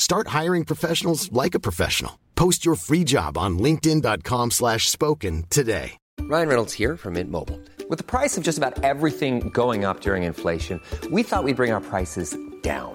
Start 0.00 0.28
hiring 0.28 0.64
professionals 0.64 1.30
like 1.30 1.54
a 1.54 1.60
professional. 1.60 2.18
Post 2.34 2.64
your 2.64 2.74
free 2.74 3.04
job 3.04 3.36
on 3.36 3.58
linkedin.com 3.58 4.50
slash 4.50 4.88
spoken 4.88 5.44
today. 5.50 5.98
Ryan 6.22 6.48
Reynolds 6.48 6.72
here 6.72 6.96
from 6.96 7.14
Mint 7.14 7.30
Mobile. 7.30 7.60
With 7.90 7.98
the 7.98 8.04
price 8.04 8.38
of 8.38 8.42
just 8.42 8.56
about 8.56 8.82
everything 8.82 9.50
going 9.50 9.84
up 9.84 10.00
during 10.00 10.22
inflation, 10.22 10.80
we 11.10 11.22
thought 11.22 11.44
we'd 11.44 11.56
bring 11.56 11.70
our 11.70 11.82
prices 11.82 12.34
down. 12.62 12.94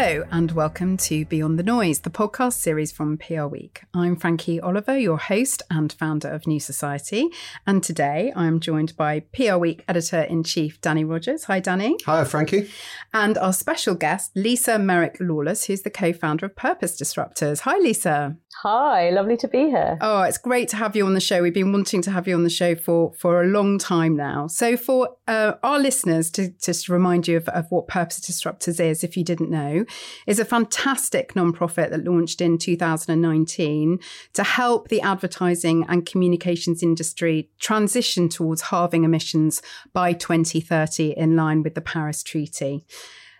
Hello, 0.00 0.24
and 0.30 0.52
welcome 0.52 0.96
to 0.96 1.24
Beyond 1.24 1.58
the 1.58 1.64
Noise, 1.64 1.98
the 2.02 2.08
podcast 2.08 2.52
series 2.52 2.92
from 2.92 3.18
PR 3.18 3.46
Week. 3.46 3.82
I'm 3.92 4.14
Frankie 4.14 4.60
Oliver, 4.60 4.96
your 4.96 5.18
host 5.18 5.60
and 5.72 5.92
founder 5.92 6.28
of 6.28 6.46
New 6.46 6.60
Society. 6.60 7.28
And 7.66 7.82
today 7.82 8.32
I'm 8.36 8.60
joined 8.60 8.96
by 8.96 9.24
PR 9.32 9.56
Week 9.56 9.82
editor 9.88 10.20
in 10.20 10.44
chief, 10.44 10.80
Danny 10.80 11.02
Rogers. 11.02 11.42
Hi, 11.46 11.58
Danny. 11.58 11.96
Hi, 12.06 12.22
Frankie. 12.22 12.70
And 13.12 13.36
our 13.38 13.52
special 13.52 13.96
guest, 13.96 14.30
Lisa 14.36 14.78
Merrick 14.78 15.16
Lawless, 15.18 15.64
who's 15.64 15.82
the 15.82 15.90
co 15.90 16.12
founder 16.12 16.46
of 16.46 16.54
Purpose 16.54 16.96
Disruptors. 16.96 17.62
Hi, 17.62 17.76
Lisa. 17.78 18.36
Hi, 18.62 19.10
lovely 19.10 19.36
to 19.36 19.46
be 19.46 19.66
here. 19.66 19.96
Oh, 20.00 20.22
it's 20.22 20.36
great 20.36 20.68
to 20.70 20.76
have 20.76 20.96
you 20.96 21.06
on 21.06 21.14
the 21.14 21.20
show. 21.20 21.42
We've 21.42 21.54
been 21.54 21.70
wanting 21.70 22.02
to 22.02 22.10
have 22.10 22.26
you 22.26 22.34
on 22.34 22.42
the 22.42 22.50
show 22.50 22.74
for, 22.74 23.12
for 23.12 23.40
a 23.40 23.46
long 23.46 23.78
time 23.78 24.16
now. 24.16 24.48
So, 24.48 24.76
for 24.76 25.10
uh, 25.28 25.52
our 25.62 25.78
listeners, 25.78 26.28
to 26.32 26.48
just 26.60 26.88
remind 26.88 27.28
you 27.28 27.36
of, 27.36 27.48
of 27.50 27.66
what 27.70 27.86
Purpose 27.86 28.18
Disruptors 28.18 28.80
is, 28.80 29.04
if 29.04 29.16
you 29.16 29.22
didn't 29.22 29.48
know, 29.48 29.84
is 30.26 30.40
a 30.40 30.44
fantastic 30.44 31.34
nonprofit 31.34 31.90
that 31.90 32.02
launched 32.02 32.40
in 32.40 32.58
2019 32.58 34.00
to 34.32 34.42
help 34.42 34.88
the 34.88 35.02
advertising 35.02 35.86
and 35.88 36.04
communications 36.04 36.82
industry 36.82 37.50
transition 37.60 38.28
towards 38.28 38.62
halving 38.62 39.04
emissions 39.04 39.62
by 39.92 40.12
2030 40.12 41.12
in 41.16 41.36
line 41.36 41.62
with 41.62 41.76
the 41.76 41.80
Paris 41.80 42.24
Treaty. 42.24 42.84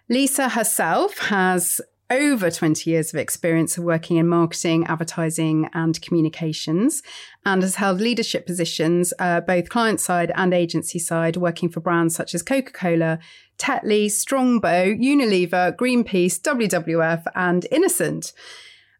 Lisa 0.09 0.51
herself 0.51 1.19
has 1.19 1.81
over 2.11 2.51
20 2.51 2.89
years 2.89 3.13
of 3.13 3.21
experience 3.21 3.77
of 3.77 3.85
working 3.85 4.17
in 4.17 4.27
marketing, 4.27 4.87
advertising, 4.87 5.69
and 5.75 6.01
communications, 6.01 7.03
and 7.45 7.63
has 7.63 7.77
held 7.77 8.01
leadership 8.01 8.47
positions, 8.47 9.13
uh, 9.19 9.41
both 9.41 9.69
client 9.69 10.01
side 10.01 10.33
and 10.35 10.55
agency 10.55 10.99
side, 10.99 11.37
working 11.37 11.69
for 11.69 11.81
brands 11.81 12.15
such 12.15 12.35
as 12.35 12.43
Coca 12.43 12.73
Cola, 12.73 13.19
Tetley, 13.59 14.11
Strongbow, 14.11 14.95
Unilever, 14.95 15.77
Greenpeace, 15.77 16.41
WWF, 16.41 17.25
and 17.35 17.67
Innocent. 17.71 18.33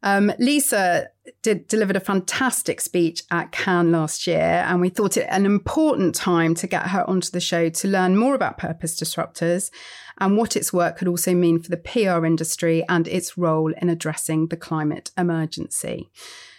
Um, 0.03 0.33
Lisa 0.39 1.09
did, 1.43 1.69
delivered 1.69 1.97
a 1.97 2.01
fantastic 2.01 2.81
speech 2.81 3.23
at 3.31 3.53
Cannes 3.53 3.93
last 3.93 4.27
year, 4.27 4.65
and 4.67 4.81
we 4.81 4.89
thought 4.89 5.17
it 5.17 5.27
an 5.31 5.47
important 5.47 6.15
time 6.15 6.55
to 6.57 6.67
get 6.67 6.89
her 6.89 7.09
onto 7.09 7.31
the 7.31 7.41
show 7.41 7.69
to 7.69 7.89
learn 7.89 8.17
more 8.17 8.35
about 8.35 8.59
Purpose 8.59 8.99
Disruptors 8.99 9.71
and 10.19 10.37
what 10.37 10.57
its 10.57 10.73
work 10.73 10.99
could 10.99 11.09
also 11.09 11.35
mean 11.35 11.61
for 11.61 11.71
the 11.71 11.77
PR 11.77 12.25
industry 12.25 12.85
and 12.89 13.07
its 13.09 13.39
role 13.39 13.73
in 13.81 13.89
addressing 13.89 14.49
the 14.49 14.57
climate 14.57 15.11
emergency. 15.17 16.11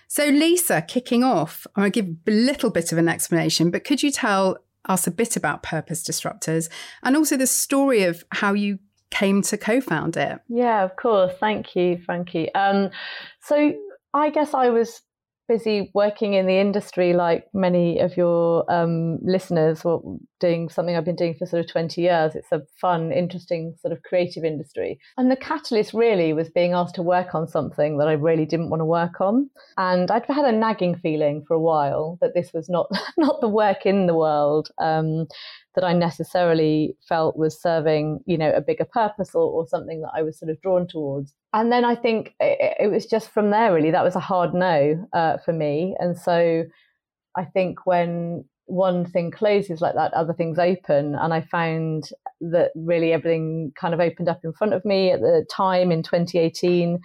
So, 0.08 0.26
Lisa, 0.28 0.82
kicking 0.82 1.24
off, 1.24 1.68
I'm 1.76 1.82
going 1.82 1.92
to 1.92 2.02
give 2.02 2.16
a 2.28 2.32
little 2.32 2.72
bit 2.72 2.92
of 2.92 2.98
an 2.98 3.08
explanation, 3.08 3.70
but 3.70 3.84
could 3.84 4.02
you 4.02 4.12
tell 4.12 4.58
us 4.86 5.06
a 5.06 5.12
bit 5.12 5.36
about 5.36 5.62
Purpose 5.62 6.04
Disruptors 6.04 6.70
and 7.04 7.16
also 7.16 7.38
the 7.38 7.46
story 7.46 8.04
of 8.04 8.24
how 8.32 8.54
you 8.54 8.80
came 9.12 9.42
to 9.42 9.58
co-found 9.58 10.18
it. 10.18 10.40
Yeah, 10.48 10.84
of 10.84 10.96
course. 10.96 11.34
Thank 11.40 11.76
you, 11.76 12.00
Frankie. 12.06 12.54
Um, 12.54 12.90
so 13.42 13.74
I 14.14 14.30
guess 14.30 14.54
I 14.54 14.70
was 14.70 15.02
busy 15.50 15.90
working 15.96 16.36
in 16.36 16.46
the 16.46 16.60
industry 16.60 17.12
like 17.12 17.48
many 17.54 18.00
of 18.00 18.16
your 18.16 18.72
um, 18.72 19.18
listeners 19.24 19.84
or 19.84 20.02
doing 20.40 20.70
something 20.70 20.96
I've 20.96 21.04
been 21.04 21.16
doing 21.16 21.34
for 21.34 21.48
sort 21.48 21.66
of 21.66 21.72
20 21.72 22.00
years. 22.00 22.36
It's 22.36 22.52
a 22.52 22.62
fun, 22.80 23.12
interesting 23.12 23.74
sort 23.82 23.92
of 23.92 24.04
creative 24.04 24.46
industry. 24.46 25.00
And 25.18 25.30
the 25.30 25.36
catalyst 25.36 25.94
really 25.94 26.32
was 26.32 26.50
being 26.50 26.74
asked 26.74 26.96
to 26.96 27.02
work 27.02 27.34
on 27.34 27.48
something 27.48 27.98
that 27.98 28.08
I 28.08 28.14
really 28.14 28.46
didn't 28.46 28.70
want 28.70 28.82
to 28.82 28.86
work 28.86 29.20
on. 29.20 29.50
And 29.78 30.10
I'd 30.12 30.26
had 30.28 30.46
a 30.46 30.52
nagging 30.52 30.96
feeling 30.96 31.44
for 31.48 31.56
a 31.56 31.60
while 31.60 32.20
that 32.22 32.36
this 32.36 32.54
was 32.54 32.70
not, 32.70 32.88
not 33.18 33.42
the 33.42 33.50
work 33.50 33.86
in 33.86 34.06
the 34.06 34.16
world. 34.16 34.70
Um, 34.78 35.26
that 35.80 35.88
I 35.88 35.94
necessarily 35.94 36.98
felt 37.08 37.38
was 37.38 37.60
serving, 37.60 38.20
you 38.26 38.38
know, 38.38 38.52
a 38.52 38.60
bigger 38.60 38.84
purpose 38.84 39.34
or, 39.34 39.50
or 39.50 39.66
something 39.66 40.02
that 40.02 40.12
I 40.14 40.24
was 40.24 40.38
sort 40.38 40.52
of 40.52 40.60
drawn 40.62 40.88
towards. 40.88 41.34
And 41.54 41.72
then 41.72 41.86
I 41.86 41.96
think 41.96 42.36
it, 42.42 42.76
it 42.82 42.88
was 42.92 43.06
just 43.06 43.30
from 43.30 43.50
there, 43.52 43.74
really, 43.74 43.92
that 43.92 44.04
was 44.04 44.16
a 44.16 44.20
hard 44.20 44.54
no 44.54 45.08
uh, 45.14 45.38
for 45.38 45.54
me. 45.54 45.96
And 46.00 46.18
so 46.18 46.66
I 47.38 47.46
think 47.46 47.86
when 47.86 48.44
one 48.66 49.06
thing 49.06 49.32
closes 49.32 49.80
like 49.80 49.96
that, 49.96 50.14
other 50.14 50.34
things 50.34 50.60
open. 50.60 51.16
And 51.16 51.34
I 51.34 51.40
found 51.40 52.10
that 52.42 52.72
really 52.76 53.14
everything 53.14 53.72
kind 53.80 53.94
of 53.94 54.02
opened 54.02 54.28
up 54.28 54.42
in 54.44 54.52
front 54.52 54.74
of 54.74 54.84
me 54.84 55.12
at 55.12 55.22
the 55.22 55.46
time 55.50 55.94
in 55.94 56.04
2018 56.04 57.00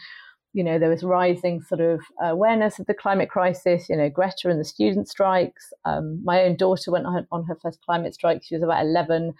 you 0.54 0.62
know, 0.62 0.78
there 0.78 0.88
was 0.88 1.02
rising 1.02 1.60
sort 1.60 1.80
of 1.80 2.00
awareness 2.22 2.78
of 2.78 2.86
the 2.86 2.94
climate 2.94 3.28
crisis, 3.28 3.88
you 3.88 3.96
know, 3.96 4.08
Greta 4.08 4.48
and 4.48 4.60
the 4.60 4.64
student 4.64 5.08
strikes. 5.08 5.72
Um, 5.84 6.20
my 6.24 6.44
own 6.44 6.56
daughter 6.56 6.92
went 6.92 7.06
on, 7.06 7.26
on 7.32 7.44
her 7.44 7.58
first 7.60 7.80
climate 7.84 8.14
strike. 8.14 8.42
She 8.44 8.54
was 8.54 8.62
about 8.62 8.84
11. 8.84 9.34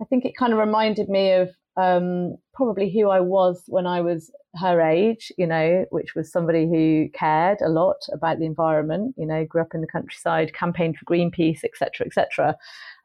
I 0.00 0.04
think 0.06 0.24
it 0.24 0.36
kind 0.36 0.54
of 0.54 0.58
reminded 0.58 1.10
me 1.10 1.32
of 1.32 1.50
um, 1.76 2.36
probably 2.54 2.90
who 2.90 3.10
I 3.10 3.20
was 3.20 3.62
when 3.66 3.86
I 3.86 4.00
was 4.00 4.30
her 4.56 4.80
age, 4.80 5.30
you 5.36 5.46
know, 5.46 5.84
which 5.90 6.14
was 6.14 6.32
somebody 6.32 6.66
who 6.66 7.08
cared 7.12 7.60
a 7.60 7.68
lot 7.68 8.06
about 8.12 8.38
the 8.38 8.46
environment, 8.46 9.14
you 9.18 9.26
know, 9.26 9.44
grew 9.44 9.60
up 9.60 9.74
in 9.74 9.82
the 9.82 9.86
countryside, 9.86 10.54
campaigned 10.54 10.96
for 10.96 11.04
Greenpeace, 11.04 11.62
etc., 11.62 12.06
etc. 12.06 12.56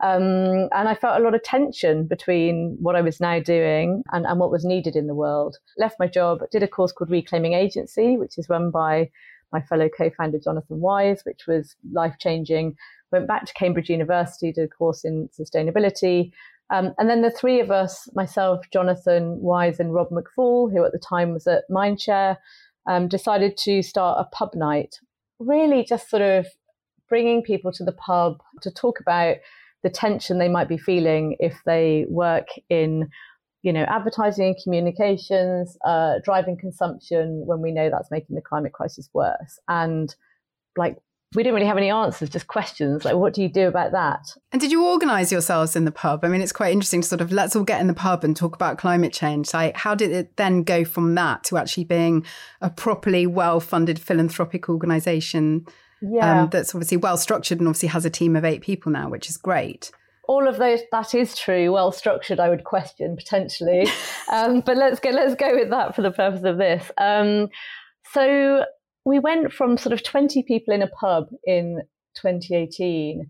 Um, 0.02 0.70
and 0.72 0.88
I 0.88 0.96
felt 0.96 1.20
a 1.20 1.24
lot 1.24 1.36
of 1.36 1.44
tension 1.44 2.06
between 2.06 2.78
what 2.80 2.96
I 2.96 3.02
was 3.02 3.20
now 3.20 3.40
doing 3.40 4.04
and, 4.12 4.26
and 4.26 4.40
what 4.40 4.52
was 4.52 4.64
needed 4.64 4.96
in 4.96 5.08
the 5.08 5.16
world. 5.16 5.58
Left 5.78 6.00
my 6.00 6.08
job, 6.08 6.40
did 6.52 6.64
a 6.64 6.68
course 6.68 6.92
called 6.92 7.12
Reclaiming 7.12 7.54
Agency, 7.54 8.18
which 8.18 8.38
is 8.38 8.50
run 8.50 8.72
by 8.72 9.10
my 9.52 9.62
fellow 9.62 9.90
co-founder 9.90 10.40
Jonathan 10.40 10.80
Wise, 10.80 11.22
which 11.26 11.46
was 11.48 11.76
life 11.92 12.16
changing. 12.20 12.76
Went 13.12 13.28
back 13.28 13.46
to 13.46 13.54
Cambridge 13.54 13.90
University, 13.90 14.54
did 14.54 14.64
a 14.64 14.68
course 14.70 15.04
in 15.04 15.30
sustainability, 15.38 16.32
um, 16.72 16.94
and 16.98 17.10
then 17.10 17.22
the 17.22 17.32
three 17.32 17.60
of 17.60 17.70
us, 17.70 18.08
myself, 18.16 18.66
Jonathan 18.72 19.40
Wise, 19.42 19.80
and 19.80 19.94
Rob 19.94 20.10
McFall, 20.10 20.72
who 20.72 20.84
at 20.86 20.92
the 20.92 21.00
time 21.00 21.34
was 21.34 21.46
at 21.48 21.64
Mindshare, 21.70 22.38
um, 22.90 23.08
decided 23.08 23.58
to 23.58 23.84
start 23.84 24.18
a 24.20 24.36
pub 24.36 24.56
night, 24.56 25.00
really 25.40 25.84
just 25.84 26.10
sort 26.10 26.22
of 26.22 26.48
bringing 27.10 27.44
people 27.44 27.72
to 27.74 27.84
the 27.84 27.92
pub 27.92 28.38
to 28.62 28.72
talk 28.72 29.00
about 29.00 29.36
the 29.84 29.90
tension 29.90 30.38
they 30.38 30.48
might 30.48 30.70
be 30.70 30.78
feeling 30.78 31.36
if 31.40 31.60
they 31.66 32.06
work 32.08 32.48
in 32.70 33.10
you 33.64 33.72
know, 33.72 33.84
advertising 33.84 34.48
and 34.48 34.56
communications, 34.64 35.78
uh, 35.86 36.16
driving 36.24 36.58
consumption 36.58 37.44
when 37.46 37.62
we 37.62 37.72
know 37.72 37.90
that's 37.90 38.10
making 38.10 38.36
the 38.36 38.42
climate 38.42 38.74
crisis 38.74 39.10
worse. 39.14 39.60
And 39.68 40.14
like, 40.78 40.98
we 41.34 41.44
didn't 41.44 41.56
really 41.56 41.68
have 41.68 41.78
any 41.78 41.90
answers, 41.90 42.30
just 42.30 42.48
questions 42.48 43.06
like, 43.06 43.16
what 43.16 43.34
do 43.34 43.42
you 43.42 43.48
do 43.48 43.68
about 43.68 43.94
that? 43.94 44.34
And 44.52 44.60
did 44.60 44.72
you 44.72 44.86
organise 44.86 45.32
yourselves 45.32 45.78
in 45.78 45.86
the 45.86 45.92
pub? 45.92 46.26
I 46.26 46.28
mean, 46.28 46.42
it's 46.42 46.52
quite 46.52 46.74
interesting 46.74 47.02
to 47.02 47.08
sort 47.08 47.22
of 47.22 47.32
let's 47.32 47.56
all 47.56 47.64
get 47.64 47.80
in 47.80 47.88
the 47.88 47.94
pub 47.94 48.26
and 48.26 48.36
talk 48.36 48.54
about 48.54 48.78
climate 48.78 49.14
change. 49.14 49.54
Like, 49.54 49.78
how 49.78 49.96
did 49.96 50.12
it 50.12 50.36
then 50.36 50.64
go 50.64 50.84
from 50.84 51.16
that 51.16 51.46
to 51.46 51.58
actually 51.58 51.86
being 51.86 52.26
a 52.60 52.70
properly 52.70 53.26
well 53.26 53.62
funded 53.62 53.98
philanthropic 53.98 54.68
organisation 54.68 55.66
yeah. 56.02 56.44
um, 56.44 56.50
that's 56.50 56.76
obviously 56.76 56.98
well 56.98 57.16
structured 57.16 57.60
and 57.60 57.68
obviously 57.68 57.90
has 57.90 58.04
a 58.06 58.10
team 58.10 58.36
of 58.36 58.44
eight 58.44 58.62
people 58.62 58.92
now, 58.92 59.10
which 59.10 59.30
is 59.30 59.38
great? 59.38 59.92
all 60.28 60.48
of 60.48 60.58
those 60.58 60.80
that 60.92 61.14
is 61.14 61.36
true 61.36 61.72
well 61.74 61.92
structured 61.92 62.40
i 62.40 62.48
would 62.48 62.64
question 62.64 63.18
potentially 63.18 63.86
um, 64.32 64.62
but 64.62 64.78
let's 64.78 65.00
go 65.00 65.10
let's 65.10 65.36
go 65.36 65.56
with 65.56 65.72
that 65.72 65.94
for 65.96 66.04
the 66.04 66.12
purpose 66.12 66.44
of 66.44 66.58
this 66.58 66.90
um, 67.00 67.50
so 68.14 68.64
we 69.06 69.20
went 69.20 69.52
from 69.52 69.78
sort 69.78 69.94
of 69.94 70.04
20 70.04 70.44
people 70.44 70.74
in 70.74 70.82
a 70.82 70.88
pub 70.88 71.30
in 71.46 71.82
2018 72.16 73.30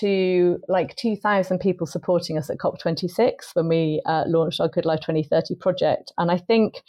to 0.00 0.58
like 0.68 0.96
2,000 0.96 1.58
people 1.58 1.86
supporting 1.86 2.38
us 2.38 2.48
at 2.48 2.58
COP26 2.58 3.54
when 3.54 3.68
we 3.68 4.02
uh, 4.06 4.24
launched 4.26 4.60
our 4.60 4.68
Good 4.68 4.86
Life 4.86 5.00
2030 5.00 5.54
project. 5.56 6.12
And 6.16 6.30
I 6.30 6.38
think 6.38 6.82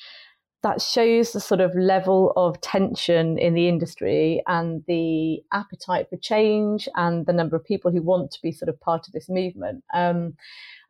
that 0.64 0.82
shows 0.82 1.34
the 1.34 1.42
sort 1.42 1.60
of 1.60 1.76
level 1.76 2.32
of 2.38 2.60
tension 2.62 3.38
in 3.38 3.54
the 3.54 3.68
industry 3.68 4.42
and 4.48 4.82
the 4.88 5.42
appetite 5.52 6.08
for 6.10 6.16
change 6.16 6.88
and 6.96 7.26
the 7.26 7.34
number 7.34 7.58
of 7.58 7.66
people 7.66 7.92
who 7.92 8.02
want 8.02 8.32
to 8.32 8.40
be 8.42 8.54
sort 8.54 8.70
of 8.70 8.80
part 8.80 9.06
of 9.06 9.12
this 9.12 9.28
movement. 9.28 9.84
Um, 9.94 10.36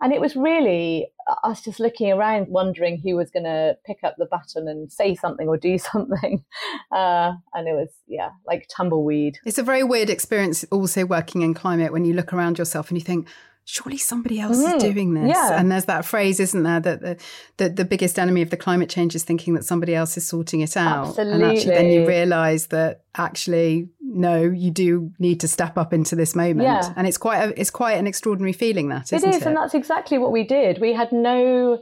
and 0.03 0.11
it 0.11 0.19
was 0.19 0.35
really 0.35 1.07
us 1.45 1.61
just 1.61 1.79
looking 1.79 2.11
around, 2.11 2.49
wondering 2.49 3.01
who 3.01 3.15
was 3.15 3.31
going 3.31 3.45
to 3.45 3.77
pick 3.85 4.03
up 4.03 4.15
the 4.17 4.25
baton 4.25 4.67
and 4.67 4.91
say 4.91 5.15
something 5.15 5.47
or 5.47 5.55
do 5.55 5.77
something. 5.93 6.43
Uh, 6.91 7.31
and 7.53 7.69
it 7.69 7.71
was, 7.71 7.87
yeah, 8.05 8.31
like 8.45 8.67
tumbleweed. 8.69 9.39
It's 9.45 9.57
a 9.57 9.63
very 9.63 9.83
weird 9.83 10.09
experience 10.09 10.65
also 10.71 11.05
working 11.05 11.41
in 11.41 11.53
climate 11.53 11.93
when 11.93 12.03
you 12.03 12.13
look 12.13 12.33
around 12.33 12.57
yourself 12.57 12.89
and 12.89 12.97
you 12.97 13.03
think, 13.03 13.29
surely 13.65 13.97
somebody 13.97 14.39
else 14.39 14.57
mm, 14.57 14.75
is 14.75 14.83
doing 14.83 15.13
this. 15.13 15.29
Yeah. 15.29 15.59
And 15.59 15.71
there's 15.71 15.85
that 15.85 16.05
phrase, 16.05 16.39
isn't 16.39 16.63
there, 16.63 16.79
that 16.79 17.01
the, 17.01 17.17
the, 17.57 17.69
the, 17.69 17.85
biggest 17.85 18.19
enemy 18.19 18.41
of 18.41 18.49
the 18.49 18.57
climate 18.57 18.89
change 18.89 19.15
is 19.15 19.23
thinking 19.23 19.53
that 19.53 19.63
somebody 19.63 19.95
else 19.95 20.17
is 20.17 20.27
sorting 20.27 20.61
it 20.61 20.75
out. 20.75 21.09
Absolutely. 21.09 21.33
And 21.33 21.43
actually 21.43 21.73
then 21.73 21.89
you 21.89 22.07
realise 22.07 22.67
that 22.67 23.03
actually, 23.15 23.89
no, 24.01 24.41
you 24.41 24.71
do 24.71 25.11
need 25.19 25.39
to 25.41 25.47
step 25.47 25.77
up 25.77 25.93
into 25.93 26.15
this 26.15 26.35
moment. 26.35 26.63
Yeah. 26.63 26.93
And 26.95 27.07
it's 27.07 27.17
quite 27.17 27.37
a, 27.37 27.59
it's 27.59 27.69
quite 27.69 27.93
an 27.93 28.07
extraordinary 28.07 28.53
feeling 28.53 28.89
that, 28.89 29.13
isn't 29.13 29.29
it 29.29 29.35
is, 29.35 29.41
it? 29.41 29.47
and 29.47 29.55
that's 29.55 29.73
exactly 29.73 30.17
what 30.17 30.31
we 30.31 30.43
did. 30.43 30.79
We 30.81 30.93
had 30.93 31.11
no 31.11 31.79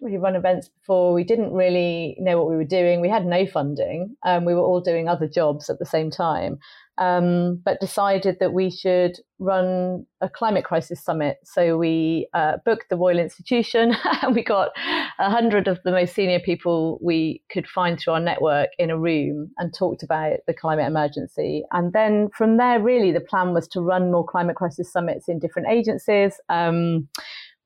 really 0.00 0.18
run 0.18 0.36
events 0.36 0.68
before. 0.68 1.12
We 1.12 1.24
didn't 1.24 1.52
really 1.52 2.16
know 2.18 2.38
what 2.38 2.48
we 2.48 2.56
were 2.56 2.64
doing. 2.64 3.00
We 3.00 3.08
had 3.08 3.26
no 3.26 3.46
funding. 3.46 4.16
Um, 4.24 4.44
we 4.44 4.54
were 4.54 4.62
all 4.62 4.80
doing 4.80 5.08
other 5.08 5.28
jobs 5.28 5.68
at 5.70 5.78
the 5.78 5.86
same 5.86 6.10
time 6.10 6.58
um, 6.98 7.60
but 7.64 7.80
decided 7.80 8.36
that 8.40 8.52
we 8.52 8.70
should 8.70 9.18
run 9.38 10.06
a 10.20 10.28
climate 10.28 10.64
crisis 10.64 11.02
summit. 11.02 11.38
So 11.44 11.78
we 11.78 12.28
uh, 12.34 12.58
booked 12.64 12.90
the 12.90 12.96
Royal 12.96 13.18
Institution 13.18 13.96
and 14.22 14.34
we 14.34 14.44
got 14.44 14.70
a 15.18 15.30
hundred 15.30 15.68
of 15.68 15.80
the 15.84 15.90
most 15.90 16.14
senior 16.14 16.40
people 16.40 16.98
we 17.02 17.42
could 17.50 17.66
find 17.66 17.98
through 17.98 18.14
our 18.14 18.20
network 18.20 18.70
in 18.78 18.90
a 18.90 18.98
room 18.98 19.50
and 19.58 19.74
talked 19.74 20.02
about 20.02 20.38
the 20.46 20.54
climate 20.54 20.86
emergency. 20.86 21.64
And 21.72 21.92
then 21.92 22.28
from 22.36 22.58
there, 22.58 22.80
really, 22.80 23.12
the 23.12 23.20
plan 23.20 23.54
was 23.54 23.66
to 23.68 23.80
run 23.80 24.12
more 24.12 24.24
climate 24.24 24.56
crisis 24.56 24.92
summits 24.92 25.28
in 25.28 25.38
different 25.38 25.68
agencies. 25.68 26.38
Um, 26.48 27.08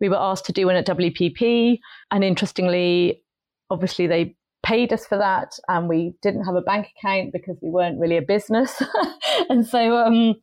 we 0.00 0.08
were 0.08 0.19
asked 0.19 0.46
to 0.46 0.52
do 0.52 0.67
one 0.67 0.76
at 0.76 0.87
WPP, 0.87 1.79
and 2.11 2.22
interestingly, 2.22 3.22
obviously 3.70 4.06
they 4.06 4.37
paid 4.66 4.92
us 4.92 5.06
for 5.06 5.16
that 5.16 5.52
and 5.68 5.88
we 5.88 6.12
didn't 6.22 6.44
have 6.44 6.56
a 6.56 6.60
bank 6.60 6.88
account 6.98 7.32
because 7.32 7.56
we 7.62 7.70
weren't 7.70 8.00
really 8.00 8.16
a 8.16 8.22
business 8.22 8.82
and 9.48 9.64
so 9.64 9.96
um, 9.96 10.34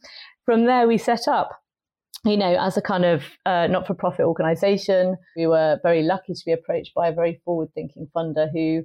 from 0.45 0.65
there 0.65 0.87
we 0.87 0.97
set 0.97 1.27
up 1.27 1.61
you 2.23 2.37
know 2.37 2.55
as 2.57 2.77
a 2.77 2.81
kind 2.81 3.03
of 3.03 3.23
uh, 3.45 3.67
not-for-profit 3.67 4.21
organization 4.21 5.17
we 5.35 5.45
were 5.45 5.77
very 5.83 6.03
lucky 6.03 6.33
to 6.33 6.41
be 6.45 6.53
approached 6.53 6.93
by 6.95 7.09
a 7.09 7.13
very 7.13 7.41
forward-thinking 7.43 8.07
funder 8.15 8.49
who 8.53 8.83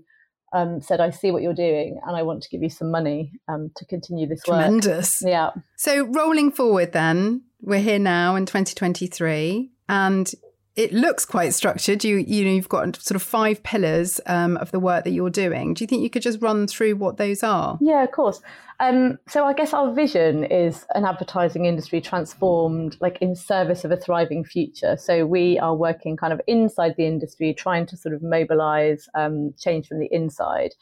um, 0.51 0.81
said, 0.81 0.99
I 0.99 1.11
see 1.11 1.31
what 1.31 1.43
you're 1.43 1.53
doing 1.53 2.01
and 2.07 2.17
I 2.17 2.23
want 2.23 2.43
to 2.43 2.49
give 2.49 2.63
you 2.63 2.71
some 2.71 2.91
money 2.91 3.33
um, 3.49 3.71
to 3.77 3.85
continue 3.85 4.27
this 4.27 4.43
Tremendous. 4.45 4.73
work. 4.73 4.83
Tremendous. 4.87 5.23
Yeah. 5.23 5.51
So, 5.77 6.07
rolling 6.07 6.53
forward, 6.53 6.93
then, 6.93 7.43
we're 7.61 7.81
here 7.81 7.99
now 7.99 8.35
in 8.35 8.47
2023, 8.47 9.71
and 9.91 10.33
it 10.79 10.93
looks 10.93 11.25
quite 11.25 11.53
structured. 11.53 12.05
You 12.05 12.19
you 12.19 12.45
know 12.45 12.53
you've 12.53 12.69
got 12.69 12.95
sort 13.03 13.17
of 13.17 13.23
five 13.23 13.65
pillars 13.65 14.21
um, 14.27 14.57
of 14.59 14.71
the 14.71 14.79
work 14.79 15.03
that 15.03 15.11
you're 15.11 15.29
doing. 15.29 15.75
Do 15.75 15.83
you 15.83 15.89
think 15.89 16.03
you 16.03 16.09
could 16.09 16.23
just 16.23 16.41
run 16.41 16.69
through 16.69 16.95
what 16.95 17.17
those 17.17 17.43
are? 17.43 17.79
Yeah, 17.81 18.05
of 18.05 18.13
course. 18.13 18.41
Um, 18.79 19.19
so 19.29 19.45
I 19.45 19.55
guess 19.55 19.73
our 19.73 19.93
vision 19.93 20.45
is 20.45 20.87
an 20.95 21.05
advertising 21.05 21.65
industry 21.65 22.01
transformed, 22.01 22.97
like 23.01 23.19
in 23.21 23.35
service 23.35 23.85
of 23.85 23.91
a 23.91 23.97
thriving 23.97 24.45
future. 24.45 24.97
So 24.97 25.27
we 25.27 25.59
are 25.59 25.75
working 25.75 26.17
kind 26.17 26.33
of 26.33 26.41
inside 26.47 26.95
the 26.97 27.07
industry, 27.07 27.53
trying 27.53 27.87
to 27.87 27.97
sort 27.97 28.15
of 28.15 28.23
mobilize 28.23 29.09
um, 29.17 29.53
change 29.59 29.89
from 29.89 29.99
the 29.99 30.09
inside. 30.13 30.77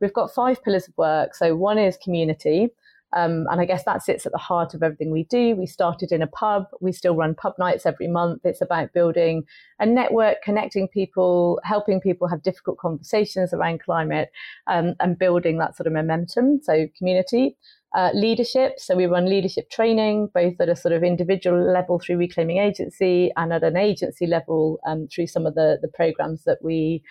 We've 0.00 0.14
got 0.14 0.32
five 0.34 0.64
pillars 0.64 0.88
of 0.88 0.96
work. 0.96 1.34
So 1.34 1.54
one 1.54 1.76
is 1.76 1.98
community. 1.98 2.70
Um, 3.14 3.46
and 3.50 3.60
I 3.60 3.64
guess 3.64 3.84
that 3.84 4.02
sits 4.02 4.26
at 4.26 4.32
the 4.32 4.38
heart 4.38 4.74
of 4.74 4.82
everything 4.82 5.10
we 5.10 5.24
do. 5.24 5.54
We 5.54 5.66
started 5.66 6.12
in 6.12 6.22
a 6.22 6.26
pub. 6.26 6.66
We 6.80 6.92
still 6.92 7.14
run 7.14 7.34
pub 7.34 7.54
nights 7.58 7.86
every 7.86 8.08
month. 8.08 8.42
It's 8.44 8.60
about 8.60 8.92
building 8.92 9.44
a 9.78 9.86
network, 9.86 10.42
connecting 10.42 10.88
people, 10.88 11.60
helping 11.64 12.00
people 12.00 12.28
have 12.28 12.42
difficult 12.42 12.78
conversations 12.78 13.52
around 13.52 13.80
climate, 13.80 14.30
um, 14.66 14.94
and 15.00 15.18
building 15.18 15.58
that 15.58 15.76
sort 15.76 15.86
of 15.86 15.92
momentum. 15.92 16.60
So, 16.62 16.86
community. 16.96 17.56
Uh, 17.94 18.08
leadership. 18.14 18.80
So 18.80 18.96
we 18.96 19.04
run 19.04 19.28
leadership 19.28 19.68
training, 19.68 20.30
both 20.32 20.58
at 20.60 20.70
a 20.70 20.74
sort 20.74 20.94
of 20.94 21.02
individual 21.02 21.62
level 21.62 21.98
through 21.98 22.16
Reclaiming 22.16 22.56
Agency 22.56 23.30
and 23.36 23.52
at 23.52 23.62
an 23.62 23.76
agency 23.76 24.26
level 24.26 24.80
um, 24.86 25.08
through 25.08 25.26
some 25.26 25.44
of 25.44 25.54
the, 25.54 25.78
the 25.82 25.88
programs 25.88 26.44
that 26.44 26.56
we 26.62 27.02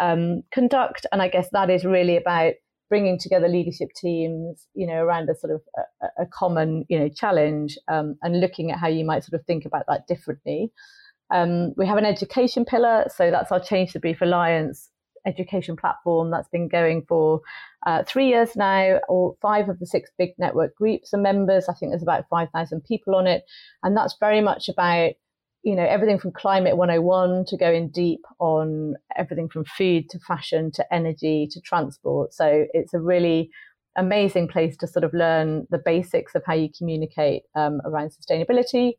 um, 0.00 0.42
conduct. 0.52 1.06
And 1.12 1.22
I 1.22 1.28
guess 1.28 1.48
that 1.52 1.70
is 1.70 1.84
really 1.84 2.16
about 2.16 2.54
bringing 2.88 3.18
together 3.18 3.48
leadership 3.48 3.88
teams, 3.96 4.66
you 4.74 4.86
know, 4.86 5.02
around 5.02 5.28
a 5.28 5.34
sort 5.34 5.52
of 5.52 5.62
a, 6.02 6.22
a 6.22 6.26
common, 6.26 6.84
you 6.88 6.98
know, 6.98 7.08
challenge 7.08 7.78
um, 7.88 8.16
and 8.22 8.40
looking 8.40 8.70
at 8.70 8.78
how 8.78 8.88
you 8.88 9.04
might 9.04 9.24
sort 9.24 9.40
of 9.40 9.46
think 9.46 9.64
about 9.64 9.84
that 9.88 10.06
differently. 10.06 10.70
Um, 11.30 11.72
we 11.76 11.86
have 11.86 11.98
an 11.98 12.04
education 12.04 12.64
pillar, 12.64 13.06
so 13.14 13.30
that's 13.30 13.50
our 13.50 13.60
Change 13.60 13.92
the 13.92 14.00
Brief 14.00 14.20
Alliance 14.20 14.90
education 15.26 15.74
platform 15.74 16.30
that's 16.30 16.48
been 16.48 16.68
going 16.68 17.02
for 17.08 17.40
uh, 17.86 18.02
three 18.06 18.28
years 18.28 18.54
now. 18.56 19.00
All 19.08 19.38
five 19.40 19.68
of 19.68 19.78
the 19.78 19.86
six 19.86 20.10
big 20.18 20.30
network 20.38 20.76
groups 20.76 21.14
are 21.14 21.20
members. 21.20 21.68
I 21.68 21.74
think 21.74 21.92
there's 21.92 22.02
about 22.02 22.26
five 22.28 22.48
thousand 22.54 22.84
people 22.84 23.14
on 23.14 23.26
it, 23.26 23.44
and 23.82 23.96
that's 23.96 24.16
very 24.20 24.40
much 24.40 24.68
about 24.68 25.12
you 25.64 25.74
know, 25.74 25.84
everything 25.84 26.18
from 26.18 26.30
climate 26.30 26.76
101 26.76 27.46
to 27.46 27.56
going 27.56 27.88
deep 27.88 28.20
on 28.38 28.94
everything 29.16 29.48
from 29.48 29.64
food 29.64 30.10
to 30.10 30.18
fashion 30.18 30.70
to 30.72 30.94
energy 30.94 31.48
to 31.50 31.60
transport. 31.60 32.34
So 32.34 32.66
it's 32.74 32.92
a 32.92 33.00
really 33.00 33.50
amazing 33.96 34.48
place 34.48 34.76
to 34.76 34.86
sort 34.86 35.04
of 35.04 35.14
learn 35.14 35.66
the 35.70 35.78
basics 35.78 36.34
of 36.34 36.42
how 36.46 36.52
you 36.52 36.68
communicate 36.76 37.44
um, 37.54 37.80
around 37.86 38.10
sustainability. 38.10 38.92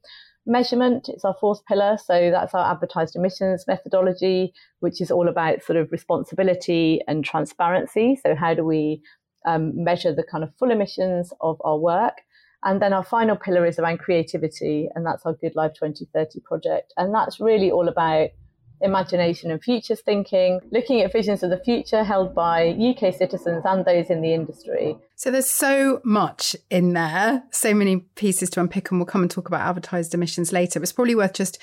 Measurement, 0.47 1.07
it's 1.07 1.23
our 1.23 1.35
fourth 1.39 1.63
pillar. 1.65 1.97
So 2.03 2.31
that's 2.31 2.55
our 2.55 2.71
advertised 2.71 3.15
emissions 3.15 3.65
methodology, 3.67 4.51
which 4.79 5.01
is 5.01 5.11
all 5.11 5.27
about 5.27 5.63
sort 5.63 5.77
of 5.77 5.91
responsibility 5.91 6.99
and 7.07 7.23
transparency. 7.23 8.19
So, 8.23 8.35
how 8.35 8.53
do 8.55 8.63
we 8.63 9.01
um, 9.45 9.71
measure 9.83 10.13
the 10.13 10.23
kind 10.23 10.43
of 10.43 10.51
full 10.57 10.71
emissions 10.71 11.31
of 11.41 11.57
our 11.63 11.77
work? 11.77 12.21
And 12.65 12.81
then 12.81 12.93
our 12.93 13.03
final 13.03 13.35
pillar 13.35 13.65
is 13.65 13.79
around 13.79 13.99
creativity, 13.99 14.89
and 14.95 15.05
that's 15.05 15.25
our 15.25 15.33
Good 15.33 15.55
Life 15.55 15.73
2030 15.75 16.39
project. 16.41 16.93
And 16.97 17.13
that's 17.13 17.39
really 17.39 17.71
all 17.71 17.87
about 17.87 18.29
imagination 18.81 19.51
and 19.51 19.63
futures 19.63 20.01
thinking, 20.01 20.59
looking 20.71 21.01
at 21.01 21.13
visions 21.13 21.43
of 21.43 21.49
the 21.49 21.59
future 21.63 22.03
held 22.03 22.35
by 22.35 22.69
UK 22.71 23.13
citizens 23.13 23.63
and 23.65 23.85
those 23.85 24.09
in 24.09 24.21
the 24.21 24.33
industry. 24.33 24.97
So 25.15 25.31
there's 25.31 25.49
so 25.49 26.01
much 26.03 26.55
in 26.69 26.93
there, 26.93 27.43
so 27.51 27.73
many 27.73 27.99
pieces 28.15 28.49
to 28.51 28.59
unpick, 28.59 28.91
and 28.91 28.99
we'll 28.99 29.05
come 29.05 29.21
and 29.21 29.31
talk 29.31 29.47
about 29.47 29.61
advertised 29.61 30.13
emissions 30.13 30.51
later. 30.51 30.79
But 30.79 30.83
it's 30.83 30.91
probably 30.91 31.15
worth 31.15 31.33
just 31.33 31.59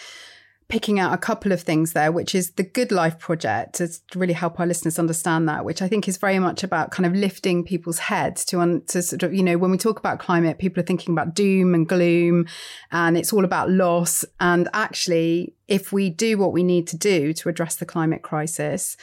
picking 0.72 0.98
out 0.98 1.12
a 1.12 1.18
couple 1.18 1.52
of 1.52 1.60
things 1.60 1.92
there, 1.92 2.10
which 2.10 2.34
is 2.34 2.52
the 2.52 2.62
Good 2.62 2.90
Life 2.90 3.18
Project, 3.18 3.74
to 3.74 3.90
really 4.14 4.32
help 4.32 4.58
our 4.58 4.64
listeners 4.64 4.98
understand 4.98 5.46
that, 5.46 5.66
which 5.66 5.82
I 5.82 5.86
think 5.86 6.08
is 6.08 6.16
very 6.16 6.38
much 6.38 6.64
about 6.64 6.90
kind 6.90 7.04
of 7.04 7.12
lifting 7.12 7.62
people's 7.62 7.98
heads 7.98 8.42
to, 8.46 8.58
un- 8.58 8.80
to 8.86 9.02
sort 9.02 9.22
of, 9.22 9.34
you 9.34 9.42
know, 9.42 9.58
when 9.58 9.70
we 9.70 9.76
talk 9.76 9.98
about 9.98 10.18
climate, 10.18 10.58
people 10.58 10.82
are 10.82 10.86
thinking 10.86 11.12
about 11.12 11.34
doom 11.34 11.74
and 11.74 11.86
gloom 11.86 12.46
and 12.90 13.18
it's 13.18 13.34
all 13.34 13.44
about 13.44 13.68
loss. 13.68 14.24
And 14.40 14.66
actually, 14.72 15.54
if 15.68 15.92
we 15.92 16.08
do 16.08 16.38
what 16.38 16.54
we 16.54 16.62
need 16.62 16.86
to 16.86 16.96
do 16.96 17.34
to 17.34 17.50
address 17.50 17.76
the 17.76 17.84
climate 17.84 18.22
crisis, 18.22 18.96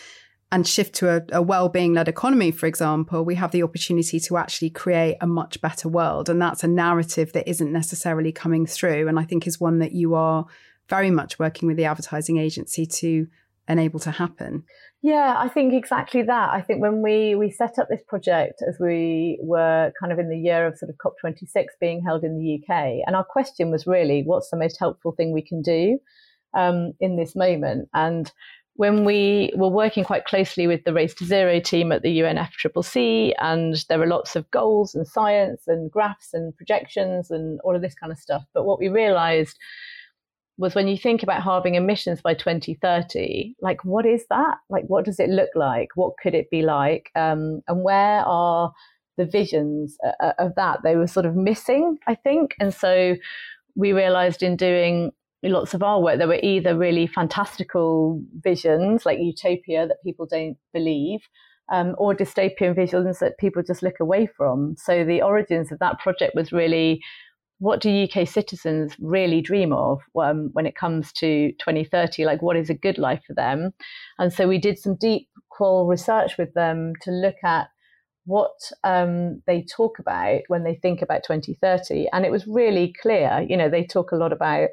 and 0.52 0.68
shift 0.68 0.96
to 0.96 1.08
a, 1.08 1.22
a 1.32 1.44
well-being 1.44 1.94
led 1.94 2.08
economy 2.08 2.50
for 2.50 2.66
example 2.66 3.24
we 3.24 3.36
have 3.36 3.52
the 3.52 3.62
opportunity 3.62 4.20
to 4.20 4.36
actually 4.36 4.72
create 4.72 5.16
a 5.22 5.28
much 5.28 5.62
better 5.62 5.88
world 5.88 6.28
and 6.28 6.42
that's 6.42 6.64
a 6.64 6.68
narrative 6.68 7.32
that 7.34 7.48
isn't 7.48 7.72
necessarily 7.72 8.32
coming 8.32 8.66
through 8.66 9.08
and 9.08 9.20
i 9.20 9.24
think 9.24 9.46
is 9.46 9.60
one 9.60 9.78
that 9.78 9.92
you 9.92 10.16
are 10.16 10.48
very 10.90 11.12
much 11.12 11.40
working 11.40 11.68
with 11.68 11.78
the 11.78 11.86
advertising 11.86 12.38
agency 12.38 12.86
to 12.86 13.28
enable 13.68 14.00
to 14.00 14.12
happen? 14.12 14.64
Yeah, 15.02 15.36
I 15.38 15.48
think 15.48 15.74
exactly 15.74 16.24
that. 16.24 16.50
I 16.50 16.62
think 16.62 16.82
when 16.82 17.02
we 17.02 17.36
we 17.36 17.52
set 17.52 17.80
up 17.80 17.88
this 17.90 18.02
project 18.06 18.62
as 18.68 18.78
we 18.80 19.40
were 19.42 19.94
kind 20.00 20.12
of 20.12 20.20
in 20.20 20.30
the 20.30 20.38
year 20.38 20.68
of 20.68 20.78
sort 20.78 20.90
of 20.90 20.98
COP26 20.98 21.68
being 21.80 22.04
held 22.06 22.24
in 22.24 22.38
the 22.38 22.56
UK, 22.56 23.04
and 23.06 23.16
our 23.16 23.24
question 23.24 23.72
was 23.72 23.88
really, 23.88 24.24
what's 24.26 24.50
the 24.50 24.58
most 24.58 24.78
helpful 24.78 25.14
thing 25.14 25.32
we 25.32 25.46
can 25.46 25.62
do 25.62 26.00
um, 26.54 26.94
in 27.00 27.16
this 27.16 27.34
moment? 27.34 27.88
And 27.94 28.30
when 28.74 29.04
we 29.06 29.52
were 29.56 29.70
working 29.70 30.04
quite 30.04 30.26
closely 30.26 30.66
with 30.66 30.84
the 30.86 30.94
Race 30.94 31.14
to 31.16 31.26
Zero 31.26 31.60
team 31.60 31.92
at 31.92 32.02
the 32.02 32.20
UNFCCC, 32.20 33.34
and 33.38 33.76
there 33.88 34.00
were 34.00 34.08
lots 34.08 34.36
of 34.36 34.50
goals 34.52 34.96
and 34.96 35.08
science 35.08 35.64
and 35.68 35.92
graphs 35.92 36.34
and 36.34 36.56
projections 36.56 37.30
and 37.30 37.60
all 37.64 37.76
of 37.76 37.82
this 37.82 37.96
kind 37.96 38.12
of 38.12 38.18
stuff. 38.18 38.44
But 38.54 38.66
what 38.66 38.80
we 38.80 38.90
realized 38.90 39.58
was 40.60 40.76
when 40.76 40.90
you 40.90 40.98
think 40.98 41.24
about 41.24 41.42
halving 41.42 41.76
emissions 41.76 42.22
by 42.22 42.34
2030, 42.34 43.56
like 43.62 43.84
what 43.86 44.06
is 44.06 44.26
that? 44.30 44.58
Like 44.70 44.84
what 44.88 45.06
does 45.06 45.18
it 45.18 45.30
look 45.30 45.50
like? 45.56 45.88
What 45.96 46.14
could 46.22 46.36
it 46.36 46.50
be 46.52 46.62
like? 46.62 47.10
Um, 47.16 47.62
and 47.70 47.82
where 47.82 48.20
are 48.26 48.74
the 49.18 49.26
visions 49.26 49.98
uh, 50.06 50.12
uh, 50.22 50.34
of 50.38 50.56
that? 50.56 50.82
They 50.84 50.98
were 50.98 51.08
sort 51.08 51.26
of 51.26 51.34
missing, 51.34 51.98
I 52.08 52.16
think. 52.16 52.56
And 52.60 52.74
so 52.74 53.16
we 53.76 53.94
realized 53.94 54.44
in 54.44 54.58
doing 54.58 55.12
lots 55.44 55.74
of 55.74 55.82
our 55.82 56.02
work, 56.02 56.18
there 56.18 56.28
were 56.28 56.42
either 56.44 56.78
really 56.78 57.08
fantastical 57.08 58.22
visions 58.44 59.06
like 59.06 59.18
utopia 59.18 59.88
that 59.88 60.04
people 60.04 60.26
don't 60.26 60.58
believe, 60.74 61.22
um, 61.72 61.96
or 61.98 62.14
dystopian 62.14 62.76
visions 62.76 63.20
that 63.20 63.38
people 63.38 63.64
just 63.64 63.82
look 63.82 64.02
away 64.02 64.28
from. 64.28 64.76
So 64.78 65.06
the 65.06 65.22
origins 65.22 65.72
of 65.72 65.80
that 65.80 66.00
project 66.00 66.36
was 66.36 66.52
really 66.52 67.02
what 67.60 67.82
do 67.82 68.04
UK 68.04 68.28
citizens 68.28 68.96
really 69.00 69.42
dream 69.42 69.74
of 69.74 70.02
um, 70.20 70.50
when 70.54 70.66
it 70.66 70.76
comes 70.76 71.12
to 71.14 71.52
2030? 71.60 72.26
Like, 72.26 72.42
what 72.42 72.56
is 72.56 72.70
a 72.70 72.74
good 72.74 72.98
life 72.98 73.22
for 73.28 73.34
them? 73.34 73.72
And 74.18 74.34
so 74.34 74.48
we 74.48 74.58
did 74.58 74.80
some 74.80 74.96
deep 74.96 75.28
qual 75.50 75.86
research 75.86 76.38
with 76.38 76.54
them 76.54 76.94
to 77.02 77.12
look 77.12 77.36
at 77.44 77.68
what 78.26 78.72
um, 78.84 79.42
they 79.46 79.64
talk 79.64 80.00
about 80.00 80.42
when 80.48 80.64
they 80.64 80.76
think 80.76 81.02
about 81.02 81.24
2030. 81.24 82.08
And 82.14 82.26
it 82.26 82.32
was 82.32 82.48
really 82.48 82.94
clear, 83.02 83.46
you 83.48 83.58
know, 83.58 83.70
they 83.70 83.86
talk 83.86 84.12
a 84.12 84.16
lot 84.16 84.32
about, 84.32 84.70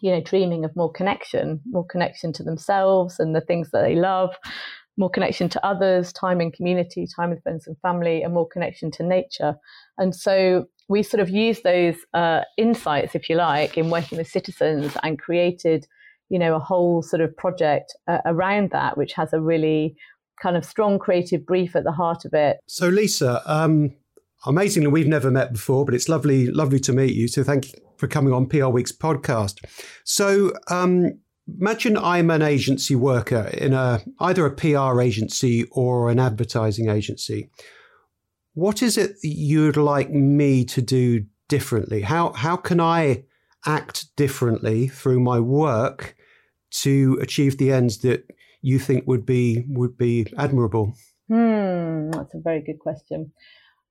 you 0.00 0.10
know, 0.10 0.20
dreaming 0.20 0.64
of 0.64 0.74
more 0.74 0.90
connection, 0.90 1.60
more 1.66 1.86
connection 1.86 2.32
to 2.32 2.42
themselves 2.42 3.20
and 3.20 3.36
the 3.36 3.42
things 3.42 3.70
that 3.72 3.82
they 3.82 3.94
love, 3.94 4.34
more 5.02 5.10
connection 5.10 5.48
to 5.48 5.66
others, 5.66 6.12
time 6.12 6.40
in 6.40 6.52
community, 6.52 7.08
time 7.16 7.30
with 7.30 7.42
friends 7.42 7.66
and 7.66 7.76
family, 7.80 8.22
and 8.22 8.32
more 8.32 8.46
connection 8.46 8.88
to 8.88 9.02
nature. 9.02 9.56
And 9.98 10.14
so 10.14 10.66
we 10.88 11.02
sort 11.02 11.20
of 11.20 11.28
used 11.28 11.64
those 11.64 11.96
uh, 12.14 12.42
insights, 12.56 13.16
if 13.16 13.28
you 13.28 13.34
like, 13.34 13.76
in 13.76 13.90
working 13.90 14.16
with 14.16 14.28
citizens 14.28 14.96
and 15.02 15.18
created, 15.18 15.88
you 16.28 16.38
know, 16.38 16.54
a 16.54 16.60
whole 16.60 17.02
sort 17.02 17.20
of 17.20 17.36
project 17.36 17.92
uh, 18.06 18.18
around 18.26 18.70
that, 18.70 18.96
which 18.96 19.12
has 19.14 19.32
a 19.32 19.40
really 19.40 19.96
kind 20.40 20.56
of 20.56 20.64
strong 20.64 21.00
creative 21.00 21.44
brief 21.44 21.74
at 21.74 21.82
the 21.82 21.90
heart 21.90 22.24
of 22.24 22.32
it. 22.32 22.58
So, 22.68 22.86
Lisa, 22.86 23.42
um, 23.44 23.96
amazingly, 24.46 24.86
we've 24.88 25.08
never 25.08 25.32
met 25.32 25.52
before, 25.52 25.84
but 25.84 25.94
it's 25.94 26.08
lovely, 26.08 26.46
lovely 26.46 26.78
to 26.78 26.92
meet 26.92 27.14
you. 27.14 27.26
So, 27.26 27.42
thank 27.42 27.72
you 27.72 27.80
for 27.96 28.06
coming 28.06 28.32
on 28.32 28.46
PR 28.46 28.66
Week's 28.66 28.92
podcast. 28.92 29.64
So, 30.04 30.52
um, 30.70 31.18
imagine 31.48 31.96
I'm 31.96 32.30
an 32.30 32.42
agency 32.42 32.94
worker 32.94 33.50
in 33.54 33.72
a 33.72 34.02
either 34.20 34.46
a 34.46 34.50
PR 34.50 35.00
agency 35.00 35.64
or 35.70 36.10
an 36.10 36.18
advertising 36.18 36.88
agency. 36.88 37.50
What 38.54 38.82
is 38.82 38.98
it 38.98 39.20
that 39.22 39.28
you'd 39.28 39.76
like 39.76 40.10
me 40.10 40.64
to 40.66 40.82
do 40.82 41.24
differently? 41.48 42.02
How 42.02 42.32
how 42.32 42.56
can 42.56 42.80
I 42.80 43.24
act 43.66 44.14
differently 44.16 44.88
through 44.88 45.20
my 45.20 45.40
work 45.40 46.16
to 46.70 47.18
achieve 47.20 47.58
the 47.58 47.72
ends 47.72 47.98
that 47.98 48.26
you 48.60 48.78
think 48.78 49.06
would 49.06 49.26
be 49.26 49.64
would 49.68 49.96
be 49.96 50.26
admirable? 50.36 50.94
Hmm, 51.28 52.10
that's 52.10 52.34
a 52.34 52.40
very 52.40 52.60
good 52.60 52.78
question. 52.78 53.32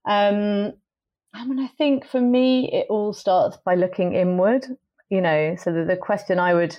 Um, 0.05 0.73
I 1.33 1.45
mean, 1.45 1.59
I 1.59 1.67
think 1.77 2.05
for 2.05 2.19
me, 2.19 2.69
it 2.71 2.87
all 2.89 3.13
starts 3.13 3.57
by 3.63 3.75
looking 3.75 4.13
inward. 4.13 4.65
You 5.09 5.21
know, 5.21 5.55
so 5.57 5.73
the, 5.73 5.83
the 5.83 5.97
question 5.97 6.39
I 6.39 6.53
would 6.53 6.77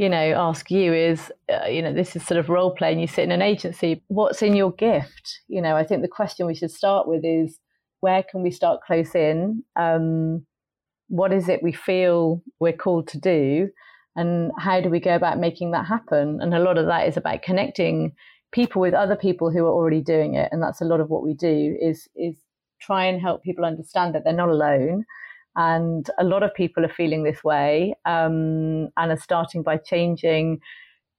you 0.00 0.08
know, 0.08 0.32
ask 0.34 0.70
you 0.70 0.94
is, 0.94 1.30
uh, 1.52 1.66
you 1.66 1.82
know, 1.82 1.92
this 1.92 2.16
is 2.16 2.26
sort 2.26 2.40
of 2.40 2.48
role 2.48 2.74
playing. 2.74 3.00
You 3.00 3.06
sit 3.06 3.24
in 3.24 3.32
an 3.32 3.42
agency. 3.42 4.02
What's 4.08 4.40
in 4.40 4.56
your 4.56 4.72
gift? 4.72 5.40
You 5.46 5.60
know, 5.60 5.76
I 5.76 5.84
think 5.84 6.00
the 6.00 6.08
question 6.08 6.46
we 6.46 6.54
should 6.54 6.70
start 6.70 7.06
with 7.06 7.22
is, 7.22 7.58
where 8.00 8.22
can 8.22 8.42
we 8.42 8.50
start 8.50 8.80
close 8.80 9.14
in? 9.14 9.62
Um, 9.76 10.46
what 11.08 11.34
is 11.34 11.50
it 11.50 11.62
we 11.62 11.72
feel 11.72 12.42
we're 12.60 12.72
called 12.72 13.08
to 13.08 13.18
do, 13.18 13.68
and 14.16 14.52
how 14.58 14.80
do 14.80 14.88
we 14.88 15.00
go 15.00 15.14
about 15.14 15.38
making 15.38 15.72
that 15.72 15.84
happen? 15.84 16.38
And 16.40 16.54
a 16.54 16.60
lot 16.60 16.78
of 16.78 16.86
that 16.86 17.06
is 17.06 17.18
about 17.18 17.42
connecting 17.42 18.12
people 18.52 18.80
with 18.80 18.94
other 18.94 19.16
people 19.16 19.50
who 19.50 19.66
are 19.66 19.76
already 19.78 20.00
doing 20.00 20.32
it, 20.34 20.48
and 20.50 20.62
that's 20.62 20.80
a 20.80 20.86
lot 20.86 21.00
of 21.00 21.10
what 21.10 21.22
we 21.22 21.34
do. 21.34 21.76
Is 21.78 22.08
is 22.16 22.36
try 22.80 23.04
and 23.04 23.20
help 23.20 23.42
people 23.42 23.66
understand 23.66 24.14
that 24.14 24.24
they're 24.24 24.32
not 24.32 24.48
alone 24.48 25.04
and 25.56 26.08
a 26.18 26.24
lot 26.24 26.42
of 26.42 26.54
people 26.54 26.84
are 26.84 26.92
feeling 26.96 27.24
this 27.24 27.42
way 27.42 27.94
um, 28.04 28.88
and 28.96 29.10
are 29.10 29.20
starting 29.20 29.62
by 29.62 29.76
changing, 29.76 30.60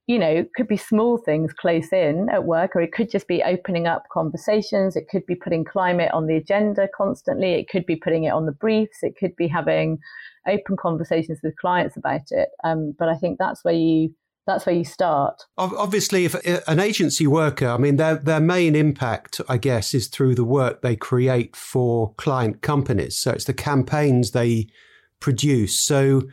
you 0.07 0.17
know, 0.17 0.45
could 0.55 0.67
be 0.67 0.77
small 0.77 1.17
things 1.17 1.53
close 1.53 1.91
in 1.91 2.27
at 2.31 2.45
work, 2.45 2.75
or 2.75 2.81
it 2.81 2.93
could 2.93 3.09
just 3.09 3.27
be 3.27 3.43
opening 3.43 3.87
up 3.87 4.03
conversations. 4.11 4.95
It 4.95 5.07
could 5.09 5.25
be 5.25 5.35
putting 5.35 5.65
climate 5.65 6.11
on 6.13 6.27
the 6.27 6.37
agenda 6.37 6.87
constantly. 6.95 7.53
It 7.53 7.69
could 7.69 7.85
be 7.85 7.95
putting 7.95 8.23
it 8.23 8.33
on 8.33 8.45
the 8.45 8.51
briefs. 8.51 8.99
It 9.01 9.15
could 9.19 9.35
be 9.35 9.47
having 9.47 9.99
open 10.47 10.75
conversations 10.77 11.39
with 11.43 11.57
clients 11.57 11.97
about 11.97 12.31
it. 12.31 12.49
Um, 12.63 12.95
but 12.97 13.09
I 13.09 13.15
think 13.15 13.37
that's 13.37 13.63
where 13.63 13.73
you 13.73 14.13
that's 14.47 14.65
where 14.65 14.75
you 14.75 14.85
start. 14.85 15.43
Obviously, 15.57 16.25
if 16.25 16.35
an 16.67 16.79
agency 16.79 17.27
worker, 17.27 17.67
I 17.67 17.77
mean, 17.77 17.97
their 17.97 18.15
their 18.15 18.39
main 18.39 18.75
impact, 18.75 19.39
I 19.47 19.57
guess, 19.57 19.93
is 19.93 20.07
through 20.07 20.35
the 20.35 20.43
work 20.43 20.81
they 20.81 20.95
create 20.95 21.55
for 21.55 22.13
client 22.15 22.61
companies. 22.61 23.17
So 23.17 23.31
it's 23.31 23.45
the 23.45 23.53
campaigns 23.53 24.31
they 24.31 24.67
produce. 25.19 25.79
So 25.79 26.23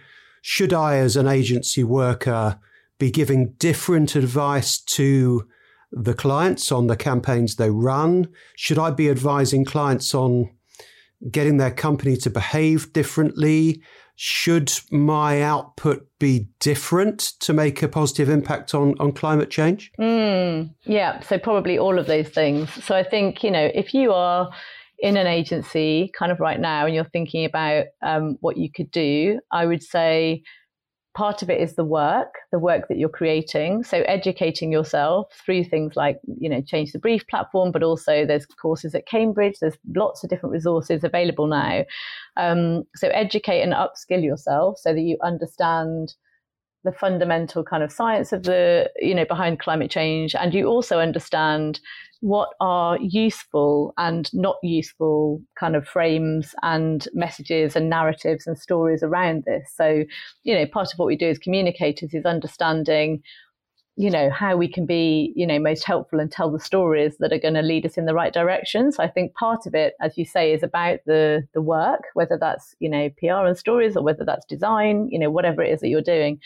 should 0.41 0.73
I, 0.73 0.97
as 0.97 1.17
an 1.17 1.29
agency 1.29 1.85
worker, 1.85 2.59
be 2.99 3.11
giving 3.11 3.53
different 3.59 4.17
advice 4.17 4.79
to 4.79 5.47
the 5.93 6.15
clients 6.15 6.73
on 6.73 6.87
the 6.87 6.97
campaigns 6.97 7.57
they 7.57 7.71
run? 7.71 8.29
Should 8.57 8.79
I 8.79 8.91
be 8.91 9.11
advising 9.11 9.65
clients 9.65 10.15
on 10.15 10.51
getting 11.31 11.59
their 11.59 11.71
company 11.71 12.17
to 12.17 12.31
behave 12.31 12.93
differently? 12.93 13.83
Should 14.21 14.73
my 14.91 15.41
output 15.43 16.05
be 16.19 16.49
different 16.59 17.21
to 17.39 17.53
make 17.53 17.85
a 17.85 17.89
positive 17.89 18.29
impact 18.29 18.75
on, 18.75 18.97
on 18.99 19.13
climate 19.13 19.49
change? 19.49 19.93
Mm, 19.97 20.75
yeah, 20.87 21.21
so 21.21 21.39
probably 21.39 21.79
all 21.79 22.01
of 22.01 22.07
those 22.07 22.29
things. 22.29 22.69
So 22.85 22.97
I 22.97 23.05
think, 23.05 23.45
you 23.45 23.51
know, 23.53 23.71
if 23.73 23.95
you 23.95 24.13
are 24.13 24.51
in 24.99 25.17
an 25.17 25.29
agency 25.29 26.11
kind 26.19 26.33
of 26.33 26.41
right 26.41 26.59
now 26.59 26.87
and 26.87 26.97
you're 26.97 27.05
thinking 27.05 27.45
about 27.45 27.87
um, 28.03 28.37
what 28.41 28.57
you 28.57 28.69
could 28.69 28.91
do, 28.91 29.39
I 29.53 29.67
would 29.67 29.85
say 29.85 30.43
part 31.19 31.43
of 31.43 31.51
it 31.51 31.61
is 31.61 31.75
the 31.75 31.85
work, 31.85 32.37
the 32.53 32.61
work 32.61 32.87
that 32.87 32.97
you're 32.97 33.09
creating. 33.09 33.83
So 33.83 34.03
educating 34.03 34.71
yourself 34.71 35.33
through 35.45 35.65
things 35.65 35.97
like, 35.97 36.21
you 36.41 36.49
know, 36.49 36.63
change 36.63 36.93
the 36.93 37.01
brief 37.01 37.27
platform, 37.27 37.73
but 37.73 37.83
also 37.83 38.25
there's 38.25 38.47
courses 38.47 38.95
at 38.95 39.09
Cambridge. 39.09 39.57
There's 39.61 39.77
lots 39.97 40.23
of 40.23 40.31
different 40.31 40.53
resources 40.53 41.03
available 41.03 41.49
now. 41.49 41.85
Um, 42.37 42.85
so 42.95 43.09
educate 43.09 43.63
and 43.63 43.73
upskill 43.73 44.23
yourself 44.23 44.79
so 44.79 44.95
that 44.95 45.01
you 45.01 45.19
understand 45.21 46.15
the 46.85 46.93
fundamental 46.93 47.65
kind 47.65 47.83
of 47.83 47.91
science 47.91 48.33
of 48.33 48.45
the, 48.45 48.89
you 49.01 49.13
know, 49.13 49.25
behind 49.25 49.59
climate 49.59 49.91
change. 49.91 50.37
And 50.37 50.55
you 50.55 50.67
also 50.67 51.01
understand 51.01 51.81
what 52.21 52.51
are 52.61 52.99
useful 53.01 53.95
and 53.97 54.33
not 54.35 54.57
useful 54.63 55.41
kind 55.59 55.77
of 55.77 55.87
frames 55.87 56.55
and 56.63 57.07
messages 57.15 57.77
and 57.77 57.89
narratives 57.89 58.47
and 58.47 58.59
stories 58.59 59.03
around 59.03 59.45
this. 59.45 59.73
So, 59.75 60.05
you 60.43 60.55
know, 60.55 60.67
part 60.67 60.93
of 60.93 60.99
what 60.99 61.07
we 61.07 61.17
do 61.17 61.29
as 61.29 61.39
communicators 61.39 62.15
is 62.15 62.25
understanding, 62.25 63.23
you 63.97 64.11
know, 64.11 64.31
how 64.31 64.57
we 64.57 64.67
can 64.67 64.85
be, 64.85 65.33
you 65.37 65.47
know, 65.47 65.61
most 65.61 65.85
helpful 65.85 66.19
and 66.19 66.31
tell 66.31 66.51
the 66.51 66.59
stories 66.59 67.17
that 67.19 67.33
are 67.33 67.39
going 67.39 67.55
to 67.55 67.63
lead 67.63 67.87
us 67.87 67.97
in 67.97 68.07
the 68.07 68.15
right 68.15 68.33
direction. 68.33 68.91
So 68.91 69.03
I 69.03 69.09
think 69.09 69.35
part 69.35 69.67
of 69.67 69.75
it, 69.75 69.95
as 70.01 70.19
you 70.19 70.25
say, 70.25 70.53
is 70.53 70.65
about 70.65 70.99
the 71.07 71.47
the 71.55 71.63
work, 71.63 72.03
whether 72.15 72.37
that's, 72.37 72.75
you 72.81 72.89
know, 72.89 73.11
PR 73.19 73.47
and 73.47 73.57
stories 73.57 73.97
or 73.97 74.03
whether 74.03 74.25
that's 74.25 74.47
design, 74.47 75.09
you 75.11 75.21
know, 75.21 75.31
whatever 75.31 75.63
it 75.63 75.73
is 75.73 75.81
that 75.81 75.89
you're 75.89 76.03
doing. 76.03 76.41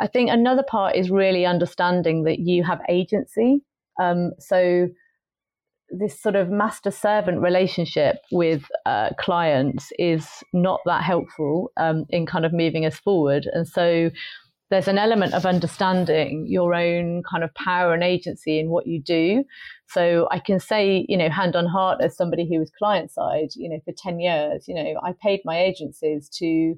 I 0.00 0.06
think 0.06 0.30
another 0.30 0.62
part 0.62 0.96
is 0.96 1.10
really 1.10 1.44
understanding 1.46 2.24
that 2.24 2.38
you 2.38 2.64
have 2.64 2.80
agency 2.88 3.62
um, 4.00 4.32
so 4.38 4.88
this 5.90 6.20
sort 6.20 6.34
of 6.34 6.50
master 6.50 6.90
servant 6.90 7.40
relationship 7.40 8.16
with 8.32 8.64
uh, 8.86 9.10
clients 9.18 9.92
is 9.98 10.26
not 10.52 10.80
that 10.84 11.02
helpful 11.02 11.70
um, 11.76 12.04
in 12.10 12.26
kind 12.26 12.44
of 12.44 12.52
moving 12.52 12.84
us 12.84 12.96
forward. 12.96 13.48
And 13.52 13.68
so 13.68 14.10
there's 14.68 14.88
an 14.88 14.98
element 14.98 15.32
of 15.32 15.46
understanding 15.46 16.46
your 16.48 16.74
own 16.74 17.22
kind 17.22 17.44
of 17.44 17.54
power 17.54 17.94
and 17.94 18.02
agency 18.02 18.58
in 18.58 18.68
what 18.68 18.88
you 18.88 19.00
do. 19.00 19.44
So 19.88 20.26
I 20.32 20.40
can 20.40 20.58
say, 20.58 21.06
you 21.08 21.16
know, 21.16 21.30
hand 21.30 21.54
on 21.54 21.66
heart, 21.66 22.00
as 22.02 22.16
somebody 22.16 22.48
who 22.48 22.58
was 22.58 22.70
client 22.76 23.12
side, 23.12 23.50
you 23.54 23.68
know, 23.68 23.78
for 23.84 23.92
10 23.96 24.18
years, 24.18 24.64
you 24.66 24.74
know, 24.74 25.00
I 25.04 25.14
paid 25.22 25.40
my 25.44 25.60
agencies 25.60 26.28
to 26.38 26.74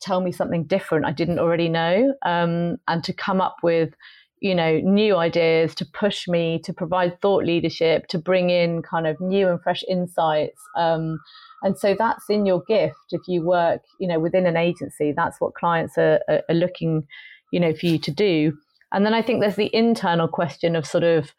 tell 0.00 0.20
me 0.20 0.30
something 0.30 0.64
different 0.64 1.06
I 1.06 1.12
didn't 1.12 1.38
already 1.38 1.70
know 1.70 2.14
um, 2.24 2.76
and 2.86 3.02
to 3.04 3.14
come 3.14 3.40
up 3.40 3.56
with 3.62 3.94
you 4.40 4.54
know, 4.54 4.78
new 4.80 5.16
ideas, 5.16 5.74
to 5.76 5.86
push 5.86 6.28
me, 6.28 6.60
to 6.64 6.72
provide 6.72 7.20
thought 7.20 7.44
leadership, 7.44 8.06
to 8.08 8.18
bring 8.18 8.50
in 8.50 8.82
kind 8.82 9.06
of 9.06 9.20
new 9.20 9.48
and 9.48 9.60
fresh 9.62 9.82
insights. 9.88 10.60
Um, 10.76 11.18
and 11.62 11.78
so 11.78 11.96
that's 11.98 12.28
in 12.28 12.44
your 12.44 12.62
gift 12.68 12.96
if 13.12 13.22
you 13.26 13.42
work, 13.42 13.80
you 13.98 14.06
know, 14.06 14.20
within 14.20 14.46
an 14.46 14.56
agency. 14.56 15.12
That's 15.16 15.40
what 15.40 15.54
clients 15.54 15.96
are, 15.96 16.20
are, 16.28 16.42
are 16.48 16.54
looking, 16.54 17.06
you 17.50 17.60
know, 17.60 17.74
for 17.74 17.86
you 17.86 17.98
to 17.98 18.10
do. 18.10 18.56
And 18.92 19.04
then 19.06 19.14
I 19.14 19.22
think 19.22 19.40
there's 19.40 19.56
the 19.56 19.74
internal 19.74 20.28
question 20.28 20.76
of 20.76 20.86
sort 20.86 21.04
of, 21.04 21.32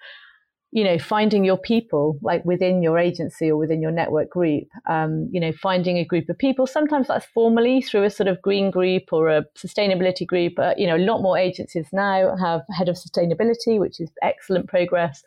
you 0.78 0.84
know, 0.84 1.00
finding 1.00 1.44
your 1.44 1.58
people 1.58 2.20
like 2.22 2.46
within 2.46 2.84
your 2.84 3.00
agency 3.00 3.50
or 3.50 3.58
within 3.58 3.82
your 3.82 3.90
network 3.90 4.30
group, 4.30 4.66
um, 4.88 5.28
you 5.32 5.40
know, 5.40 5.52
finding 5.52 5.98
a 5.98 6.06
group 6.06 6.30
of 6.30 6.38
people. 6.38 6.68
Sometimes 6.68 7.08
that's 7.08 7.26
formally 7.26 7.82
through 7.82 8.04
a 8.04 8.12
sort 8.12 8.28
of 8.28 8.40
green 8.44 8.70
group 8.70 9.12
or 9.12 9.28
a 9.28 9.44
sustainability 9.58 10.28
group. 10.28 10.54
Uh, 10.60 10.76
you 10.78 10.86
know, 10.86 10.96
a 10.96 11.08
lot 11.10 11.24
more 11.24 11.36
agencies 11.36 11.88
now 11.92 12.36
have 12.36 12.62
head 12.78 12.90
of 12.90 12.96
sustainability, 12.96 13.80
which 13.80 14.00
is 14.00 14.12
excellent 14.22 14.68
progress. 14.68 15.24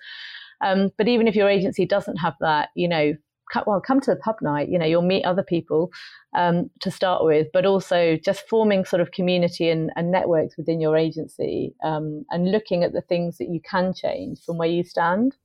Um, 0.61 0.91
but 0.97 1.09
even 1.09 1.27
if 1.27 1.35
your 1.35 1.49
agency 1.49 1.85
doesn't 1.85 2.19
have 2.19 2.35
that, 2.39 2.69
you 2.77 2.87
know, 2.87 3.15
well, 3.67 3.81
come 3.81 4.01
to 4.01 4.11
the 4.11 4.17
pub 4.17 4.37
night. 4.43 4.69
You 4.69 4.79
know, 4.79 4.87
you'll 4.87 5.03
meet 5.03 5.25
other 5.25 5.43
people 5.43 5.91
um, 6.35 6.71
to 6.81 6.91
start 6.91 7.25
with, 7.25 7.49
but 7.53 7.67
also 7.67 8.17
just 8.17 8.49
forming 8.49 8.85
sort 8.85 9.01
of 9.01 9.11
community 9.11 9.69
and, 9.69 9.91
and 9.97 10.11
networks 10.11 10.57
within 10.57 10.81
your 10.81 10.97
agency 10.97 11.75
um, 11.83 12.25
and 12.31 12.51
looking 12.51 12.85
at 12.85 12.93
the 12.93 13.01
things 13.03 13.39
that 13.39 13.49
you 13.49 13.61
can 13.61 13.93
change 13.93 14.41
from 14.45 14.59
where 14.59 14.69
you 14.69 14.83
stand. 14.83 15.37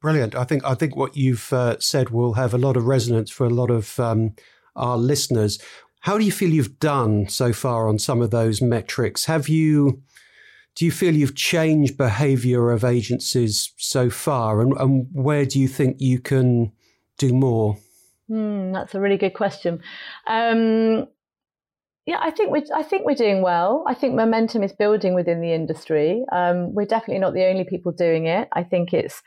Brilliant. 0.00 0.34
I 0.34 0.44
think 0.44 0.64
I 0.64 0.74
think 0.74 0.96
what 0.96 1.16
you've 1.16 1.52
uh, 1.52 1.78
said 1.78 2.08
will 2.08 2.32
have 2.34 2.54
a 2.54 2.58
lot 2.58 2.76
of 2.76 2.86
resonance 2.86 3.30
for 3.30 3.44
a 3.44 3.50
lot 3.50 3.70
of 3.70 4.00
um, 4.00 4.34
our 4.74 4.96
listeners. 4.96 5.58
How 6.00 6.16
do 6.16 6.24
you 6.24 6.32
feel 6.32 6.48
you've 6.48 6.78
done 6.78 7.28
so 7.28 7.52
far 7.52 7.86
on 7.86 7.98
some 7.98 8.22
of 8.22 8.30
those 8.30 8.62
metrics? 8.62 9.26
Have 9.26 9.48
you? 9.48 10.02
Do 10.76 10.84
you 10.86 10.92
feel 10.92 11.14
you've 11.14 11.34
changed 11.34 11.98
behaviour 11.98 12.70
of 12.70 12.84
agencies 12.84 13.74
so 13.76 14.08
far, 14.08 14.62
and, 14.62 14.72
and 14.78 15.08
where 15.12 15.44
do 15.44 15.58
you 15.58 15.68
think 15.68 15.96
you 15.98 16.20
can 16.20 16.72
do 17.20 17.32
more? 17.34 17.76
Mm, 18.30 18.72
that's 18.72 18.94
a 18.94 19.00
really 19.00 19.18
good 19.18 19.34
question. 19.34 19.80
Um, 20.26 21.06
yeah, 22.06 22.18
I 22.20 22.30
think 22.30 22.50
we 22.50 22.64
I 22.74 22.82
think 22.82 23.04
we're 23.04 23.14
doing 23.14 23.42
well. 23.42 23.84
I 23.86 23.94
think 23.94 24.14
momentum 24.14 24.62
is 24.62 24.72
building 24.72 25.14
within 25.14 25.40
the 25.40 25.52
industry. 25.52 26.24
Um, 26.32 26.74
we're 26.74 26.86
definitely 26.86 27.20
not 27.20 27.34
the 27.34 27.44
only 27.44 27.64
people 27.64 27.92
doing 27.92 28.26
it. 28.26 28.48
I 28.52 28.62
think 28.64 28.94
it's 28.94 29.22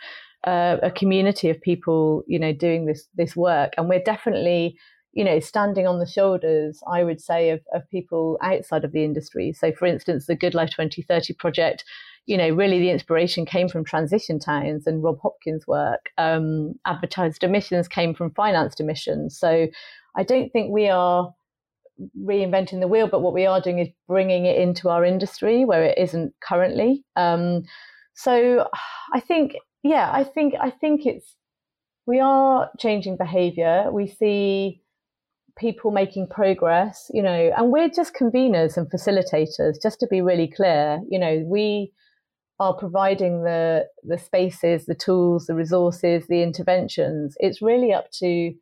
uh, 0.45 0.77
a 0.81 0.91
community 0.91 1.49
of 1.49 1.61
people, 1.61 2.23
you 2.27 2.39
know, 2.39 2.51
doing 2.51 2.85
this 2.85 3.07
this 3.15 3.35
work, 3.35 3.73
and 3.77 3.87
we're 3.87 4.03
definitely, 4.03 4.77
you 5.13 5.23
know, 5.23 5.39
standing 5.39 5.85
on 5.85 5.99
the 5.99 6.07
shoulders. 6.07 6.81
I 6.91 7.03
would 7.03 7.21
say 7.21 7.51
of, 7.51 7.61
of 7.73 7.87
people 7.89 8.39
outside 8.41 8.83
of 8.83 8.91
the 8.91 9.03
industry. 9.03 9.53
So, 9.53 9.71
for 9.71 9.85
instance, 9.85 10.25
the 10.25 10.35
Good 10.35 10.55
Life 10.55 10.71
2030 10.71 11.33
project 11.35 11.85
you 12.25 12.37
know, 12.37 12.49
really 12.49 12.79
the 12.79 12.89
inspiration 12.89 13.45
came 13.45 13.67
from 13.67 13.83
transition 13.83 14.39
towns 14.39 14.87
and 14.87 15.03
Rob 15.03 15.19
Hopkins' 15.21 15.67
work. 15.67 16.09
Um, 16.17 16.73
advertised 16.85 17.43
emissions 17.43 17.87
came 17.87 18.13
from 18.13 18.31
financed 18.31 18.79
emissions. 18.79 19.37
So 19.37 19.67
I 20.15 20.23
don't 20.23 20.49
think 20.51 20.71
we 20.71 20.87
are 20.87 21.33
reinventing 22.19 22.79
the 22.79 22.87
wheel, 22.87 23.07
but 23.07 23.21
what 23.21 23.33
we 23.33 23.45
are 23.45 23.61
doing 23.61 23.79
is 23.79 23.89
bringing 24.07 24.45
it 24.45 24.57
into 24.57 24.89
our 24.89 25.03
industry 25.03 25.65
where 25.65 25.83
it 25.83 25.97
isn't 25.97 26.33
currently. 26.41 27.03
Um, 27.15 27.63
so 28.13 28.67
I 29.13 29.19
think, 29.19 29.55
yeah, 29.83 30.09
I 30.11 30.23
think 30.23 30.53
I 30.59 30.69
think 30.69 31.05
it's 31.05 31.35
we 32.05 32.19
are 32.19 32.69
changing 32.79 33.17
behaviour. 33.17 33.89
We 33.91 34.07
see 34.07 34.81
people 35.57 35.91
making 35.91 36.27
progress, 36.27 37.09
you 37.13 37.21
know, 37.21 37.51
and 37.55 37.71
we're 37.71 37.89
just 37.89 38.15
conveners 38.15 38.75
and 38.77 38.89
facilitators. 38.89 39.81
Just 39.81 39.99
to 39.99 40.07
be 40.07 40.21
really 40.21 40.47
clear, 40.47 40.99
you 41.09 41.19
know, 41.19 41.43
we 41.45 41.91
are 42.59 42.73
providing 42.73 43.43
the 43.43 43.87
the 44.03 44.17
spaces, 44.17 44.85
the 44.85 44.95
tools, 44.95 45.47
the 45.47 45.55
resources, 45.55 46.27
the 46.27 46.43
interventions. 46.43 47.35
It's 47.39 47.61
really 47.61 47.93
up 47.93 48.11
to 48.19 48.53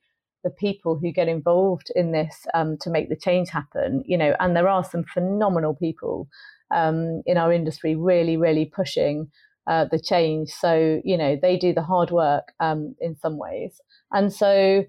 the 0.43 0.49
people 0.49 0.97
who 0.97 1.11
get 1.11 1.27
involved 1.27 1.91
in 1.95 2.11
this 2.11 2.35
um, 2.53 2.77
to 2.81 2.89
make 2.89 3.09
the 3.09 3.15
change 3.15 3.49
happen. 3.49 4.03
You 4.05 4.17
know, 4.17 4.35
and 4.39 4.55
there 4.55 4.67
are 4.67 4.83
some 4.83 5.03
phenomenal 5.03 5.75
people 5.75 6.27
um, 6.73 7.21
in 7.25 7.37
our 7.37 7.51
industry 7.51 7.95
really, 7.95 8.37
really 8.37 8.65
pushing 8.65 9.29
uh, 9.67 9.85
the 9.91 9.99
change. 9.99 10.49
So 10.49 11.01
you 11.03 11.17
know, 11.17 11.37
they 11.39 11.57
do 11.57 11.73
the 11.73 11.83
hard 11.83 12.11
work 12.11 12.53
um, 12.59 12.95
in 12.99 13.15
some 13.17 13.37
ways, 13.37 13.79
and 14.11 14.31
so 14.31 14.85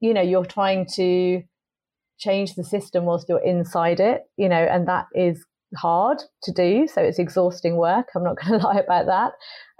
you 0.00 0.14
know, 0.14 0.22
you're 0.22 0.46
trying 0.46 0.86
to 0.94 1.42
change 2.18 2.54
the 2.54 2.64
system 2.64 3.04
whilst 3.04 3.28
you're 3.28 3.44
inside 3.44 3.98
it. 3.98 4.24
You 4.36 4.48
know, 4.48 4.62
and 4.62 4.86
that 4.88 5.06
is 5.14 5.44
hard 5.76 6.22
to 6.42 6.52
do. 6.52 6.86
So 6.86 7.02
it's 7.02 7.18
exhausting 7.18 7.76
work. 7.76 8.08
I'm 8.14 8.24
not 8.24 8.36
going 8.42 8.58
to 8.60 8.66
lie 8.66 8.80
about 8.80 9.06
that. 9.06 9.32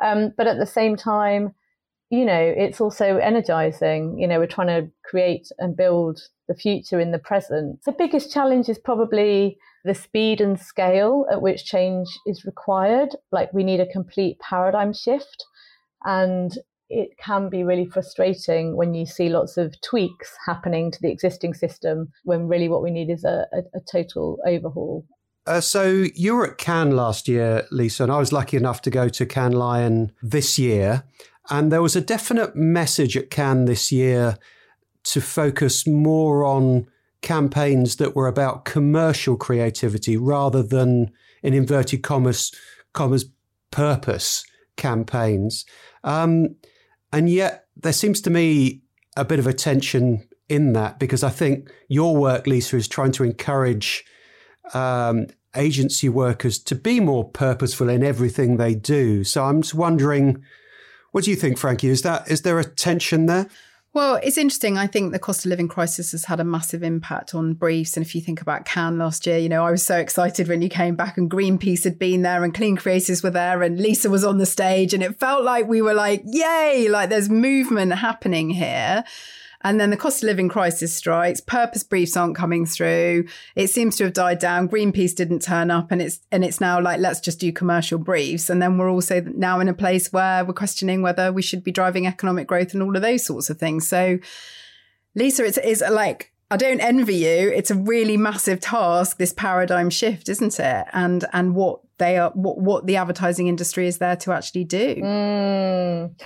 Um, 0.05 0.33
but 0.37 0.47
at 0.47 0.59
the 0.59 0.67
same 0.67 0.97
time, 0.97 1.55
you 2.11 2.25
know, 2.25 2.55
it's 2.57 2.81
also 2.81 3.19
energizing. 3.19 4.19
You 4.19 4.27
know, 4.27 4.39
we're 4.41 4.47
trying 4.47 4.67
to 4.69 4.91
create 5.05 5.49
and 5.59 5.77
build 5.77 6.21
the 6.49 6.55
future 6.55 6.99
in 6.99 7.13
the 7.13 7.19
present. 7.19 7.81
The 7.87 7.93
biggest 7.93 8.33
challenge 8.33 8.69
is 8.69 8.79
probably 8.79 9.57
the 9.85 9.95
speed 9.95 10.41
and 10.41 10.61
scale 10.61 11.27
at 11.31 11.41
which 11.41 11.65
change 11.65 12.09
is 12.27 12.45
required. 12.45 13.11
Like, 13.31 13.53
we 13.53 13.63
need 13.63 13.81
a 13.81 13.87
complete 13.87 14.39
paradigm 14.41 14.93
shift. 14.93 15.45
And 16.05 16.53
it 16.91 17.11
can 17.19 17.49
be 17.49 17.63
really 17.63 17.87
frustrating 17.87 18.77
when 18.77 18.95
you 18.95 19.07
see 19.07 19.29
lots 19.29 19.57
of 19.57 19.81
tweaks 19.81 20.37
happening 20.45 20.91
to 20.91 21.01
the 21.01 21.11
existing 21.11 21.55
system 21.55 22.09
when 22.25 22.49
really 22.49 22.69
what 22.69 22.83
we 22.83 22.91
need 22.91 23.11
is 23.11 23.23
a, 23.23 23.47
a, 23.53 23.59
a 23.79 23.81
total 23.91 24.39
overhaul. 24.45 25.07
Uh, 25.51 25.61
so 25.61 26.07
you 26.15 26.37
were 26.37 26.47
at 26.47 26.59
Cannes 26.59 26.95
last 26.95 27.27
year, 27.27 27.67
Lisa, 27.73 28.05
and 28.05 28.13
I 28.13 28.19
was 28.19 28.33
lucky 28.33 28.57
enough 28.57 28.83
to 28.83 28.91
go 28.91 29.09
to 29.09 29.27
Cannes 29.27 29.57
Lion 29.57 30.13
this 30.23 30.61
year. 30.61 31.03
And 31.51 31.73
there 31.73 31.83
was 31.83 31.97
a 31.97 32.01
definite 32.01 32.55
message 32.55 33.17
at 33.17 33.31
Cannes 33.31 33.65
this 33.65 33.91
year 33.91 34.39
to 35.03 35.21
focus 35.21 35.89
more 35.89 36.45
on 36.45 36.87
campaigns 37.21 37.97
that 37.97 38.15
were 38.15 38.29
about 38.29 38.65
commercial 38.65 39.37
creativity 39.37 40.17
rather 40.17 40.63
than, 40.63 41.11
in 41.43 41.53
inverted 41.53 42.05
commas, 42.05 42.53
commas 42.93 43.25
purpose 43.73 44.45
campaigns. 44.77 45.65
Um, 46.05 46.55
and 47.13 47.29
yet, 47.29 47.67
there 47.77 47.93
seems 47.93 48.21
to 48.21 48.31
me 48.31 48.83
a 49.17 49.25
bit 49.25 49.41
of 49.41 49.49
a 49.49 49.53
tension 49.53 50.29
in 50.49 50.75
that 50.75 51.01
because 51.01 51.25
I 51.25 51.31
think 51.31 51.73
your 51.89 52.17
work, 52.17 52.47
Lisa, 52.47 52.77
is 52.77 52.87
trying 52.87 53.11
to 53.13 53.25
encourage 53.25 54.05
um, 54.75 55.27
agency 55.57 56.09
workers 56.09 56.59
to 56.59 56.75
be 56.75 57.01
more 57.01 57.29
purposeful 57.29 57.89
in 57.89 58.03
everything 58.03 58.57
they 58.57 58.75
do. 58.75 59.25
So 59.25 59.45
I'm 59.45 59.63
just 59.63 59.75
wondering, 59.75 60.45
what 61.13 61.25
do 61.25 61.31
you 61.31 61.37
think, 61.37 61.59
Frankie? 61.59 61.89
Is 61.89 62.03
that 62.03 62.31
is 62.31 62.43
there 62.43 62.59
a 62.59 62.65
tension 62.65 63.27
there? 63.27 63.49
Well, 63.93 64.21
it's 64.23 64.39
interesting. 64.39 64.79
I 64.79 64.87
think 64.87 65.11
the 65.11 65.19
cost 65.19 65.45
of 65.45 65.51
living 65.51 65.67
crisis 65.67 66.13
has 66.13 66.27
had 66.27 66.39
a 66.39 66.45
massive 66.45 66.85
impact 66.85 67.35
on 67.35 67.55
briefs. 67.55 67.97
And 67.97 68.07
if 68.07 68.15
you 68.15 68.21
think 68.21 68.41
about 68.41 68.65
Cannes 68.65 68.99
last 68.99 69.27
year, 69.27 69.37
you 69.37 69.49
know, 69.49 69.65
I 69.65 69.73
was 69.73 69.85
so 69.85 69.99
excited 69.99 70.47
when 70.47 70.63
you 70.63 70.69
came 70.69 70.95
back 70.95 71.19
and 71.19 71.29
Greenpeace 71.29 71.83
had 71.83 71.99
been 71.99 72.23
there 72.23 72.45
and 72.45 72.55
Clean 72.55 72.77
Creatives 72.77 73.25
were 73.25 73.31
there 73.31 73.65
and 73.65 73.81
Lisa 73.81 74.09
was 74.09 74.23
on 74.23 74.39
the 74.39 74.47
stage. 74.47 74.95
And 74.95 75.03
it 75.03 75.19
felt 75.19 75.43
like 75.43 75.67
we 75.67 75.83
were 75.83 75.95
like, 75.95 76.23
yay, 76.25 76.87
like 76.89 77.09
there's 77.11 77.29
movement 77.29 77.93
happening 77.95 78.51
here. 78.51 79.03
And 79.63 79.79
then 79.79 79.91
the 79.91 79.97
cost 79.97 80.23
of 80.23 80.27
living 80.27 80.49
crisis 80.49 80.95
strikes. 80.95 81.41
Purpose 81.41 81.83
briefs 81.83 82.17
aren't 82.17 82.37
coming 82.37 82.65
through. 82.65 83.27
It 83.55 83.69
seems 83.69 83.97
to 83.97 84.05
have 84.05 84.15
died 84.15 84.39
down. 84.39 84.69
Greenpeace 84.69 85.15
didn't 85.15 85.43
turn 85.43 85.71
up, 85.71 85.91
and 85.91 86.01
it's 86.01 86.21
and 86.33 86.45
it's 86.45 86.61
now 86.61 86.81
like 86.81 87.01
let's 87.01 87.21
just 87.21 87.41
do 87.41 87.53
commercial 87.53 87.99
briefs. 87.99 88.49
And 88.49 88.63
then 88.63 88.79
we're 88.79 88.91
also 88.91 89.21
now 89.21 89.61
in 89.61 89.69
a 89.69 89.75
place 89.75 90.13
where 90.13 90.45
we're 90.45 90.55
questioning 90.55 91.03
whether 91.03 91.33
we 91.33 91.43
should 91.43 91.63
be 91.63 91.73
driving 91.73 92.07
economic 92.07 92.47
growth 92.47 92.73
and 92.73 92.83
all 92.83 92.97
of 92.97 93.03
those 93.03 93.25
sorts 93.25 93.51
of 93.51 93.59
things. 93.59 93.87
So, 93.87 94.19
Lisa, 95.15 95.45
it's 95.45 95.59
is 95.59 95.85
like 95.91 96.33
I 96.51 96.57
don't 96.57 96.81
envy 96.81 97.17
you. 97.17 97.53
It's 97.55 97.71
a 97.71 97.77
really 97.77 98.17
massive 98.17 98.61
task, 98.61 99.19
this 99.19 99.33
paradigm 99.33 99.89
shift, 99.91 100.29
isn't 100.29 100.59
it? 100.59 100.87
And 100.93 101.25
and 101.33 101.55
what 101.55 101.81
they 101.99 102.17
are, 102.17 102.31
what 102.31 102.59
what 102.59 102.87
the 102.87 102.97
advertising 102.97 103.47
industry 103.47 103.87
is 103.87 103.99
there 103.99 104.17
to 104.17 104.33
actually 104.33 104.65
do. 104.65 104.97
Mm. 104.97 106.21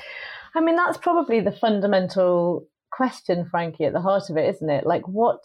I 0.55 0.61
mean, 0.61 0.77
that's 0.77 0.99
probably 0.99 1.41
the 1.41 1.51
fundamental 1.51 2.67
question, 2.95 3.45
Frankie, 3.51 3.85
at 3.85 3.93
the 3.93 4.01
heart 4.01 4.31
of 4.31 4.37
it, 4.37 4.49
isn't 4.55 4.71
it? 4.71 4.87
Like, 4.87 5.07
what 5.09 5.45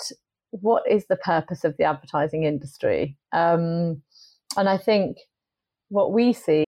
what 0.51 0.83
is 0.89 1.05
the 1.07 1.15
purpose 1.17 1.63
of 1.63 1.75
the 1.77 1.83
advertising 1.83 2.43
industry? 2.43 3.17
Um, 3.31 4.01
and 4.57 4.69
I 4.69 4.77
think 4.77 5.17
what 5.89 6.12
we 6.12 6.33
see. 6.33 6.65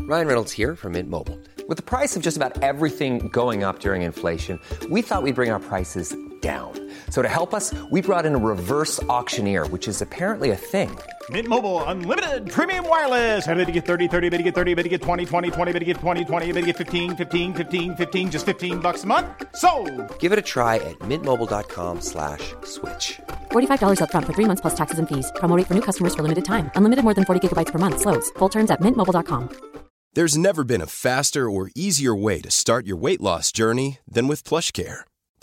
Ryan 0.00 0.28
Reynolds 0.28 0.52
here 0.52 0.76
from 0.76 0.92
Mint 0.92 1.10
Mobile. 1.10 1.38
With 1.68 1.78
the 1.78 1.82
price 1.82 2.14
of 2.14 2.22
just 2.22 2.36
about 2.36 2.62
everything 2.62 3.28
going 3.28 3.64
up 3.64 3.80
during 3.80 4.02
inflation, 4.02 4.60
we 4.88 5.02
thought 5.02 5.24
we'd 5.24 5.34
bring 5.34 5.50
our 5.50 5.58
prices 5.58 6.16
down. 6.40 6.72
So 7.10 7.22
to 7.22 7.28
help 7.28 7.52
us, 7.52 7.74
we 7.90 8.02
brought 8.02 8.24
in 8.24 8.34
a 8.36 8.38
reverse 8.38 9.02
auctioneer, 9.04 9.66
which 9.66 9.88
is 9.88 10.00
apparently 10.00 10.50
a 10.50 10.56
thing. 10.56 10.96
Mint 11.30 11.48
Mobile 11.48 11.82
unlimited 11.84 12.48
premium 12.48 12.88
wireless. 12.88 13.48
Ready 13.48 13.64
to 13.64 13.72
get 13.72 13.84
30, 13.84 14.06
30, 14.06 14.28
bit 14.28 14.36
to 14.36 14.42
get 14.44 14.54
30, 14.54 14.74
bit 14.74 14.84
to 14.84 14.88
get 14.88 15.02
20, 15.02 15.24
20, 15.24 15.50
20, 15.50 15.72
bit 15.72 15.78
to 15.80 15.84
get 15.84 15.96
20, 15.96 16.24
20, 16.24 16.52
bit 16.52 16.60
to 16.60 16.66
get 16.66 16.76
15, 16.76 17.16
15, 17.16 17.54
15, 17.54 17.96
15 17.96 18.30
just 18.30 18.46
15 18.46 18.78
bucks 18.78 19.02
a 19.02 19.06
month. 19.06 19.26
So, 19.56 19.70
Give 20.20 20.30
it 20.30 20.38
a 20.38 20.42
try 20.54 20.76
at 20.76 20.96
mintmobile.com/switch. 21.10 23.04
$45 23.50 23.98
upfront 24.04 24.26
for 24.26 24.34
three 24.34 24.48
months 24.50 24.60
plus 24.60 24.76
taxes 24.76 25.00
and 25.00 25.08
fees. 25.08 25.32
Promo 25.40 25.56
rate 25.56 25.66
for 25.66 25.74
new 25.74 25.82
customers 25.88 26.14
for 26.14 26.22
limited 26.22 26.44
time. 26.44 26.70
Unlimited 26.76 27.02
more 27.02 27.14
than 27.14 27.24
40 27.24 27.40
gigabytes 27.42 27.72
per 27.72 27.80
month. 27.80 27.98
Slows. 28.00 28.30
Full 28.38 28.50
terms 28.50 28.70
at 28.70 28.80
mintmobile.com. 28.80 29.48
There's 30.16 30.38
never 30.38 30.64
been 30.64 30.80
a 30.80 30.86
faster 30.86 31.50
or 31.50 31.70
easier 31.74 32.14
way 32.14 32.40
to 32.40 32.50
start 32.50 32.86
your 32.86 32.96
weight 32.96 33.20
loss 33.20 33.52
journey 33.52 33.98
than 34.08 34.28
with 34.28 34.48
PlushCare. 34.48 35.00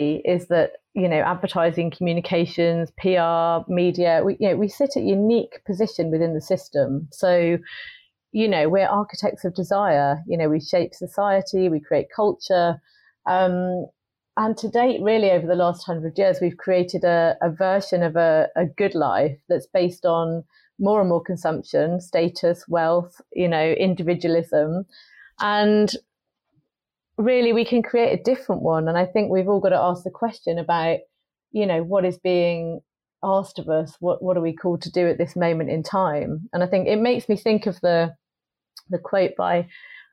Is 0.00 0.48
that, 0.48 0.72
you 0.94 1.08
know, 1.08 1.20
advertising, 1.20 1.90
communications, 1.90 2.90
PR, 2.98 3.70
media, 3.72 4.22
we, 4.24 4.36
you 4.40 4.48
know, 4.48 4.56
we 4.56 4.68
sit 4.68 4.96
at 4.96 5.02
a 5.02 5.06
unique 5.06 5.60
position 5.66 6.10
within 6.10 6.34
the 6.34 6.40
system. 6.40 7.08
So, 7.12 7.58
you 8.32 8.48
know, 8.48 8.68
we're 8.68 8.88
architects 8.88 9.44
of 9.44 9.54
desire. 9.54 10.22
You 10.26 10.38
know, 10.38 10.48
we 10.48 10.60
shape 10.60 10.94
society, 10.94 11.68
we 11.68 11.80
create 11.80 12.06
culture. 12.14 12.80
Um, 13.26 13.86
and 14.36 14.56
to 14.58 14.68
date, 14.68 15.02
really, 15.02 15.30
over 15.30 15.46
the 15.46 15.54
last 15.54 15.84
hundred 15.84 16.16
years, 16.16 16.38
we've 16.40 16.56
created 16.56 17.04
a, 17.04 17.36
a 17.42 17.50
version 17.50 18.02
of 18.02 18.16
a, 18.16 18.48
a, 18.56 18.64
good 18.64 18.94
life 18.94 19.36
that's 19.48 19.66
based 19.66 20.06
on 20.06 20.44
more 20.78 21.00
and 21.00 21.10
more 21.10 21.22
consumption, 21.22 22.00
status, 22.00 22.64
wealth, 22.68 23.20
you 23.32 23.48
know, 23.48 23.72
individualism. 23.72 24.86
And 25.40 25.94
really, 27.20 27.52
we 27.52 27.64
can 27.64 27.82
create 27.82 28.18
a 28.18 28.22
different 28.22 28.62
one. 28.62 28.88
And 28.88 28.98
I 28.98 29.06
think 29.06 29.30
we've 29.30 29.48
all 29.48 29.60
got 29.60 29.70
to 29.70 29.76
ask 29.76 30.04
the 30.04 30.10
question 30.10 30.58
about, 30.58 30.98
you 31.52 31.66
know, 31.66 31.82
what 31.82 32.04
is 32.04 32.18
being 32.18 32.80
asked 33.22 33.58
of 33.58 33.68
us? 33.68 33.96
What, 34.00 34.22
what 34.22 34.36
are 34.36 34.42
we 34.42 34.54
called 34.54 34.82
to 34.82 34.90
do 34.90 35.06
at 35.08 35.18
this 35.18 35.36
moment 35.36 35.70
in 35.70 35.82
time? 35.82 36.48
And 36.52 36.62
I 36.62 36.66
think 36.66 36.88
it 36.88 37.00
makes 37.00 37.28
me 37.28 37.36
think 37.36 37.66
of 37.66 37.80
the, 37.80 38.14
the 38.88 38.98
quote 38.98 39.32
by 39.36 39.68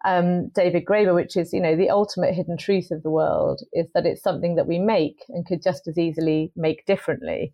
um, 0.05 0.49
David 0.49 0.85
Graeber, 0.85 1.15
which 1.15 1.35
is, 1.35 1.53
you 1.53 1.61
know, 1.61 1.75
the 1.75 1.89
ultimate 1.89 2.33
hidden 2.33 2.57
truth 2.57 2.91
of 2.91 3.03
the 3.03 3.09
world 3.09 3.61
is 3.73 3.87
that 3.93 4.05
it's 4.05 4.21
something 4.21 4.55
that 4.55 4.67
we 4.67 4.79
make 4.79 5.23
and 5.29 5.45
could 5.45 5.61
just 5.63 5.87
as 5.87 5.97
easily 5.97 6.51
make 6.55 6.85
differently. 6.85 7.53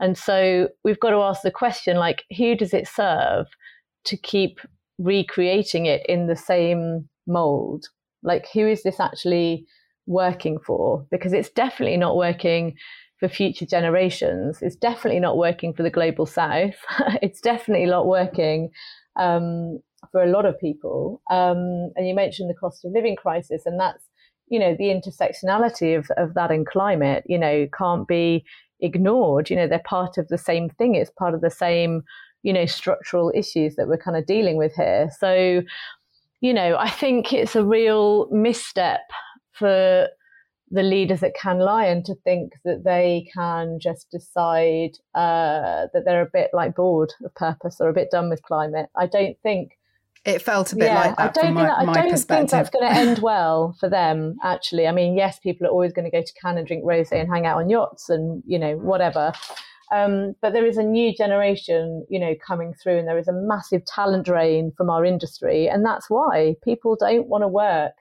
And 0.00 0.16
so 0.18 0.68
we've 0.82 1.00
got 1.00 1.10
to 1.10 1.18
ask 1.18 1.42
the 1.42 1.50
question, 1.50 1.96
like, 1.96 2.24
who 2.36 2.56
does 2.56 2.74
it 2.74 2.88
serve 2.88 3.46
to 4.04 4.16
keep 4.16 4.58
recreating 4.98 5.86
it 5.86 6.04
in 6.06 6.26
the 6.26 6.36
same 6.36 7.08
mold? 7.26 7.86
Like, 8.24 8.48
who 8.52 8.66
is 8.66 8.82
this 8.82 8.98
actually 8.98 9.66
working 10.06 10.58
for? 10.58 11.06
Because 11.10 11.32
it's 11.32 11.50
definitely 11.50 11.96
not 11.96 12.16
working 12.16 12.74
for 13.20 13.28
future 13.28 13.66
generations. 13.66 14.58
It's 14.60 14.76
definitely 14.76 15.20
not 15.20 15.36
working 15.36 15.72
for 15.72 15.82
the 15.82 15.90
global 15.90 16.26
south. 16.26 16.74
it's 17.22 17.40
definitely 17.40 17.86
not 17.86 18.06
working 18.06 18.70
um, 19.16 19.78
for 20.10 20.22
a 20.22 20.30
lot 20.30 20.46
of 20.46 20.58
people. 20.58 21.22
Um, 21.30 21.92
and 21.96 22.08
you 22.08 22.14
mentioned 22.14 22.50
the 22.50 22.54
cost 22.54 22.84
of 22.84 22.92
living 22.92 23.16
crisis, 23.16 23.62
and 23.66 23.78
that's 23.78 24.04
you 24.48 24.58
know 24.58 24.76
the 24.78 24.84
intersectionality 24.84 25.96
of 25.96 26.10
of 26.16 26.34
that 26.34 26.50
and 26.50 26.66
climate. 26.66 27.24
You 27.26 27.38
know, 27.38 27.66
can't 27.76 28.06
be 28.08 28.44
ignored. 28.80 29.50
You 29.50 29.56
know, 29.56 29.68
they're 29.68 29.82
part 29.84 30.18
of 30.18 30.28
the 30.28 30.38
same 30.38 30.68
thing. 30.70 30.94
It's 30.94 31.10
part 31.10 31.34
of 31.34 31.40
the 31.40 31.50
same 31.50 32.02
you 32.42 32.52
know 32.52 32.66
structural 32.66 33.32
issues 33.34 33.74
that 33.76 33.88
we're 33.88 33.96
kind 33.96 34.16
of 34.16 34.26
dealing 34.26 34.56
with 34.56 34.74
here. 34.74 35.10
So, 35.18 35.62
you 36.44 36.52
know, 36.52 36.76
I 36.76 36.90
think 36.90 37.32
it's 37.32 37.56
a 37.56 37.64
real 37.64 38.28
misstep 38.30 39.00
for 39.52 40.08
the 40.70 40.82
leaders 40.82 41.22
at 41.22 41.34
Cannes 41.34 41.60
Lion 41.60 42.02
to 42.02 42.14
think 42.16 42.52
that 42.66 42.84
they 42.84 43.30
can 43.34 43.78
just 43.80 44.10
decide 44.10 44.98
uh, 45.14 45.88
that 45.94 46.02
they're 46.04 46.20
a 46.20 46.30
bit 46.30 46.50
like 46.52 46.74
bored 46.74 47.14
of 47.24 47.34
purpose 47.34 47.80
or 47.80 47.88
a 47.88 47.94
bit 47.94 48.10
done 48.10 48.28
with 48.28 48.42
climate. 48.42 48.90
I 48.94 49.06
don't 49.06 49.38
think 49.42 49.78
it 50.26 50.42
felt 50.42 50.70
a 50.74 50.76
bit 50.76 50.88
yeah, 50.88 50.94
like 50.96 51.16
that 51.16 51.30
I 51.30 51.32
don't 51.32 51.44
from 51.46 51.54
my, 51.54 51.70
I 51.70 51.84
my 51.86 51.94
don't 51.94 52.10
perspective. 52.10 52.50
think 52.50 52.50
that's 52.50 52.68
going 52.68 52.92
to 52.92 52.94
end 52.94 53.20
well 53.20 53.74
for 53.80 53.88
them. 53.88 54.36
Actually, 54.44 54.86
I 54.86 54.92
mean, 54.92 55.16
yes, 55.16 55.38
people 55.38 55.66
are 55.66 55.70
always 55.70 55.94
going 55.94 56.04
to 56.04 56.10
go 56.10 56.20
to 56.20 56.32
Cannes 56.42 56.58
and 56.58 56.66
drink 56.66 56.84
rosé 56.84 57.22
and 57.22 57.32
hang 57.32 57.46
out 57.46 57.56
on 57.56 57.70
yachts 57.70 58.10
and 58.10 58.42
you 58.46 58.58
know 58.58 58.76
whatever. 58.76 59.32
Um, 59.94 60.34
but 60.42 60.52
there 60.52 60.66
is 60.66 60.76
a 60.76 60.82
new 60.82 61.14
generation, 61.14 62.04
you 62.08 62.18
know, 62.18 62.34
coming 62.44 62.74
through, 62.82 62.98
and 62.98 63.06
there 63.06 63.18
is 63.18 63.28
a 63.28 63.32
massive 63.32 63.84
talent 63.86 64.24
drain 64.24 64.72
from 64.76 64.90
our 64.90 65.04
industry, 65.04 65.68
and 65.68 65.84
that's 65.84 66.10
why 66.10 66.56
people 66.64 66.96
don't 66.98 67.28
want 67.28 67.42
to 67.42 67.48
work 67.48 67.92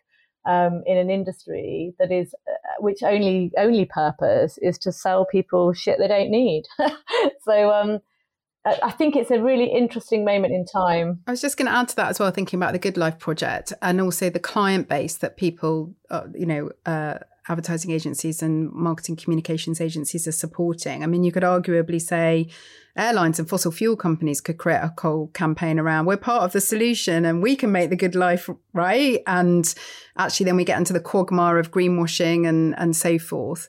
um, 0.45 0.81
in 0.85 0.97
an 0.97 1.09
industry 1.09 1.93
that 1.99 2.11
is, 2.11 2.33
uh, 2.47 2.53
which 2.79 3.03
only 3.03 3.51
only 3.57 3.85
purpose 3.85 4.57
is 4.61 4.77
to 4.79 4.91
sell 4.91 5.25
people 5.25 5.73
shit 5.73 5.99
they 5.99 6.07
don't 6.07 6.31
need. 6.31 6.63
so 7.43 7.71
um, 7.71 7.99
I 8.65 8.91
think 8.91 9.15
it's 9.15 9.29
a 9.29 9.41
really 9.41 9.65
interesting 9.65 10.23
moment 10.23 10.53
in 10.53 10.65
time. 10.65 11.19
I 11.27 11.31
was 11.31 11.41
just 11.41 11.57
going 11.57 11.69
to 11.69 11.75
add 11.75 11.89
to 11.89 11.95
that 11.97 12.09
as 12.09 12.19
well, 12.19 12.31
thinking 12.31 12.57
about 12.57 12.71
the 12.71 12.79
Good 12.79 12.95
Life 12.95 13.19
project 13.19 13.73
and 13.81 13.99
also 13.99 14.29
the 14.29 14.39
client 14.39 14.87
base 14.87 15.17
that 15.17 15.35
people, 15.35 15.93
uh, 16.09 16.27
you 16.33 16.45
know, 16.45 16.71
uh, 16.85 17.19
advertising 17.47 17.91
agencies 17.91 18.41
and 18.41 18.71
marketing 18.71 19.15
communications 19.15 19.81
agencies 19.81 20.27
are 20.27 20.31
supporting. 20.33 21.03
I 21.03 21.07
mean, 21.07 21.23
you 21.23 21.31
could 21.31 21.43
arguably 21.43 22.01
say 22.01 22.49
airlines 22.95 23.39
and 23.39 23.49
fossil 23.49 23.71
fuel 23.71 23.95
companies 23.95 24.39
could 24.39 24.57
create 24.57 24.77
a 24.77 24.93
whole 24.99 25.27
campaign 25.33 25.79
around 25.79 26.05
we're 26.05 26.15
part 26.15 26.43
of 26.43 26.51
the 26.51 26.61
solution 26.61 27.25
and 27.25 27.41
we 27.41 27.55
can 27.55 27.71
make 27.71 27.89
the 27.89 27.95
good 27.95 28.15
life 28.15 28.49
right. 28.73 29.21
And 29.27 29.73
actually, 30.17 30.45
then 30.45 30.55
we 30.55 30.63
get 30.63 30.77
into 30.77 30.93
the 30.93 30.99
quagmire 30.99 31.57
of 31.57 31.71
greenwashing 31.71 32.47
and 32.47 32.75
and 32.77 32.95
so 32.95 33.19
forth. 33.19 33.67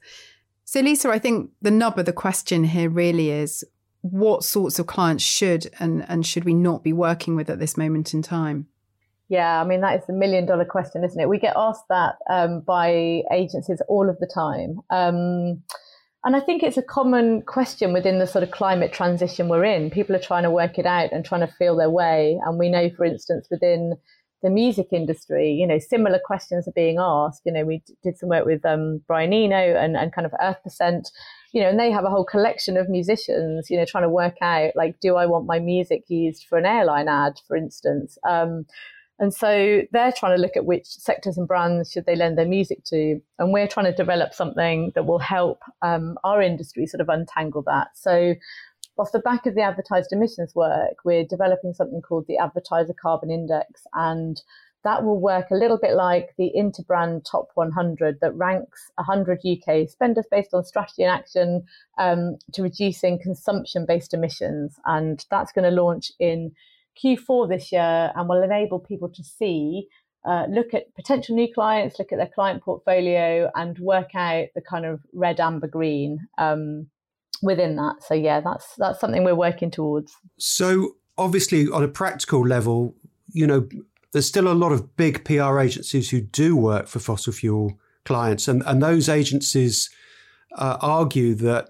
So, 0.64 0.80
Lisa, 0.80 1.10
I 1.10 1.18
think 1.18 1.50
the 1.62 1.70
nub 1.70 1.98
of 1.98 2.06
the 2.06 2.12
question 2.12 2.64
here 2.64 2.90
really 2.90 3.30
is 3.30 3.64
what 4.00 4.44
sorts 4.44 4.78
of 4.78 4.86
clients 4.86 5.24
should 5.24 5.70
and, 5.78 6.04
and 6.08 6.26
should 6.26 6.44
we 6.44 6.52
not 6.52 6.84
be 6.84 6.92
working 6.92 7.36
with 7.36 7.48
at 7.48 7.58
this 7.58 7.76
moment 7.76 8.12
in 8.12 8.20
time? 8.20 8.66
Yeah, 9.28 9.60
I 9.60 9.64
mean, 9.64 9.80
that 9.80 9.98
is 9.98 10.06
the 10.06 10.12
million 10.12 10.46
dollar 10.46 10.64
question, 10.64 11.02
isn't 11.02 11.18
it? 11.18 11.28
We 11.28 11.38
get 11.38 11.54
asked 11.56 11.84
that 11.88 12.16
um, 12.30 12.60
by 12.60 13.22
agencies 13.32 13.80
all 13.88 14.08
of 14.08 14.18
the 14.18 14.30
time. 14.32 14.80
Um, 14.90 15.62
and 16.24 16.36
I 16.36 16.40
think 16.40 16.62
it's 16.62 16.76
a 16.76 16.82
common 16.82 17.42
question 17.42 17.92
within 17.92 18.18
the 18.18 18.26
sort 18.26 18.44
of 18.44 18.50
climate 18.50 18.92
transition 18.92 19.48
we're 19.48 19.64
in. 19.64 19.90
People 19.90 20.16
are 20.16 20.20
trying 20.20 20.42
to 20.44 20.50
work 20.50 20.78
it 20.78 20.86
out 20.86 21.12
and 21.12 21.24
trying 21.24 21.46
to 21.46 21.52
feel 21.58 21.76
their 21.76 21.90
way. 21.90 22.38
And 22.44 22.58
we 22.58 22.70
know, 22.70 22.90
for 22.96 23.04
instance, 23.04 23.46
within 23.50 23.94
the 24.42 24.50
music 24.50 24.88
industry, 24.92 25.50
you 25.52 25.66
know, 25.66 25.78
similar 25.78 26.20
questions 26.22 26.68
are 26.68 26.72
being 26.72 26.98
asked. 26.98 27.42
You 27.44 27.52
know, 27.52 27.64
we 27.64 27.82
did 28.02 28.18
some 28.18 28.30
work 28.30 28.46
with 28.46 28.64
um, 28.64 29.02
Brian 29.06 29.32
Eno 29.32 29.56
and, 29.56 29.96
and 29.96 30.14
kind 30.14 30.26
of 30.26 30.32
Earth 30.40 30.62
Percent 30.62 31.10
you 31.54 31.62
know, 31.62 31.68
and 31.68 31.78
they 31.78 31.92
have 31.92 32.04
a 32.04 32.10
whole 32.10 32.24
collection 32.24 32.76
of 32.76 32.88
musicians, 32.88 33.70
you 33.70 33.78
know, 33.78 33.84
trying 33.84 34.02
to 34.02 34.08
work 34.08 34.34
out 34.42 34.72
like, 34.74 34.98
do 34.98 35.14
I 35.14 35.24
want 35.24 35.46
my 35.46 35.60
music 35.60 36.02
used 36.08 36.46
for 36.48 36.58
an 36.58 36.66
airline 36.66 37.06
ad, 37.06 37.34
for 37.46 37.56
instance? 37.56 38.18
Um, 38.28 38.66
and 39.18 39.32
so 39.32 39.82
they're 39.92 40.12
trying 40.12 40.36
to 40.36 40.42
look 40.42 40.56
at 40.56 40.64
which 40.64 40.86
sectors 40.86 41.38
and 41.38 41.46
brands 41.46 41.92
should 41.92 42.04
they 42.04 42.16
lend 42.16 42.36
their 42.36 42.48
music 42.48 42.84
to. 42.86 43.20
And 43.38 43.52
we're 43.52 43.68
trying 43.68 43.86
to 43.86 43.94
develop 43.94 44.34
something 44.34 44.90
that 44.94 45.06
will 45.06 45.20
help 45.20 45.60
um, 45.82 46.18
our 46.24 46.42
industry 46.42 46.86
sort 46.86 47.00
of 47.00 47.08
untangle 47.08 47.62
that. 47.66 47.88
So 47.94 48.34
off 48.98 49.12
the 49.12 49.20
back 49.20 49.46
of 49.46 49.54
the 49.54 49.62
advertised 49.62 50.12
emissions 50.12 50.54
work, 50.54 50.96
we're 51.04 51.24
developing 51.24 51.74
something 51.74 52.02
called 52.02 52.26
the 52.26 52.38
Advertiser 52.38 52.94
Carbon 53.00 53.30
Index. 53.30 53.82
And 53.92 54.42
that 54.82 55.04
will 55.04 55.20
work 55.20 55.46
a 55.50 55.56
little 55.56 55.78
bit 55.78 55.94
like 55.94 56.34
the 56.36 56.50
Interbrand 56.56 57.24
Top 57.30 57.48
100 57.54 58.18
that 58.20 58.34
ranks 58.34 58.90
100 58.96 59.40
UK 59.44 59.88
spenders 59.88 60.26
based 60.30 60.52
on 60.52 60.64
strategy 60.64 61.04
and 61.04 61.12
action 61.12 61.64
um, 61.98 62.36
to 62.52 62.62
reducing 62.62 63.20
consumption 63.20 63.86
based 63.86 64.12
emissions. 64.12 64.76
And 64.84 65.24
that's 65.30 65.52
going 65.52 65.70
to 65.70 65.82
launch 65.82 66.10
in 66.18 66.52
Q4 67.02 67.48
this 67.48 67.72
year 67.72 68.12
and 68.14 68.28
will 68.28 68.42
enable 68.42 68.78
people 68.78 69.08
to 69.08 69.24
see. 69.24 69.88
Uh, 70.24 70.46
look 70.48 70.72
at 70.72 70.94
potential 70.94 71.36
new 71.36 71.52
clients, 71.52 71.98
look 71.98 72.10
at 72.10 72.16
their 72.16 72.30
client 72.34 72.62
portfolio, 72.62 73.50
and 73.54 73.78
work 73.78 74.14
out 74.14 74.46
the 74.54 74.62
kind 74.62 74.86
of 74.86 75.00
red, 75.12 75.38
amber, 75.38 75.66
green 75.66 76.18
um, 76.38 76.86
within 77.42 77.76
that. 77.76 77.96
So 78.00 78.14
yeah, 78.14 78.40
that's 78.40 78.74
that's 78.78 79.00
something 79.00 79.22
we're 79.22 79.34
working 79.34 79.70
towards. 79.70 80.16
So 80.38 80.96
obviously, 81.18 81.68
on 81.68 81.82
a 81.82 81.88
practical 81.88 82.46
level, 82.46 82.94
you 83.32 83.46
know, 83.46 83.68
there's 84.12 84.26
still 84.26 84.48
a 84.48 84.54
lot 84.54 84.72
of 84.72 84.96
big 84.96 85.24
PR 85.24 85.58
agencies 85.58 86.08
who 86.08 86.22
do 86.22 86.56
work 86.56 86.86
for 86.86 87.00
fossil 87.00 87.32
fuel 87.32 87.78
clients, 88.06 88.48
and, 88.48 88.62
and 88.64 88.82
those 88.82 89.10
agencies 89.10 89.90
uh, 90.56 90.78
argue 90.80 91.34
that 91.34 91.68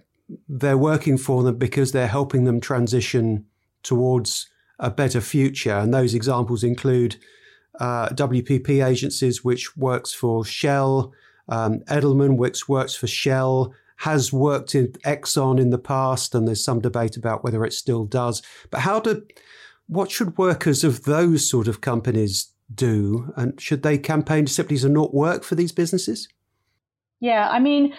they're 0.48 0.78
working 0.78 1.18
for 1.18 1.42
them 1.42 1.58
because 1.58 1.92
they're 1.92 2.06
helping 2.06 2.44
them 2.44 2.60
transition 2.60 3.46
towards 3.82 4.48
a 4.78 4.90
better 4.90 5.20
future. 5.20 5.76
And 5.76 5.92
those 5.92 6.14
examples 6.14 6.64
include 6.64 7.16
uh, 7.80 8.08
WPP 8.10 8.84
agencies, 8.84 9.44
which 9.44 9.76
works 9.76 10.12
for 10.12 10.44
Shell, 10.44 11.12
um, 11.48 11.80
Edelman, 11.88 12.36
which 12.36 12.68
works 12.68 12.94
for 12.94 13.06
Shell, 13.06 13.74
has 13.98 14.32
worked 14.32 14.74
in 14.74 14.88
Exxon 15.04 15.60
in 15.60 15.70
the 15.70 15.78
past, 15.78 16.34
and 16.34 16.46
there's 16.46 16.64
some 16.64 16.80
debate 16.80 17.16
about 17.16 17.44
whether 17.44 17.64
it 17.64 17.72
still 17.72 18.04
does. 18.04 18.42
But 18.70 18.80
how 18.80 19.00
do 19.00 19.22
what 19.86 20.10
should 20.10 20.38
workers 20.38 20.82
of 20.82 21.04
those 21.04 21.48
sort 21.48 21.68
of 21.68 21.80
companies 21.80 22.52
do, 22.74 23.32
and 23.36 23.60
should 23.60 23.82
they 23.82 23.98
campaign 23.98 24.46
simply 24.46 24.78
to 24.78 24.88
not 24.88 25.14
work 25.14 25.44
for 25.44 25.54
these 25.54 25.72
businesses? 25.72 26.28
Yeah, 27.20 27.48
I 27.48 27.60
mean, 27.60 27.94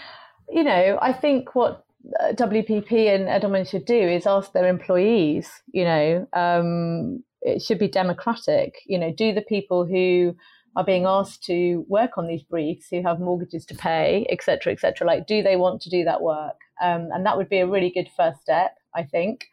you 0.50 0.64
know, 0.64 1.00
I 1.02 1.14
think 1.14 1.56
what 1.56 1.85
WPP 2.34 2.92
and 3.14 3.28
Edelman 3.28 3.68
should 3.70 3.86
do 3.86 3.98
is 3.98 4.26
ask 4.26 4.52
their 4.52 4.68
employees. 4.68 5.50
You 5.72 5.86
know, 5.86 6.28
um, 6.34 7.24
it 7.42 7.62
should 7.62 7.80
be 7.80 7.88
democratic. 7.88 8.76
You 8.86 9.00
know, 9.00 9.12
do 9.12 9.34
the 9.34 9.42
people 9.42 9.86
who 9.86 10.36
are 10.76 10.84
being 10.84 11.06
asked 11.06 11.44
to 11.44 11.86
work 11.88 12.18
on 12.18 12.28
these 12.28 12.44
briefs 12.44 12.88
who 12.92 13.02
have 13.02 13.20
mortgages 13.20 13.66
to 13.66 13.76
pay, 13.76 14.26
etc., 14.30 14.58
cetera, 14.58 14.74
et 14.74 14.80
cetera. 14.80 15.08
Like, 15.08 15.28
do 15.28 15.42
they 15.42 15.56
want 15.56 15.82
to 15.82 15.90
do 15.90 16.04
that 16.04 16.22
work? 16.22 16.60
Um, 16.82 17.10
and 17.14 17.26
that 17.26 17.38
would 17.38 17.50
be 17.50 17.60
a 17.60 17.68
really 17.68 17.92
good 17.92 18.10
first 18.16 18.42
step, 18.42 18.76
I 18.94 19.04
think. 19.04 19.46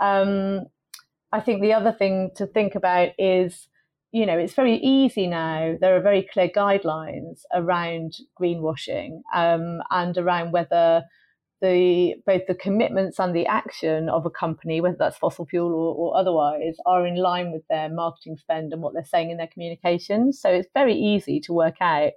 Um, 0.00 0.66
I 1.32 1.40
think 1.40 1.62
the 1.62 1.72
other 1.72 1.92
thing 1.92 2.30
to 2.36 2.46
think 2.46 2.74
about 2.74 3.10
is, 3.18 3.68
you 4.12 4.26
know, 4.26 4.38
it's 4.38 4.54
very 4.54 4.76
easy 4.76 5.26
now. 5.26 5.76
There 5.80 5.96
are 5.96 6.02
very 6.02 6.28
clear 6.30 6.48
guidelines 6.48 7.42
around 7.54 8.16
greenwashing 8.40 9.22
um, 9.34 9.80
and 9.90 10.16
around 10.16 10.52
whether 10.52 11.04
the 11.60 12.14
both 12.26 12.42
the 12.46 12.54
commitments 12.54 13.18
and 13.18 13.34
the 13.34 13.46
action 13.46 14.08
of 14.08 14.26
a 14.26 14.30
company, 14.30 14.80
whether 14.80 14.96
that's 14.98 15.16
fossil 15.16 15.46
fuel 15.46 15.72
or, 15.72 15.94
or, 15.94 16.16
otherwise, 16.16 16.76
are 16.86 17.06
in 17.06 17.16
line 17.16 17.52
with 17.52 17.62
their 17.68 17.88
marketing 17.88 18.36
spend 18.36 18.72
and 18.72 18.82
what 18.82 18.94
they're 18.94 19.04
saying 19.04 19.30
in 19.30 19.36
their 19.36 19.48
communications. 19.48 20.40
So 20.40 20.50
it's 20.50 20.68
very 20.74 20.94
easy 20.94 21.40
to 21.40 21.52
work 21.52 21.76
out 21.80 22.12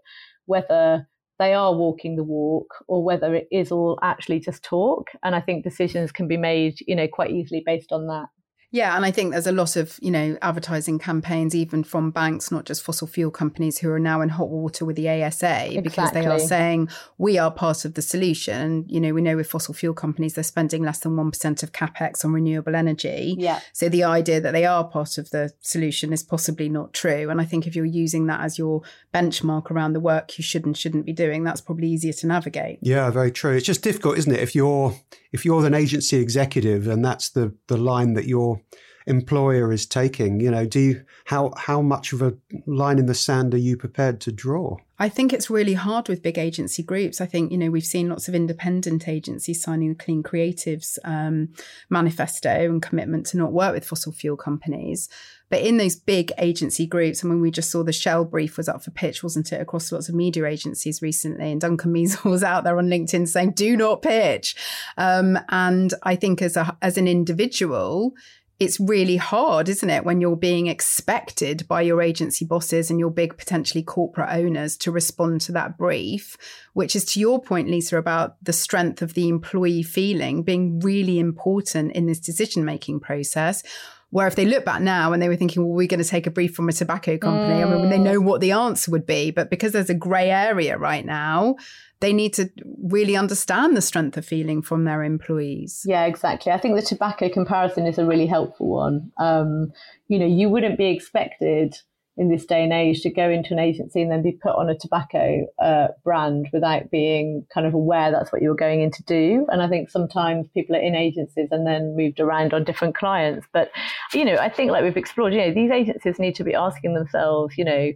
whether 0.46 1.08
they 1.40 1.54
are 1.54 1.74
walking 1.74 2.16
the 2.16 2.24
walk 2.24 2.84
or 2.88 3.04
whether 3.04 3.34
it 3.34 3.48
is 3.52 3.72
all 3.72 3.98
actually 4.04 4.40
just 4.40 4.64
talk. 4.64 5.10
And 5.24 5.36
I 5.36 5.42
think 5.42 5.64
decisions 5.64 6.12
can 6.12 6.28
be 6.28 6.38
made, 6.38 6.76
you 6.88 6.96
know, 6.96 7.08
quite 7.08 7.32
easily 7.32 7.64
based 7.66 7.92
on 7.92 8.08
that. 8.08 8.28
Yeah, 8.72 8.96
and 8.96 9.04
I 9.04 9.12
think 9.12 9.32
there's 9.32 9.48
a 9.48 9.52
lot 9.52 9.76
of, 9.76 10.00
you 10.02 10.12
know, 10.12 10.38
advertising 10.42 10.98
campaigns, 10.98 11.54
even 11.54 11.84
from 11.84 12.10
banks, 12.10 12.52
not 12.52 12.66
just 12.66 12.82
fossil 12.82 13.06
fuel 13.06 13.30
companies 13.30 13.80
who 13.80 13.92
are 13.92 14.00
now 14.00 14.22
in 14.22 14.30
hot 14.30 14.50
water 14.50 14.86
with 14.86 14.96
the 14.96 15.10
ASA 15.10 15.66
exactly. 15.66 15.82
because 15.82 16.12
they 16.12 16.26
are 16.26 16.40
saying 16.40 16.88
we 17.18 17.38
are 17.38 17.52
part 17.52 17.84
of 17.84 17.96
the 17.96 18.02
solution. 18.02 18.86
You 18.88 19.02
know, 19.02 19.14
we 19.14 19.22
know 19.22 19.36
with 19.36 19.50
fossil 19.50 19.74
fuel 19.74 19.94
companies, 19.94 20.36
they're 20.36 20.44
spending 20.44 20.84
less 20.84 21.00
than 21.00 21.18
1% 21.18 21.64
of 21.64 21.72
capex 21.74 22.24
on 22.24 22.32
renewable 22.32 22.76
energy. 22.76 23.36
Yeah. 23.38 23.60
So 23.74 23.90
the 23.90 24.06
idea 24.06 24.40
that 24.40 24.54
they 24.54 24.66
are 24.66 24.86
part 24.86 25.18
of 25.18 25.32
the 25.32 25.52
solution 25.60 26.14
is 26.14 26.24
possibly 26.24 26.70
not 26.70 26.94
true. 26.94 27.30
And 27.30 27.42
I 27.42 27.46
think 27.46 27.68
if 27.68 27.76
you're 27.76 27.84
using 27.84 28.28
that 28.28 28.40
as 28.40 28.58
your 28.58 28.84
benchmark 29.14 29.70
around 29.70 29.94
the 29.94 30.00
work 30.00 30.38
you 30.38 30.44
should 30.44 30.66
and 30.66 30.78
shouldn't 30.78 31.06
be 31.06 31.14
doing, 31.14 31.44
that's 31.44 31.62
probably 31.62 31.90
easier 31.90 32.14
to 32.14 32.28
navigate. 32.28 32.80
Yeah, 32.82 33.10
very 33.10 33.32
true. 33.32 33.58
It's 33.58 33.66
just 33.66 33.82
difficult, 33.82 34.18
isn't 34.18 34.32
it? 34.32 34.40
If 34.40 34.56
you're 34.56 34.96
if 35.32 35.46
you're 35.46 35.66
an 35.66 35.74
agency 35.74 36.18
executive 36.18 36.88
and 36.88 37.04
that's 37.04 37.30
the 37.30 37.56
the 37.68 37.78
line 37.78 38.14
that 38.14 38.26
your 38.26 38.62
employer 39.08 39.72
is 39.72 39.86
taking, 39.86 40.40
you 40.40 40.52
know, 40.52 40.66
do 40.66 40.80
you 40.80 41.04
how 41.26 41.52
how 41.58 41.82
much 41.82 42.14
of 42.14 42.22
a 42.22 42.34
line 42.66 43.00
in 43.00 43.06
the 43.06 43.16
sand 43.16 43.54
are 43.54 43.58
you 43.58 43.78
prepared 43.78 44.22
to 44.22 44.32
draw? 44.32 44.78
I 45.00 45.10
think 45.10 45.34
it's 45.34 45.50
really 45.50 45.74
hard 45.74 46.08
with 46.08 46.22
big 46.22 46.38
agency 46.38 46.84
groups. 46.84 47.20
I 47.20 47.26
think, 47.26 47.52
you 47.52 47.58
know, 47.58 47.72
we've 47.72 47.84
seen 47.84 48.10
lots 48.10 48.28
of 48.28 48.36
independent 48.36 49.08
agencies 49.08 49.64
signing 49.64 49.90
the 49.90 49.96
Clean 49.96 50.22
Creatives 50.22 51.00
um, 51.04 51.50
manifesto 51.90 52.52
and 52.52 52.82
commitment 52.82 53.26
to 53.28 53.38
not 53.38 53.52
work 53.52 53.74
with 53.74 53.86
fossil 53.86 54.12
fuel 54.12 54.38
companies. 54.38 55.10
But 55.52 55.62
in 55.62 55.78
those 55.78 55.98
big 55.98 56.32
agency 56.38 56.88
groups, 56.88 57.24
I 57.24 57.28
mean, 57.28 57.42
we 57.42 57.52
just 57.52 57.70
saw 57.70 57.84
the 57.84 57.92
Shell 57.92 58.26
brief 58.26 58.56
was 58.58 58.70
up 58.70 58.84
for 58.84 58.92
pitch, 58.92 59.22
wasn't 59.22 59.52
it, 59.52 59.62
across 59.62 59.92
lots 59.92 60.08
of 60.10 60.16
media 60.16 60.46
agencies 60.46 61.02
recently? 61.02 61.52
And 61.52 61.60
Duncan 61.60 61.94
Meisel 61.94 62.24
was 62.32 62.44
out 62.44 62.64
there 62.64 62.78
on 62.78 62.88
LinkedIn 62.88 63.28
saying, 63.28 63.52
"Do 63.52 63.76
not 63.78 64.02
pitch." 64.02 64.56
Um, 64.98 65.38
and 65.50 65.94
I 66.04 66.16
think 66.16 66.42
as 66.42 66.56
a 66.56 66.78
as 66.82 66.98
an 66.98 67.08
individual, 67.08 68.14
it's 68.62 68.80
really 68.80 69.18
hard, 69.18 69.68
isn't 69.68 69.90
it, 69.90 70.06
when 70.06 70.22
you're 70.22 70.36
being 70.38 70.68
expected 70.68 71.68
by 71.68 71.82
your 71.82 72.00
agency 72.00 72.46
bosses 72.46 72.92
and 72.92 73.00
your 73.00 73.10
big 73.10 73.36
potentially 73.36 73.82
corporate 73.82 74.30
owners 74.30 74.78
to 74.78 74.92
respond 74.92 75.42
to 75.42 75.52
that 75.52 75.80
brief, 75.80 76.38
which 76.74 76.96
is 76.96 77.04
to 77.06 77.20
your 77.20 77.42
point, 77.42 77.70
Lisa, 77.70 77.98
about 77.98 78.36
the 78.42 78.54
strength 78.54 79.02
of 79.02 79.16
the 79.16 79.28
employee 79.30 79.82
feeling 79.82 80.44
being 80.44 80.80
really 80.80 81.18
important 81.18 81.92
in 81.94 82.06
this 82.06 82.20
decision 82.20 82.64
making 82.64 83.00
process. 83.00 83.64
Where 84.12 84.28
if 84.28 84.36
they 84.36 84.46
look 84.46 84.66
back 84.66 84.82
now 84.82 85.14
and 85.14 85.22
they 85.22 85.30
were 85.30 85.36
thinking, 85.36 85.64
well, 85.64 85.74
we're 85.74 85.88
going 85.88 86.04
to 86.04 86.08
take 86.08 86.28
a 86.28 86.32
brief 86.32 86.54
from 86.54 86.70
a 86.70 86.74
tobacco 86.74 87.18
company, 87.18 87.62
mm. 87.62 87.66
I 87.66 87.76
mean, 87.76 87.90
they 87.90 87.98
know 87.98 88.20
what 88.20 88.42
the 88.42 88.52
answer 88.52 88.92
would 88.92 89.06
be. 89.06 89.32
But 89.32 89.50
because 89.50 89.72
there's 89.72 89.90
a 89.90 89.96
grey 89.96 90.30
area 90.30 90.78
right 90.78 91.06
now, 91.06 91.56
they 92.02 92.12
need 92.12 92.34
to 92.34 92.50
really 92.84 93.16
understand 93.16 93.78
the 93.78 93.82
strength 93.82 94.18
of 94.18 94.26
feeling 94.26 94.62
from 94.62 94.84
their 94.84 95.04
employees. 95.04 95.84
Yeah, 95.86 96.06
exactly. 96.06 96.52
I 96.52 96.58
think 96.58 96.76
the 96.76 96.82
tobacco 96.82 97.30
comparison 97.30 97.88
is 97.88 97.98
a 97.98 98.06
really 98.06 98.28
helpful 98.28 98.70
one. 98.70 99.12
Um, 99.18 99.72
you 100.08 100.20
know, 100.20 100.26
you 100.26 100.50
wouldn't 100.50 100.78
be 100.78 100.88
expected 100.88 101.78
in 102.18 102.30
this 102.30 102.46
day 102.46 102.64
and 102.64 102.74
age 102.74 103.02
to 103.02 103.10
go 103.10 103.30
into 103.30 103.54
an 103.54 103.60
agency 103.60 104.02
and 104.02 104.12
then 104.12 104.22
be 104.22 104.34
put 104.34 104.56
on 104.56 104.70
a 104.70 104.78
tobacco 104.78 105.46
uh, 105.60 105.88
brand 106.04 106.48
without 106.52 106.92
being 106.92 107.46
kind 107.54 107.66
of 107.66 107.74
aware 107.74 108.12
that's 108.12 108.32
what 108.32 108.42
you 108.42 108.50
were 108.50 108.56
going 108.56 108.82
in 108.82 108.92
to 108.92 109.04
do. 109.04 109.46
And 109.50 109.62
I 109.62 109.70
think 109.70 109.90
sometimes 109.90 110.48
people 110.54 110.76
are 110.76 110.82
in 110.82 110.94
agencies 110.94 111.48
and 111.52 111.66
then 111.66 111.96
moved 111.96 112.20
around 112.20 112.54
on 112.54 112.66
different 112.66 112.96
clients. 112.96 113.48
But, 113.54 113.72
you 114.14 114.26
know, 114.26 114.36
I 114.36 114.50
think 114.50 114.72
like 114.72 114.84
we've 114.84 114.98
explored, 114.98 115.34
you 115.34 115.40
know, 115.40 115.54
these 115.54 115.72
agencies 115.72 116.20
need 116.20 116.36
to 116.36 116.44
be 116.44 116.54
asking 116.54 116.94
themselves, 116.94 117.58
you 117.58 117.64
know, 117.64 117.92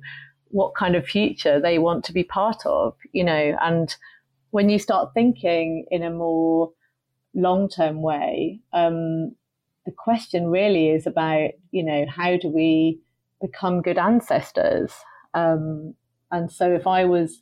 what 0.47 0.75
kind 0.75 0.95
of 0.95 1.05
future 1.05 1.59
they 1.59 1.77
want 1.77 2.05
to 2.05 2.13
be 2.13 2.23
part 2.23 2.65
of, 2.65 2.95
you 3.11 3.23
know, 3.23 3.57
and 3.61 3.95
when 4.51 4.69
you 4.69 4.79
start 4.79 5.13
thinking 5.13 5.85
in 5.91 6.01
a 6.01 6.09
more 6.09 6.71
long 7.33 7.67
term 7.67 8.01
way, 8.01 8.61
um, 8.71 9.35
the 9.85 9.91
question 9.91 10.47
really 10.47 10.89
is 10.89 11.05
about, 11.05 11.49
you 11.71 11.83
know, 11.83 12.05
how 12.09 12.37
do 12.37 12.47
we 12.47 13.01
become 13.45 13.81
good 13.81 13.97
ancestors? 13.97 14.91
Um, 15.33 15.93
and 16.31 16.51
so 16.51 16.71
if 16.73 16.87
I 16.87 17.05
was 17.05 17.41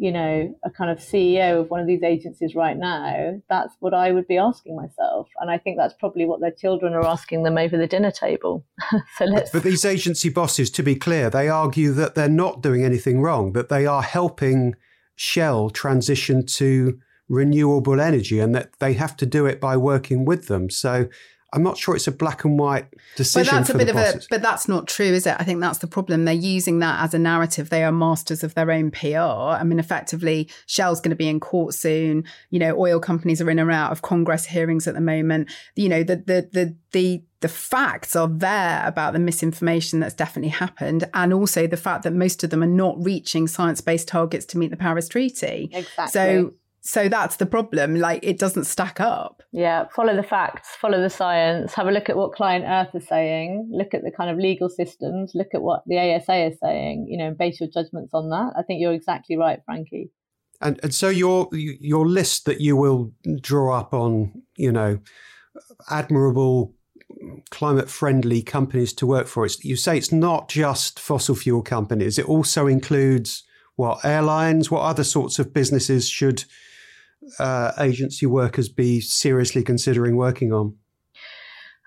you 0.00 0.10
know, 0.10 0.58
a 0.64 0.70
kind 0.70 0.90
of 0.90 0.96
CEO 0.96 1.60
of 1.60 1.68
one 1.68 1.78
of 1.78 1.86
these 1.86 2.02
agencies 2.02 2.54
right 2.54 2.78
now, 2.78 3.38
that's 3.50 3.74
what 3.80 3.92
I 3.92 4.12
would 4.12 4.26
be 4.26 4.38
asking 4.38 4.74
myself. 4.74 5.28
And 5.40 5.50
I 5.50 5.58
think 5.58 5.76
that's 5.76 5.92
probably 5.92 6.24
what 6.24 6.40
their 6.40 6.52
children 6.52 6.94
are 6.94 7.04
asking 7.06 7.42
them 7.42 7.58
over 7.58 7.76
the 7.76 7.86
dinner 7.86 8.10
table. 8.10 8.64
so 9.18 9.26
let's. 9.26 9.50
But, 9.50 9.62
these 9.62 9.84
agency 9.84 10.30
bosses, 10.30 10.70
to 10.70 10.82
be 10.82 10.94
clear, 10.94 11.28
they 11.28 11.50
argue 11.50 11.92
that 11.92 12.14
they're 12.14 12.30
not 12.30 12.62
doing 12.62 12.82
anything 12.82 13.20
wrong, 13.20 13.52
that 13.52 13.68
they 13.68 13.84
are 13.84 14.00
helping 14.00 14.74
Shell 15.16 15.68
transition 15.68 16.46
to 16.46 16.98
renewable 17.28 18.00
energy 18.00 18.40
and 18.40 18.54
that 18.54 18.70
they 18.78 18.94
have 18.94 19.18
to 19.18 19.26
do 19.26 19.44
it 19.44 19.60
by 19.60 19.76
working 19.76 20.24
with 20.24 20.46
them. 20.48 20.70
So 20.70 21.10
I'm 21.52 21.62
not 21.62 21.76
sure 21.76 21.96
it's 21.96 22.06
a 22.06 22.12
black 22.12 22.44
and 22.44 22.58
white 22.58 22.86
decision. 23.16 23.50
But 23.50 23.58
that's 23.58 23.70
a 23.70 23.78
bit 23.78 23.88
of 23.88 23.96
bosses. 23.96 24.26
a. 24.26 24.28
But 24.30 24.42
that's 24.42 24.68
not 24.68 24.86
true, 24.86 25.06
is 25.06 25.26
it? 25.26 25.36
I 25.38 25.44
think 25.44 25.60
that's 25.60 25.78
the 25.78 25.86
problem. 25.86 26.24
They're 26.24 26.34
using 26.34 26.78
that 26.78 27.02
as 27.02 27.14
a 27.14 27.18
narrative. 27.18 27.70
They 27.70 27.82
are 27.82 27.92
masters 27.92 28.44
of 28.44 28.54
their 28.54 28.70
own 28.70 28.90
PR. 28.90 29.16
I 29.16 29.62
mean, 29.64 29.78
effectively, 29.78 30.48
Shell's 30.66 31.00
going 31.00 31.10
to 31.10 31.16
be 31.16 31.28
in 31.28 31.40
court 31.40 31.74
soon. 31.74 32.24
You 32.50 32.60
know, 32.60 32.78
oil 32.78 33.00
companies 33.00 33.40
are 33.40 33.50
in 33.50 33.58
or 33.58 33.70
out 33.70 33.90
of 33.90 34.02
Congress 34.02 34.46
hearings 34.46 34.86
at 34.86 34.94
the 34.94 35.00
moment. 35.00 35.50
You 35.74 35.88
know, 35.88 36.02
the 36.02 36.16
the 36.16 36.48
the 36.52 36.76
the 36.92 37.22
the 37.40 37.48
facts 37.48 38.14
are 38.14 38.28
there 38.28 38.82
about 38.86 39.12
the 39.12 39.18
misinformation 39.18 40.00
that's 40.00 40.14
definitely 40.14 40.50
happened, 40.50 41.08
and 41.14 41.32
also 41.32 41.66
the 41.66 41.76
fact 41.76 42.04
that 42.04 42.12
most 42.12 42.44
of 42.44 42.50
them 42.50 42.62
are 42.62 42.66
not 42.66 43.02
reaching 43.04 43.48
science 43.48 43.80
based 43.80 44.08
targets 44.08 44.46
to 44.46 44.58
meet 44.58 44.70
the 44.70 44.76
Paris 44.76 45.08
Treaty. 45.08 45.70
Exactly. 45.72 46.12
So 46.12 46.54
so 46.82 47.08
that's 47.08 47.36
the 47.36 47.46
problem. 47.46 47.96
Like 47.96 48.20
it 48.22 48.38
doesn't 48.38 48.64
stack 48.64 49.00
up. 49.00 49.42
Yeah, 49.52 49.86
follow 49.94 50.16
the 50.16 50.22
facts, 50.22 50.70
follow 50.80 51.00
the 51.00 51.10
science, 51.10 51.74
have 51.74 51.86
a 51.86 51.90
look 51.90 52.08
at 52.08 52.16
what 52.16 52.32
Client 52.32 52.64
Earth 52.66 52.94
is 52.94 53.06
saying, 53.06 53.68
look 53.70 53.92
at 53.94 54.02
the 54.02 54.10
kind 54.10 54.30
of 54.30 54.38
legal 54.38 54.68
systems, 54.68 55.32
look 55.34 55.48
at 55.52 55.62
what 55.62 55.82
the 55.86 55.98
ASA 55.98 56.46
is 56.46 56.58
saying, 56.62 57.06
you 57.08 57.18
know, 57.18 57.32
base 57.32 57.60
your 57.60 57.68
judgments 57.68 58.14
on 58.14 58.30
that. 58.30 58.52
I 58.56 58.62
think 58.62 58.80
you're 58.80 58.94
exactly 58.94 59.36
right, 59.36 59.60
Frankie. 59.66 60.10
And 60.62 60.80
and 60.82 60.94
so 60.94 61.08
your 61.08 61.48
your 61.52 62.06
list 62.06 62.44
that 62.46 62.60
you 62.60 62.76
will 62.76 63.12
draw 63.40 63.78
up 63.78 63.92
on, 63.92 64.42
you 64.56 64.72
know, 64.72 65.00
admirable 65.90 66.74
climate 67.50 67.90
friendly 67.90 68.42
companies 68.42 68.92
to 68.94 69.06
work 69.06 69.26
for. 69.26 69.44
It's, 69.44 69.62
you 69.64 69.76
say 69.76 69.98
it's 69.98 70.12
not 70.12 70.48
just 70.48 70.98
fossil 70.98 71.34
fuel 71.34 71.62
companies. 71.62 72.18
It 72.18 72.26
also 72.26 72.66
includes 72.66 73.44
what 73.76 74.04
airlines, 74.04 74.70
what 74.70 74.82
other 74.82 75.04
sorts 75.04 75.38
of 75.38 75.52
businesses 75.52 76.08
should 76.08 76.44
uh, 77.38 77.72
agency 77.78 78.26
workers 78.26 78.68
be 78.68 79.00
seriously 79.00 79.62
considering 79.62 80.16
working 80.16 80.52
on? 80.52 80.76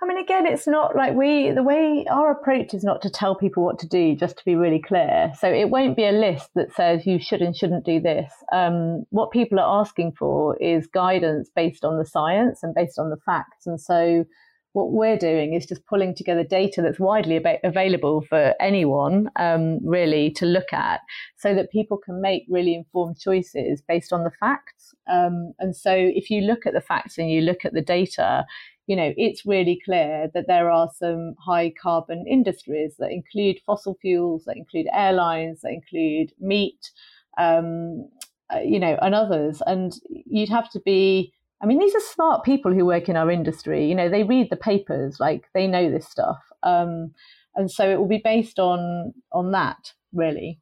I 0.02 0.06
mean, 0.06 0.17
again, 0.17 0.46
it's 0.46 0.67
not 0.67 0.98
like 0.98 1.13
we, 1.13 1.52
the 1.52 1.63
way 1.63 2.06
our 2.12 2.30
approach 2.30 2.74
is 2.74 2.84
not 2.84 3.02
to 3.04 3.10
tell 3.10 3.36
people 3.36 3.63
what 3.63 3.80
to 3.80 3.88
do, 3.88 4.15
just 4.15 4.38
to 4.38 4.43
be 4.43 4.56
really 4.56 4.82
clear. 4.82 5.32
So 5.39 5.48
it 5.48 5.69
won't 5.69 5.96
be 5.96 6.06
a 6.06 6.12
list 6.12 6.50
that 6.56 6.74
says 6.76 7.06
you 7.06 7.19
should 7.19 7.41
and 7.41 7.56
shouldn't 7.56 7.86
do 7.86 8.02
this. 8.02 8.30
Um, 8.52 9.06
what 9.12 9.32
people 9.32 9.62
are 9.62 9.80
asking 9.80 10.13
for 10.19 10.58
is 10.62 10.88
guidance 10.88 11.50
based 11.56 11.86
on 11.86 11.98
the 11.98 12.06
science 12.06 12.63
and 12.63 12.76
based 12.76 13.00
on 13.00 13.12
the 13.12 13.17
facts. 13.26 13.65
And 13.65 13.80
so 13.80 14.26
what 14.74 14.92
we're 14.92 15.18
doing 15.18 15.54
is 15.54 15.66
just 15.66 15.86
pulling 15.86 16.14
together 16.14 16.44
data 16.44 16.82
that's 16.82 17.00
widely 17.00 17.38
ab- 17.38 17.60
available 17.64 18.22
for 18.22 18.54
anyone 18.60 19.30
um, 19.38 19.80
really 19.86 20.32
to 20.32 20.46
look 20.46 20.74
at 20.74 21.00
so 21.38 21.56
that 21.56 21.72
people 21.72 21.98
can 21.98 22.22
make 22.22 22.44
really 22.50 22.76
informed 22.76 23.20
choices 23.20 23.82
based 23.88 24.12
on 24.12 24.24
the 24.24 24.32
facts. 24.40 24.94
Um, 25.08 25.54
and 25.60 25.76
so 25.76 25.94
if 25.94 26.30
you 26.30 26.42
look 26.42 26.66
at 26.66 26.74
the 26.74 26.82
facts 26.82 27.18
and 27.18 27.30
you 27.30 27.42
look 27.42 27.66
at 27.66 27.74
the 27.74 27.82
data, 27.82 28.46
you 28.88 28.96
know, 28.96 29.14
it's 29.16 29.46
really 29.46 29.80
clear 29.86 30.30
that 30.34 30.48
there 30.48 30.70
are 30.70 30.90
some 30.94 31.36
high 31.40 31.72
carbon 31.82 32.26
industries 32.28 32.96
that 32.98 33.12
include 33.12 33.60
fossil 33.66 33.98
fuels, 34.02 34.44
that 34.46 34.58
include 34.58 34.88
airlines, 34.92 35.62
that 35.62 35.72
include 35.72 36.34
meat, 36.40 36.92
um, 37.38 38.10
uh, 38.54 38.60
you 38.60 38.80
know, 38.80 38.98
and 39.02 39.16
others. 39.16 39.62
And 39.68 39.94
you'd 40.10 40.50
have 40.50 40.70
to 40.72 40.82
be 40.82 41.34
I 41.63 41.65
mean, 41.65 41.80
these 41.80 41.95
are 41.95 42.02
smart 42.02 42.43
people 42.43 42.73
who 42.73 42.86
work 42.86 43.08
in 43.08 43.15
our 43.15 43.32
industry. 43.32 43.88
You 43.88 43.95
know, 43.95 44.10
they 44.10 44.23
read 44.23 44.49
the 44.49 44.58
papers, 44.58 45.21
like 45.21 45.45
they 45.54 45.65
know 45.65 45.89
this 45.89 46.06
stuff, 46.08 46.43
um, 46.62 47.13
and 47.56 47.71
so 47.71 47.89
it 47.89 47.97
will 47.97 48.08
be 48.08 48.21
based 48.21 48.60
on 48.60 49.13
on 49.32 49.52
that 49.54 49.93
really. 50.12 50.60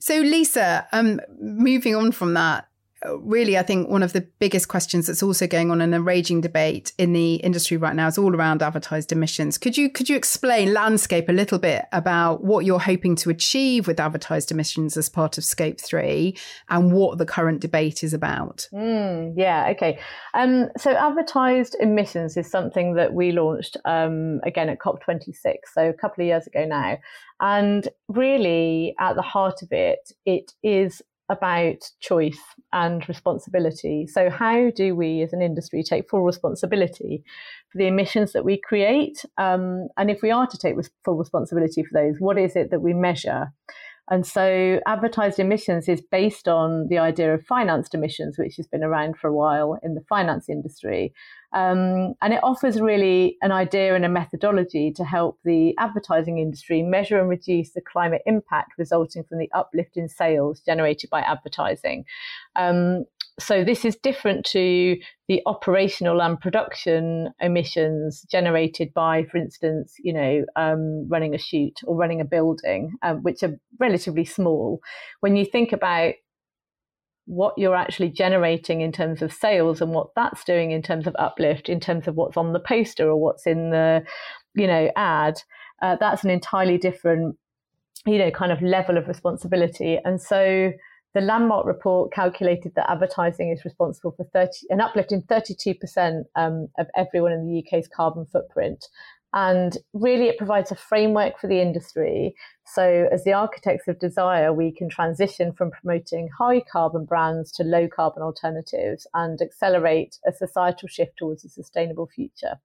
So, 0.00 0.20
Lisa, 0.20 0.86
um, 0.92 1.20
moving 1.40 1.94
on 1.94 2.12
from 2.12 2.34
that, 2.34 2.68
really, 3.20 3.58
I 3.58 3.62
think 3.62 3.88
one 3.88 4.02
of 4.02 4.12
the 4.12 4.22
biggest 4.38 4.68
questions 4.68 5.06
that's 5.06 5.22
also 5.22 5.46
going 5.46 5.70
on 5.70 5.80
in 5.80 5.92
a 5.94 6.00
raging 6.00 6.40
debate 6.40 6.92
in 6.98 7.12
the 7.12 7.34
industry 7.36 7.76
right 7.76 7.94
now 7.94 8.06
is 8.06 8.18
all 8.18 8.34
around 8.34 8.62
advertised 8.62 9.12
emissions. 9.12 9.58
Could 9.58 9.76
you 9.76 9.90
could 9.90 10.08
you 10.08 10.16
explain 10.16 10.72
landscape 10.72 11.28
a 11.28 11.32
little 11.32 11.58
bit 11.58 11.84
about 11.92 12.44
what 12.44 12.64
you're 12.64 12.80
hoping 12.80 13.16
to 13.16 13.30
achieve 13.30 13.86
with 13.86 14.00
advertised 14.00 14.50
emissions 14.50 14.96
as 14.96 15.08
part 15.08 15.38
of 15.38 15.44
Scope 15.44 15.80
Three 15.80 16.36
and 16.68 16.92
what 16.92 17.18
the 17.18 17.26
current 17.26 17.60
debate 17.60 18.02
is 18.02 18.14
about? 18.14 18.68
Mm, 18.72 19.34
yeah, 19.36 19.68
okay. 19.70 19.98
Um, 20.34 20.68
so 20.78 20.92
advertised 20.92 21.76
emissions 21.80 22.36
is 22.36 22.50
something 22.50 22.94
that 22.94 23.12
we 23.12 23.32
launched 23.32 23.76
um, 23.84 24.40
again 24.44 24.68
at 24.68 24.78
COP26, 24.78 25.54
so 25.72 25.88
a 25.88 25.92
couple 25.92 26.22
of 26.22 26.28
years 26.28 26.46
ago 26.46 26.64
now. 26.64 26.98
And 27.40 27.88
really, 28.08 28.94
at 28.98 29.16
the 29.16 29.22
heart 29.22 29.62
of 29.62 29.68
it, 29.72 30.12
it 30.24 30.52
is 30.62 31.02
about 31.28 31.90
choice 32.00 32.40
and 32.72 33.08
responsibility. 33.08 34.06
So, 34.06 34.30
how 34.30 34.70
do 34.70 34.94
we 34.94 35.22
as 35.22 35.32
an 35.32 35.42
industry 35.42 35.82
take 35.82 36.08
full 36.08 36.22
responsibility 36.22 37.24
for 37.70 37.78
the 37.78 37.86
emissions 37.86 38.32
that 38.32 38.44
we 38.44 38.60
create? 38.60 39.24
Um, 39.38 39.88
and 39.96 40.10
if 40.10 40.20
we 40.22 40.30
are 40.30 40.46
to 40.46 40.58
take 40.58 40.76
full 41.04 41.16
responsibility 41.16 41.82
for 41.82 42.00
those, 42.00 42.16
what 42.18 42.38
is 42.38 42.56
it 42.56 42.70
that 42.70 42.80
we 42.80 42.92
measure? 42.92 43.52
And 44.10 44.26
so, 44.26 44.80
advertised 44.86 45.38
emissions 45.38 45.88
is 45.88 46.02
based 46.02 46.46
on 46.46 46.88
the 46.88 46.98
idea 46.98 47.32
of 47.32 47.46
financed 47.46 47.94
emissions, 47.94 48.36
which 48.38 48.56
has 48.56 48.66
been 48.66 48.84
around 48.84 49.16
for 49.16 49.28
a 49.28 49.34
while 49.34 49.78
in 49.82 49.94
the 49.94 50.04
finance 50.08 50.50
industry. 50.50 51.14
Um, 51.54 52.14
and 52.20 52.34
it 52.34 52.40
offers 52.42 52.80
really 52.80 53.36
an 53.40 53.52
idea 53.52 53.94
and 53.94 54.04
a 54.04 54.08
methodology 54.08 54.92
to 54.96 55.04
help 55.04 55.38
the 55.44 55.72
advertising 55.78 56.38
industry 56.38 56.82
measure 56.82 57.20
and 57.20 57.28
reduce 57.28 57.70
the 57.70 57.80
climate 57.80 58.22
impact 58.26 58.72
resulting 58.76 59.22
from 59.22 59.38
the 59.38 59.48
uplift 59.54 59.96
in 59.96 60.08
sales 60.08 60.60
generated 60.60 61.10
by 61.10 61.20
advertising. 61.20 62.04
Um, 62.56 63.04
so 63.38 63.64
this 63.64 63.84
is 63.84 63.96
different 63.96 64.44
to 64.46 64.96
the 65.28 65.42
operational 65.46 66.22
and 66.22 66.40
production 66.40 67.30
emissions 67.40 68.24
generated 68.30 68.92
by, 68.94 69.24
for 69.24 69.38
instance, 69.38 69.94
you 70.02 70.12
know, 70.12 70.44
um, 70.56 71.08
running 71.08 71.34
a 71.34 71.38
shoot 71.38 71.80
or 71.84 71.96
running 71.96 72.20
a 72.20 72.24
building, 72.24 72.92
um, 73.02 73.22
which 73.22 73.42
are 73.42 73.58
relatively 73.80 74.24
small. 74.24 74.80
When 75.20 75.36
you 75.36 75.44
think 75.44 75.72
about 75.72 76.14
what 77.26 77.54
you're 77.56 77.74
actually 77.74 78.10
generating 78.10 78.80
in 78.80 78.92
terms 78.92 79.22
of 79.22 79.32
sales 79.32 79.80
and 79.80 79.92
what 79.92 80.08
that's 80.14 80.44
doing 80.44 80.72
in 80.72 80.82
terms 80.82 81.06
of 81.06 81.16
uplift, 81.18 81.68
in 81.68 81.80
terms 81.80 82.06
of 82.06 82.14
what's 82.16 82.36
on 82.36 82.52
the 82.52 82.60
poster 82.60 83.08
or 83.08 83.16
what's 83.16 83.46
in 83.46 83.70
the, 83.70 84.04
you 84.54 84.66
know, 84.66 84.90
ad, 84.96 85.40
uh, 85.82 85.96
that's 85.98 86.24
an 86.24 86.30
entirely 86.30 86.78
different, 86.78 87.36
you 88.06 88.18
know, 88.18 88.30
kind 88.30 88.52
of 88.52 88.60
level 88.60 88.98
of 88.98 89.08
responsibility. 89.08 89.98
And 90.04 90.20
so 90.20 90.72
the 91.14 91.20
landmark 91.20 91.64
report 91.64 92.12
calculated 92.12 92.72
that 92.74 92.90
advertising 92.90 93.50
is 93.50 93.64
responsible 93.64 94.12
for 94.16 94.24
30, 94.32 94.50
an 94.70 94.80
uplift 94.80 95.12
in 95.12 95.22
32% 95.22 96.24
um, 96.36 96.68
of 96.78 96.88
everyone 96.96 97.32
in 97.32 97.46
the 97.46 97.64
UK's 97.64 97.88
carbon 97.88 98.26
footprint. 98.26 98.86
And 99.36 99.76
really, 99.92 100.28
it 100.28 100.38
provides 100.38 100.70
a 100.70 100.76
framework 100.76 101.40
for 101.40 101.48
the 101.48 101.60
industry. 101.60 102.36
So, 102.66 103.08
as 103.12 103.24
the 103.24 103.32
architects 103.32 103.88
of 103.88 103.98
desire, 103.98 104.52
we 104.52 104.70
can 104.70 104.88
transition 104.88 105.52
from 105.52 105.72
promoting 105.72 106.28
high 106.38 106.60
carbon 106.60 107.04
brands 107.04 107.50
to 107.52 107.64
low 107.64 107.88
carbon 107.88 108.22
alternatives 108.22 109.08
and 109.12 109.42
accelerate 109.42 110.18
a 110.24 110.32
societal 110.32 110.86
shift 110.86 111.16
towards 111.18 111.44
a 111.44 111.48
sustainable 111.48 112.06
future. 112.06 112.60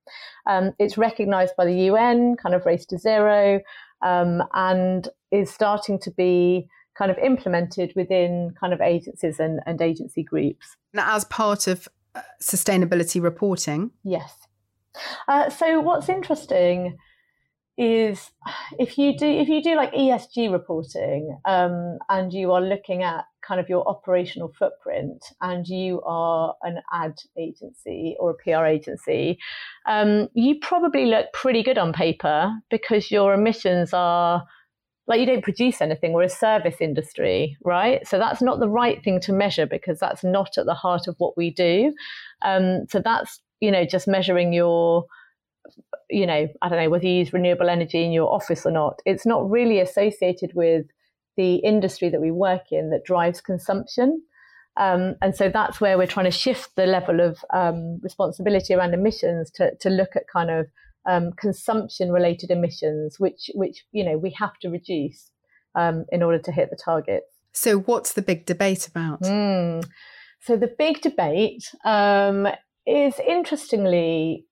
Um, 0.47 0.73
it's 0.77 0.95
recognized 0.95 1.55
by 1.57 1.65
the 1.65 1.85
UN, 1.85 2.35
kind 2.35 2.53
of 2.53 2.67
race 2.67 2.85
to 2.87 2.99
zero, 2.99 3.61
um, 4.03 4.43
and 4.53 5.09
is 5.31 5.49
starting 5.49 5.97
to 5.99 6.11
be 6.11 6.67
kind 6.95 7.09
of 7.09 7.17
implemented 7.17 7.93
within 7.95 8.53
kind 8.59 8.73
of 8.73 8.81
agencies 8.81 9.39
and, 9.39 9.59
and 9.65 9.81
agency 9.81 10.21
groups. 10.21 10.77
Now, 10.93 11.15
As 11.15 11.25
part 11.25 11.65
of 11.65 11.87
uh, 12.13 12.21
sustainability 12.41 13.21
reporting? 13.21 13.91
Yes. 14.03 14.35
Uh, 15.27 15.49
so 15.49 15.79
what's 15.79 16.09
interesting 16.09 16.97
is 17.79 18.31
if 18.77 18.97
you 18.97 19.17
do 19.17 19.25
if 19.25 19.47
you 19.47 19.63
do 19.63 19.73
like 19.73 19.93
ESG 19.93 20.51
reporting 20.51 21.39
um, 21.45 21.97
and 22.09 22.33
you 22.33 22.51
are 22.51 22.61
looking 22.61 23.03
at 23.03 23.23
kind 23.41 23.61
of 23.61 23.69
your 23.69 23.87
operational 23.87 24.51
footprint 24.59 25.23
and 25.39 25.65
you 25.65 26.01
are 26.01 26.55
an 26.63 26.79
ad 26.91 27.15
agency 27.37 28.17
or 28.19 28.31
a 28.31 28.35
PR 28.35 28.65
agency, 28.65 29.39
um, 29.87 30.27
you 30.33 30.59
probably 30.61 31.05
look 31.05 31.27
pretty 31.33 31.63
good 31.63 31.77
on 31.77 31.93
paper 31.93 32.51
because 32.69 33.09
your 33.09 33.33
emissions 33.33 33.93
are 33.93 34.43
like 35.07 35.21
you 35.21 35.25
don't 35.25 35.43
produce 35.43 35.81
anything. 35.81 36.11
We're 36.11 36.23
a 36.23 36.29
service 36.29 36.75
industry 36.81 37.55
right? 37.63 38.05
So 38.05 38.19
that's 38.19 38.41
not 38.41 38.59
the 38.59 38.69
right 38.69 39.01
thing 39.01 39.21
to 39.21 39.31
measure 39.31 39.65
because 39.65 39.99
that's 39.99 40.23
not 40.23 40.57
at 40.57 40.65
the 40.65 40.73
heart 40.73 41.07
of 41.07 41.15
what 41.17 41.37
we 41.37 41.49
do. 41.49 41.93
Um, 42.41 42.87
so 42.89 42.99
that's 42.99 43.39
you 43.59 43.71
know, 43.71 43.85
just 43.85 44.07
measuring 44.07 44.53
your, 44.53 45.05
you 46.09 46.25
know, 46.25 46.47
I 46.61 46.69
don't 46.69 46.79
know 46.79 46.89
whether 46.89 47.05
you 47.05 47.19
use 47.19 47.33
renewable 47.33 47.69
energy 47.69 48.03
in 48.03 48.11
your 48.11 48.31
office 48.31 48.65
or 48.65 48.71
not. 48.71 49.01
It's 49.05 49.25
not 49.25 49.49
really 49.49 49.79
associated 49.79 50.51
with 50.55 50.85
the 51.37 51.55
industry 51.55 52.09
that 52.09 52.21
we 52.21 52.31
work 52.31 52.71
in 52.71 52.89
that 52.89 53.05
drives 53.05 53.41
consumption. 53.41 54.21
Um, 54.77 55.15
and 55.21 55.35
so 55.35 55.49
that's 55.49 55.81
where 55.81 55.97
we're 55.97 56.07
trying 56.07 56.25
to 56.25 56.31
shift 56.31 56.75
the 56.75 56.85
level 56.85 57.19
of 57.19 57.37
um, 57.53 57.99
responsibility 58.01 58.73
around 58.73 58.93
emissions 58.93 59.51
to, 59.51 59.75
to 59.81 59.89
look 59.89 60.15
at 60.15 60.23
kind 60.31 60.49
of 60.49 60.67
um, 61.07 61.31
consumption 61.33 62.11
related 62.11 62.51
emissions, 62.51 63.19
which, 63.19 63.49
which, 63.55 63.85
you 63.91 64.03
know, 64.03 64.17
we 64.17 64.31
have 64.31 64.57
to 64.61 64.69
reduce 64.69 65.31
um, 65.75 66.05
in 66.11 66.23
order 66.23 66.39
to 66.39 66.51
hit 66.51 66.69
the 66.69 66.77
targets. 66.77 67.25
So 67.51 67.79
what's 67.79 68.13
the 68.13 68.21
big 68.21 68.45
debate 68.45 68.87
about? 68.87 69.21
Mm. 69.21 69.85
So 70.41 70.55
the 70.55 70.73
big 70.77 71.01
debate 71.01 71.69
um, 71.83 72.47
is 72.89 73.19
interestingly 73.27 74.45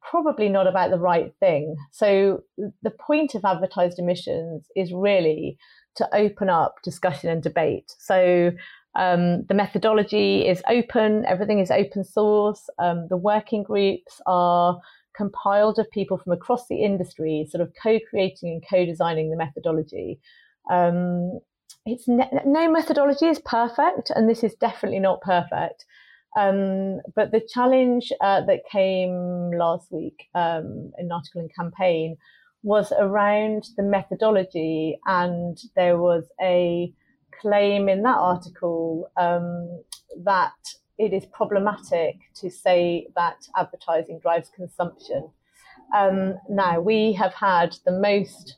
probably 0.00 0.48
not 0.48 0.66
about 0.66 0.90
the 0.90 0.98
right 0.98 1.32
thing. 1.40 1.76
So 1.92 2.42
the 2.56 2.90
point 2.90 3.34
of 3.34 3.44
advertised 3.44 3.98
emissions 3.98 4.66
is 4.76 4.92
really 4.92 5.58
to 5.96 6.08
open 6.14 6.48
up 6.48 6.76
discussion 6.82 7.30
and 7.30 7.42
debate. 7.42 7.92
So 7.98 8.52
um, 8.94 9.44
the 9.48 9.54
methodology 9.54 10.46
is 10.46 10.62
open, 10.68 11.24
everything 11.26 11.58
is 11.58 11.70
open 11.70 12.04
source. 12.04 12.68
Um, 12.78 13.06
the 13.08 13.16
working 13.16 13.62
groups 13.62 14.20
are 14.26 14.80
compiled 15.16 15.78
of 15.78 15.90
people 15.90 16.16
from 16.16 16.32
across 16.32 16.68
the 16.68 16.82
industry, 16.82 17.46
sort 17.50 17.60
of 17.60 17.72
co-creating 17.82 18.50
and 18.50 18.64
co-designing 18.68 19.30
the 19.30 19.36
methodology. 19.36 20.20
Um, 20.70 21.40
it's 21.84 22.06
ne- 22.06 22.42
no 22.44 22.70
methodology 22.70 23.26
is 23.26 23.40
perfect, 23.40 24.10
and 24.14 24.28
this 24.28 24.44
is 24.44 24.54
definitely 24.54 25.00
not 25.00 25.20
perfect. 25.20 25.84
Um, 26.36 27.00
but 27.14 27.32
the 27.32 27.46
challenge 27.52 28.12
uh, 28.20 28.42
that 28.42 28.60
came 28.70 29.50
last 29.52 29.90
week 29.90 30.28
um, 30.34 30.92
in 30.98 31.10
article 31.10 31.40
in 31.40 31.48
campaign 31.48 32.16
was 32.62 32.92
around 32.98 33.68
the 33.76 33.82
methodology, 33.82 34.98
and 35.06 35.58
there 35.74 35.98
was 35.98 36.24
a 36.40 36.92
claim 37.40 37.88
in 37.88 38.02
that 38.02 38.16
article 38.16 39.10
um, 39.16 39.82
that 40.24 40.52
it 40.98 41.12
is 41.12 41.24
problematic 41.26 42.16
to 42.34 42.50
say 42.50 43.06
that 43.14 43.36
advertising 43.56 44.18
drives 44.20 44.50
consumption. 44.54 45.30
Um, 45.96 46.34
now, 46.50 46.80
we 46.80 47.12
have 47.14 47.32
had 47.34 47.76
the 47.84 47.92
most 47.92 48.56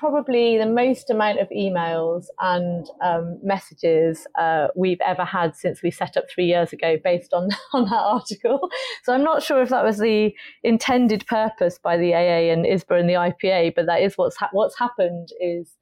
probably 0.00 0.56
the 0.56 0.64
most 0.64 1.10
amount 1.10 1.38
of 1.38 1.48
emails 1.50 2.24
and 2.40 2.86
um, 3.04 3.38
messages 3.42 4.26
uh, 4.38 4.68
we've 4.74 5.00
ever 5.06 5.26
had 5.26 5.54
since 5.54 5.82
we 5.82 5.90
set 5.90 6.16
up 6.16 6.24
three 6.34 6.46
years 6.46 6.72
ago 6.72 6.96
based 7.04 7.34
on, 7.34 7.50
on 7.74 7.84
that 7.84 8.00
article. 8.00 8.70
So 9.04 9.12
I'm 9.12 9.22
not 9.22 9.42
sure 9.42 9.60
if 9.60 9.68
that 9.68 9.84
was 9.84 9.98
the 9.98 10.32
intended 10.64 11.26
purpose 11.26 11.78
by 11.78 11.98
the 11.98 12.14
AA 12.14 12.50
and 12.50 12.64
ISBA 12.64 12.98
and 12.98 13.10
the 13.10 13.14
IPA, 13.14 13.74
but 13.76 13.84
that 13.86 14.00
is 14.00 14.16
what's, 14.16 14.36
ha- 14.36 14.48
what's 14.52 14.78
happened 14.78 15.28
is 15.38 15.76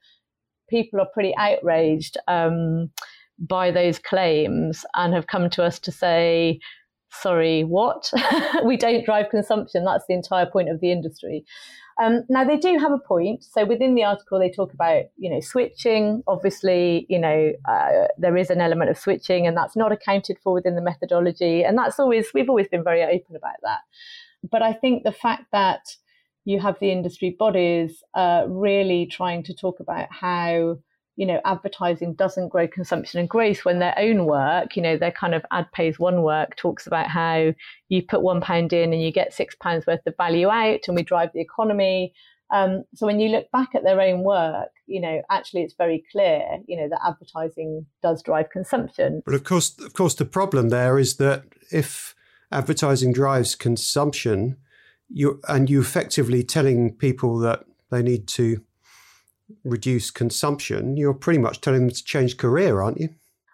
people 0.69 1.01
are 1.01 1.09
pretty 1.14 1.33
outraged 1.39 2.16
um, 2.27 2.91
by 3.39 3.71
those 3.71 4.01
claims 4.01 4.85
and 4.97 5.14
have 5.14 5.29
come 5.29 5.49
to 5.51 5.62
us 5.62 5.79
to 5.79 5.93
say, 5.93 6.59
sorry, 7.12 7.62
what? 7.62 8.11
we 8.64 8.77
don't 8.77 9.05
drive 9.05 9.31
consumption. 9.31 9.85
That's 9.85 10.05
the 10.09 10.14
entire 10.14 10.47
point 10.47 10.71
of 10.71 10.81
the 10.81 10.91
industry. 10.91 11.45
Um, 12.01 12.22
now 12.28 12.44
they 12.44 12.57
do 12.57 12.78
have 12.78 12.92
a 12.92 12.99
point. 12.99 13.42
So 13.42 13.64
within 13.64 13.94
the 13.94 14.05
article, 14.05 14.38
they 14.38 14.51
talk 14.51 14.72
about 14.72 15.05
you 15.16 15.30
know 15.30 15.40
switching. 15.40 16.22
Obviously, 16.26 17.07
you 17.09 17.18
know 17.18 17.53
uh, 17.68 18.07
there 18.16 18.36
is 18.36 18.51
an 18.51 18.61
element 18.61 18.90
of 18.90 18.99
switching, 18.99 19.46
and 19.46 19.57
that's 19.57 19.76
not 19.76 19.92
accounted 19.92 20.38
for 20.42 20.53
within 20.53 20.76
the 20.76 20.82
methodology. 20.82 21.64
And 21.64 21.76
that's 21.76 21.99
always 21.99 22.28
we've 22.34 22.49
always 22.49 22.68
been 22.68 22.84
very 22.84 23.03
open 23.03 23.36
about 23.36 23.57
that. 23.62 23.80
But 24.49 24.62
I 24.62 24.72
think 24.72 25.03
the 25.03 25.12
fact 25.12 25.46
that 25.53 25.96
you 26.44 26.61
have 26.61 26.78
the 26.80 26.90
industry 26.90 27.36
bodies 27.38 28.03
uh, 28.14 28.44
really 28.49 29.07
trying 29.07 29.42
to 29.44 29.55
talk 29.55 29.80
about 29.80 30.07
how 30.11 30.78
you 31.19 31.27
know, 31.27 31.41
advertising 31.45 32.14
doesn't 32.14 32.49
grow 32.49 32.69
consumption 32.69 33.19
and 33.19 33.29
growth 33.29 33.64
when 33.64 33.81
their 33.81 33.99
own 33.99 34.25
work, 34.25 34.77
you 34.77 34.83
know, 34.83 34.97
their 34.97 35.11
kind 35.11 35.35
of 35.35 35.45
ad 35.51 35.66
pays 35.73 35.99
one 35.99 36.23
work 36.23 36.55
talks 36.55 36.87
about 36.87 37.09
how 37.09 37.53
you 37.89 38.03
put 38.05 38.23
one 38.23 38.41
pound 38.41 38.73
in 38.73 38.93
and 38.93 39.03
you 39.03 39.11
get 39.11 39.35
six 39.35 39.57
pounds 39.57 39.85
worth 39.85 40.07
of 40.07 40.16
value 40.16 40.49
out 40.49 40.79
and 40.87 40.97
we 40.97 41.03
drive 41.03 41.31
the 41.35 41.41
economy. 41.41 42.14
Um, 42.55 42.85
so 42.95 43.05
when 43.05 43.19
you 43.19 43.31
look 43.31 43.51
back 43.51 43.75
at 43.75 43.83
their 43.83 44.01
own 44.01 44.23
work, 44.23 44.69
you 44.87 45.01
know, 45.01 45.21
actually 45.29 45.62
it's 45.62 45.75
very 45.75 46.05
clear, 46.12 46.41
you 46.69 46.77
know, 46.77 46.89
that 46.89 47.01
advertising 47.05 47.85
does 48.01 48.23
drive 48.23 48.51
consumption. 48.51 49.21
But 49.25 49.35
of 49.35 49.43
course, 49.43 49.77
of 49.81 49.95
course, 49.95 50.14
the 50.14 50.25
problem 50.25 50.69
there 50.69 51.01
is 51.01 51.16
that 51.16 51.43
if 51.73 52.14
advertising 52.53 53.12
drives 53.12 53.57
consumption, 53.57 54.57
you 55.09 55.41
and 55.49 55.69
you 55.69 55.81
effectively 55.81 56.45
telling 56.45 56.95
people 56.95 57.39
that 57.39 57.64
they 57.91 58.03
need 58.03 58.29
to 58.29 58.61
reduce 59.64 60.11
consumption, 60.11 60.96
you're 60.96 61.14
pretty 61.14 61.38
much 61.38 61.61
telling 61.61 61.86
them 61.86 61.90
to 61.90 62.05
change 62.05 62.36
career, 62.36 62.80
aren't 62.80 63.01
you? 63.01 63.11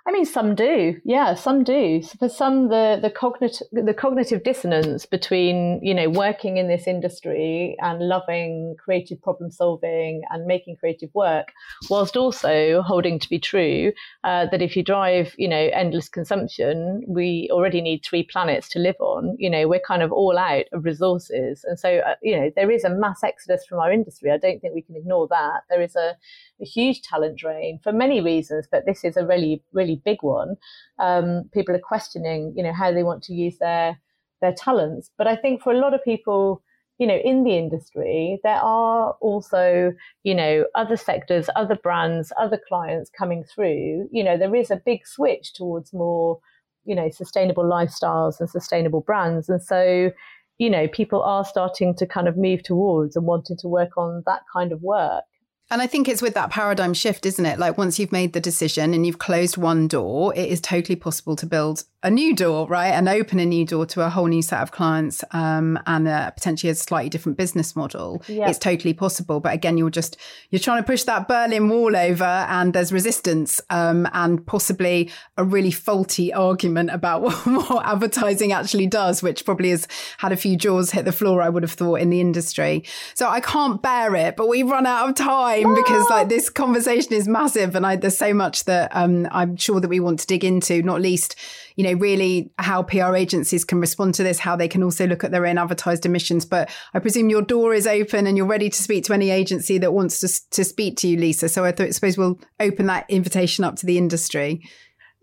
I 0.07 0.13
mean, 0.13 0.27
some 0.27 0.55
do. 0.55 1.01
Yeah, 1.03 1.35
some 1.35 1.65
do. 1.65 2.03
So 2.03 2.19
for 2.19 2.29
some, 2.29 2.69
the 2.69 2.99
the 3.01 3.09
cognitive 3.09 3.67
the 3.73 3.95
cognitive 3.95 4.43
dissonance 4.43 5.07
between 5.07 5.81
you 5.83 5.95
know 5.95 6.11
working 6.11 6.59
in 6.59 6.69
this 6.69 6.87
industry 6.87 7.75
and 7.81 8.07
loving 8.07 8.77
creative 8.79 9.23
problem 9.23 9.51
solving 9.51 10.21
and 10.29 10.45
making 10.45 10.77
creative 10.77 11.09
work, 11.15 11.53
whilst 11.89 12.19
also 12.19 12.83
holding 12.83 13.19
to 13.19 13.29
be 13.31 13.39
true 13.39 13.93
uh, 14.25 14.47
that 14.51 14.61
if 14.61 14.77
you 14.77 14.83
drive 14.83 15.35
you 15.39 15.49
know 15.49 15.71
endless 15.73 16.11
consumption, 16.11 17.03
we 17.09 17.49
already 17.51 17.81
need 17.81 18.05
three 18.05 18.25
planets 18.25 18.69
to 18.71 18.79
live 18.79 19.01
on. 19.01 19.35
You 19.39 19.49
know, 19.49 19.67
we're 19.69 19.81
kind 19.81 20.03
of 20.03 20.13
all 20.13 20.37
out 20.37 20.67
of 20.75 20.85
resources, 20.85 21.65
and 21.65 21.79
so 21.79 22.01
uh, 22.01 22.17
you 22.21 22.37
know 22.37 22.51
there 22.55 22.71
is 22.71 22.85
a 22.85 22.91
mass 22.91 23.25
exodus 23.25 23.65
from 23.67 23.79
our 23.79 23.91
industry. 23.91 24.31
I 24.31 24.37
don't 24.37 24.61
think 24.61 24.75
we 24.75 24.83
can 24.83 24.97
ignore 24.97 25.29
that. 25.29 25.63
There 25.71 25.81
is 25.81 25.97
a 25.97 26.15
a 26.61 26.65
huge 26.65 27.03
talent 27.03 27.39
drain 27.39 27.81
for 27.83 27.93
many 27.93 28.21
reasons, 28.21 28.67
but 28.71 28.87
this 28.87 29.05
is 29.05 29.17
a 29.17 29.27
really, 29.27 29.63
really 29.73 29.93
big 30.05 30.18
one. 30.22 30.57
Um, 30.99 31.51
people 31.53 31.74
are 31.74 31.80
questioning, 31.80 32.53
you 32.57 32.62
know, 32.62 32.72
how 32.72 32.92
they 32.92 33.03
want 33.03 33.22
to 33.24 33.34
use 33.34 33.59
their 33.59 33.99
their 34.40 34.53
talents. 34.53 35.11
But 35.16 35.26
I 35.26 35.36
think 35.36 35.62
for 35.62 35.72
a 35.72 35.78
lot 35.78 35.95
of 35.95 36.05
people, 36.05 36.62
you 36.99 37.07
know, 37.07 37.18
in 37.24 37.45
the 37.45 37.57
industry, 37.57 38.38
there 38.45 38.61
are 38.61 39.16
also, 39.20 39.92
you 40.22 40.34
know, 40.34 40.64
other 40.74 40.97
sectors, 40.97 41.49
other 41.57 41.76
brands, 41.76 42.32
other 42.38 42.61
clients 42.68 43.11
coming 43.11 43.45
through. 43.45 44.09
You 44.12 44.22
know, 44.22 44.36
there 44.36 44.55
is 44.55 44.70
a 44.70 44.82
big 44.84 45.07
switch 45.07 45.55
towards 45.55 45.92
more, 45.92 46.38
you 46.84 46.95
know, 46.95 47.11
sustainable 47.11 47.64
lifestyles 47.64 48.38
and 48.38 48.49
sustainable 48.49 49.01
brands. 49.01 49.49
And 49.49 49.62
so, 49.62 50.12
you 50.59 50.70
know, 50.70 50.86
people 50.86 51.22
are 51.22 51.45
starting 51.45 51.95
to 51.97 52.07
kind 52.07 52.28
of 52.28 52.36
move 52.36 52.62
towards 52.62 53.16
and 53.16 53.26
wanting 53.26 53.57
to 53.59 53.68
work 53.68 53.97
on 53.97 54.22
that 54.26 54.42
kind 54.53 54.70
of 54.70 54.82
work. 54.82 55.24
And 55.71 55.81
I 55.81 55.87
think 55.87 56.09
it's 56.09 56.23
with 56.23 56.35
that 56.35 56.51
paradigm 56.51 56.95
shift, 56.95 57.27
isn't 57.27 57.47
it? 57.47 57.59
Like 57.59 57.79
once 57.79 57.99
you've 57.99 58.12
made 58.12 58.33
the 58.33 58.41
decision 58.41 58.95
and 58.95 59.07
you've 59.07 59.19
closed 59.19 59.57
one 59.57 59.89
door, 59.89 60.35
it 60.35 60.49
is 60.49 60.61
totally 60.61 60.97
possible 60.97 61.37
to 61.37 61.47
build 61.47 61.85
a 62.05 62.11
new 62.11 62.37
door, 62.37 62.69
right? 62.69 62.91
And 62.91 63.09
open 63.09 63.41
a 63.41 63.47
new 63.47 63.65
door 63.65 63.87
to 63.87 64.03
a 64.03 64.11
whole 64.11 64.27
new 64.27 64.43
set 64.43 64.61
of 64.61 64.71
clients 64.73 65.25
um, 65.31 65.79
and 65.87 66.07
a, 66.07 66.33
potentially 66.37 66.71
a 66.71 66.75
slightly 66.75 67.09
different 67.09 67.39
business 67.39 67.75
model. 67.75 68.23
Yeah. 68.29 68.51
It's 68.51 68.59
totally 68.59 68.93
possible. 68.93 69.41
But 69.41 69.55
again, 69.55 69.79
you're 69.79 69.89
just, 69.89 70.19
you're 70.51 70.61
trying 70.61 70.83
to 70.83 70.87
push 70.87 71.05
that 71.05 71.29
Berlin 71.29 71.71
Wall 71.71 71.97
over 71.97 72.25
and 72.25 72.75
there's 72.75 72.93
resistance 72.93 73.59
um, 73.71 74.07
and 74.13 74.47
possibly 74.47 75.11
a 75.39 75.45
really 75.45 75.71
faulty 75.71 76.31
argument 76.31 76.91
about 76.91 77.23
what, 77.23 77.47
what 77.47 77.87
advertising 77.87 78.53
actually 78.53 78.87
does, 78.87 79.23
which 79.23 79.47
probably 79.47 79.71
has 79.71 79.89
had 80.19 80.31
a 80.31 80.37
few 80.37 80.57
jaws 80.57 80.91
hit 80.91 81.07
the 81.07 81.13
floor, 81.13 81.41
I 81.41 81.49
would 81.49 81.63
have 81.63 81.73
thought, 81.73 82.01
in 82.01 82.11
the 82.11 82.21
industry. 82.21 82.85
So 83.15 83.31
I 83.31 83.41
can't 83.41 83.81
bear 83.81 84.15
it, 84.15 84.37
but 84.37 84.47
we've 84.47 84.69
run 84.69 84.87
out 84.87 85.09
of 85.09 85.15
time 85.15 85.75
because 85.75 86.07
like 86.11 86.29
this 86.29 86.51
conversation 86.51 87.15
is 87.15 87.27
massive 87.27 87.75
and 87.75 87.87
I, 87.87 87.97
there's 87.97 88.19
so 88.19 88.35
much 88.35 88.65
that 88.65 88.95
um, 88.95 89.27
I'm 89.31 89.57
sure 89.57 89.81
that 89.81 89.89
we 89.89 90.01
want 90.01 90.19
to 90.21 90.27
dig 90.27 90.45
into, 90.45 90.83
not 90.83 91.01
least 91.01 91.35
you 91.77 91.83
know, 91.83 91.93
really 91.95 92.53
how 92.59 92.82
PR 92.82 93.14
agencies 93.14 93.64
can 93.64 93.80
respond 93.80 94.14
to 94.14 94.22
this, 94.22 94.38
how 94.38 94.57
they 94.57 94.68
can 94.68 94.82
also 94.82 95.07
look 95.07 95.24
at 95.24 95.30
their 95.30 95.47
own 95.47 95.59
advertised 95.59 96.07
emissions. 96.07 96.45
But 96.45 96.70
I 96.92 96.99
presume 96.99 97.30
your 97.30 97.42
door 97.42 97.74
is 97.74 97.86
open 97.86 98.26
and 98.26 98.36
you're 98.36 98.47
ready 98.47 98.70
to 98.70 98.82
speak 98.82 99.05
to 99.05 99.14
any 99.14 99.30
agency 99.30 99.78
that 99.78 99.92
wants 99.92 100.20
to, 100.20 100.51
to 100.51 100.64
speak 100.64 100.97
to 100.99 101.09
you, 101.09 101.16
Lisa. 101.16 101.49
So 101.49 101.64
I 101.64 101.74
suppose 101.90 102.18
we'll 102.18 102.38
open 102.61 102.86
that 102.86 103.07
invitation 103.09 103.64
up 103.64 103.76
to 103.76 103.86
the 103.86 103.99
industry. 103.99 104.62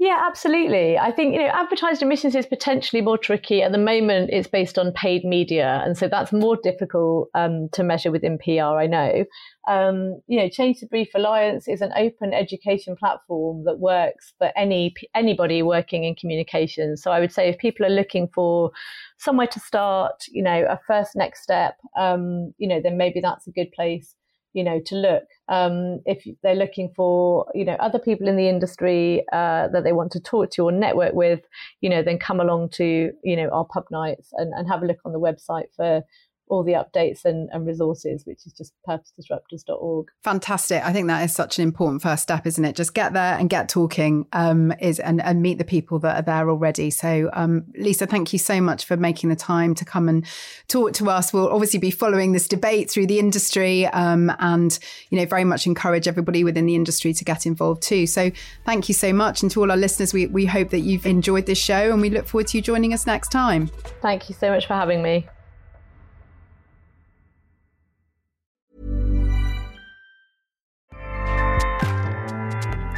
Yeah, 0.02 0.18
absolutely. 0.26 0.98
I 0.98 1.12
think, 1.12 1.36
you 1.36 1.42
know, 1.42 1.52
advertised 1.54 2.02
emissions 2.02 2.34
is 2.34 2.48
potentially 2.48 3.04
more 3.04 3.20
tricky. 3.20 3.62
At 3.62 3.72
the 3.72 3.78
moment, 3.78 4.32
it's 4.34 4.48
based 4.48 4.80
on 4.80 4.94
paid 4.94 5.24
media. 5.24 5.80
And 5.86 5.96
so 5.96 6.08
that's 6.08 6.34
more 6.34 6.58
difficult 6.64 7.30
um, 7.36 7.70
to 7.74 7.84
measure 7.84 8.10
within 8.10 8.40
PR, 8.40 8.80
I 8.80 8.88
know. 8.88 9.26
Um, 9.68 10.20
you 10.26 10.40
know, 10.40 10.50
Change 10.50 10.80
the 10.80 10.88
Brief 10.88 11.10
Alliance 11.14 11.68
is 11.68 11.82
an 11.82 11.92
open 11.96 12.34
education 12.34 12.96
platform 12.96 13.64
that 13.66 13.78
works 13.78 14.34
for 14.40 14.52
any 14.58 14.96
anybody 15.14 15.62
working 15.62 16.04
in 16.04 16.16
communications. 16.16 17.04
So 17.04 17.12
I 17.12 17.20
would 17.20 17.32
say 17.32 17.48
if 17.48 17.60
people 17.60 17.86
are 17.86 17.90
looking 17.90 18.28
for 18.34 18.72
somewhere 19.20 19.46
to 19.46 19.60
start, 19.60 20.24
you 20.32 20.42
know, 20.42 20.66
a 20.68 20.80
first 20.88 21.16
next 21.16 21.44
step, 21.44 21.76
um, 21.96 22.56
you 22.58 22.68
know, 22.68 22.82
then 22.82 22.98
maybe 22.98 23.22
that's 23.22 23.46
a 23.46 23.52
good 23.52 23.72
place 23.74 24.16
you 24.54 24.64
know 24.64 24.80
to 24.80 24.96
look 24.96 25.24
um, 25.50 26.00
if 26.06 26.26
they're 26.44 26.56
looking 26.56 26.92
for 26.96 27.46
you 27.54 27.66
know 27.66 27.74
other 27.74 28.00
people 28.00 28.28
in 28.28 28.38
the 28.38 28.48
industry 28.48 29.24
uh, 29.32 29.68
that 29.70 29.84
they 29.84 29.94
want 29.94 30.12
to 30.12 30.20
talk 30.20 30.50
to 30.52 30.64
or 30.64 30.72
network 30.72 31.14
with 31.14 31.42
you 31.82 31.90
know 31.90 32.02
then 32.02 32.18
come 32.18 32.40
along 32.40 32.70
to 32.70 33.12
you 33.24 33.36
know 33.36 33.50
our 33.50 33.66
pub 33.66 33.86
nights 33.92 34.30
and, 34.34 34.54
and 34.54 34.68
have 34.68 34.84
a 34.84 34.86
look 34.86 35.00
on 35.06 35.14
the 35.14 35.20
website 35.20 35.68
for 35.76 36.04
all 36.52 36.64
the 36.64 36.74
updates 36.74 37.24
and, 37.24 37.50
and 37.54 37.66
resources, 37.66 38.26
which 38.26 38.46
is 38.46 38.52
just 38.52 38.74
purposedisruptors.org. 38.88 40.08
Fantastic. 40.22 40.84
I 40.84 40.92
think 40.92 41.08
that 41.08 41.24
is 41.24 41.34
such 41.34 41.58
an 41.58 41.64
important 41.64 42.02
first 42.02 42.24
step, 42.24 42.46
isn't 42.46 42.64
it? 42.64 42.76
Just 42.76 42.94
get 42.94 43.14
there 43.14 43.38
and 43.38 43.50
get 43.50 43.70
talking 43.70 44.28
um, 44.34 44.74
is 44.82 45.00
and, 45.00 45.22
and 45.22 45.42
meet 45.42 45.60
the 45.60 45.64
people 45.64 45.98
that 46.00 46.20
are 46.20 46.22
there 46.22 46.50
already. 46.50 46.90
So, 46.92 47.30
um, 47.32 47.64
Lisa, 47.78 48.06
thank 48.06 48.34
you 48.34 48.40
so 48.40 48.60
much 48.60 48.84
for 48.84 48.98
making 48.98 49.30
the 49.30 49.36
time 49.38 49.74
to 49.76 49.86
come 49.86 50.10
and 50.10 50.26
talk 50.68 50.92
to 50.96 51.10
us. 51.10 51.32
We'll 51.32 51.48
obviously 51.48 51.80
be 51.80 51.90
following 51.90 52.34
this 52.34 52.50
debate 52.50 52.92
through 52.92 53.08
the 53.08 53.18
industry 53.18 53.88
um, 53.88 54.30
and, 54.40 54.78
you 55.10 55.18
know, 55.18 55.26
very 55.26 55.46
much 55.46 55.66
encourage 55.66 56.06
everybody 56.06 56.44
within 56.44 56.66
the 56.66 56.76
industry 56.76 57.14
to 57.14 57.24
get 57.24 57.46
involved 57.46 57.82
too. 57.82 58.06
So, 58.06 58.30
thank 58.66 58.90
you 58.90 58.94
so 58.94 59.14
much. 59.14 59.42
And 59.42 59.50
to 59.52 59.62
all 59.62 59.72
our 59.72 59.78
listeners, 59.78 60.14
we, 60.14 60.28
we 60.28 60.46
hope 60.46 60.70
that 60.72 60.82
you've 60.82 61.06
enjoyed 61.06 61.46
this 61.46 61.58
show 61.58 61.94
and 61.94 62.02
we 62.02 62.10
look 62.10 62.28
forward 62.28 62.48
to 62.48 62.58
you 62.58 62.62
joining 62.62 62.94
us 62.94 63.08
next 63.08 63.32
time. 63.32 63.68
Thank 64.02 64.28
you 64.28 64.36
so 64.36 64.50
much 64.50 64.68
for 64.68 64.74
having 64.74 65.02
me. 65.02 65.28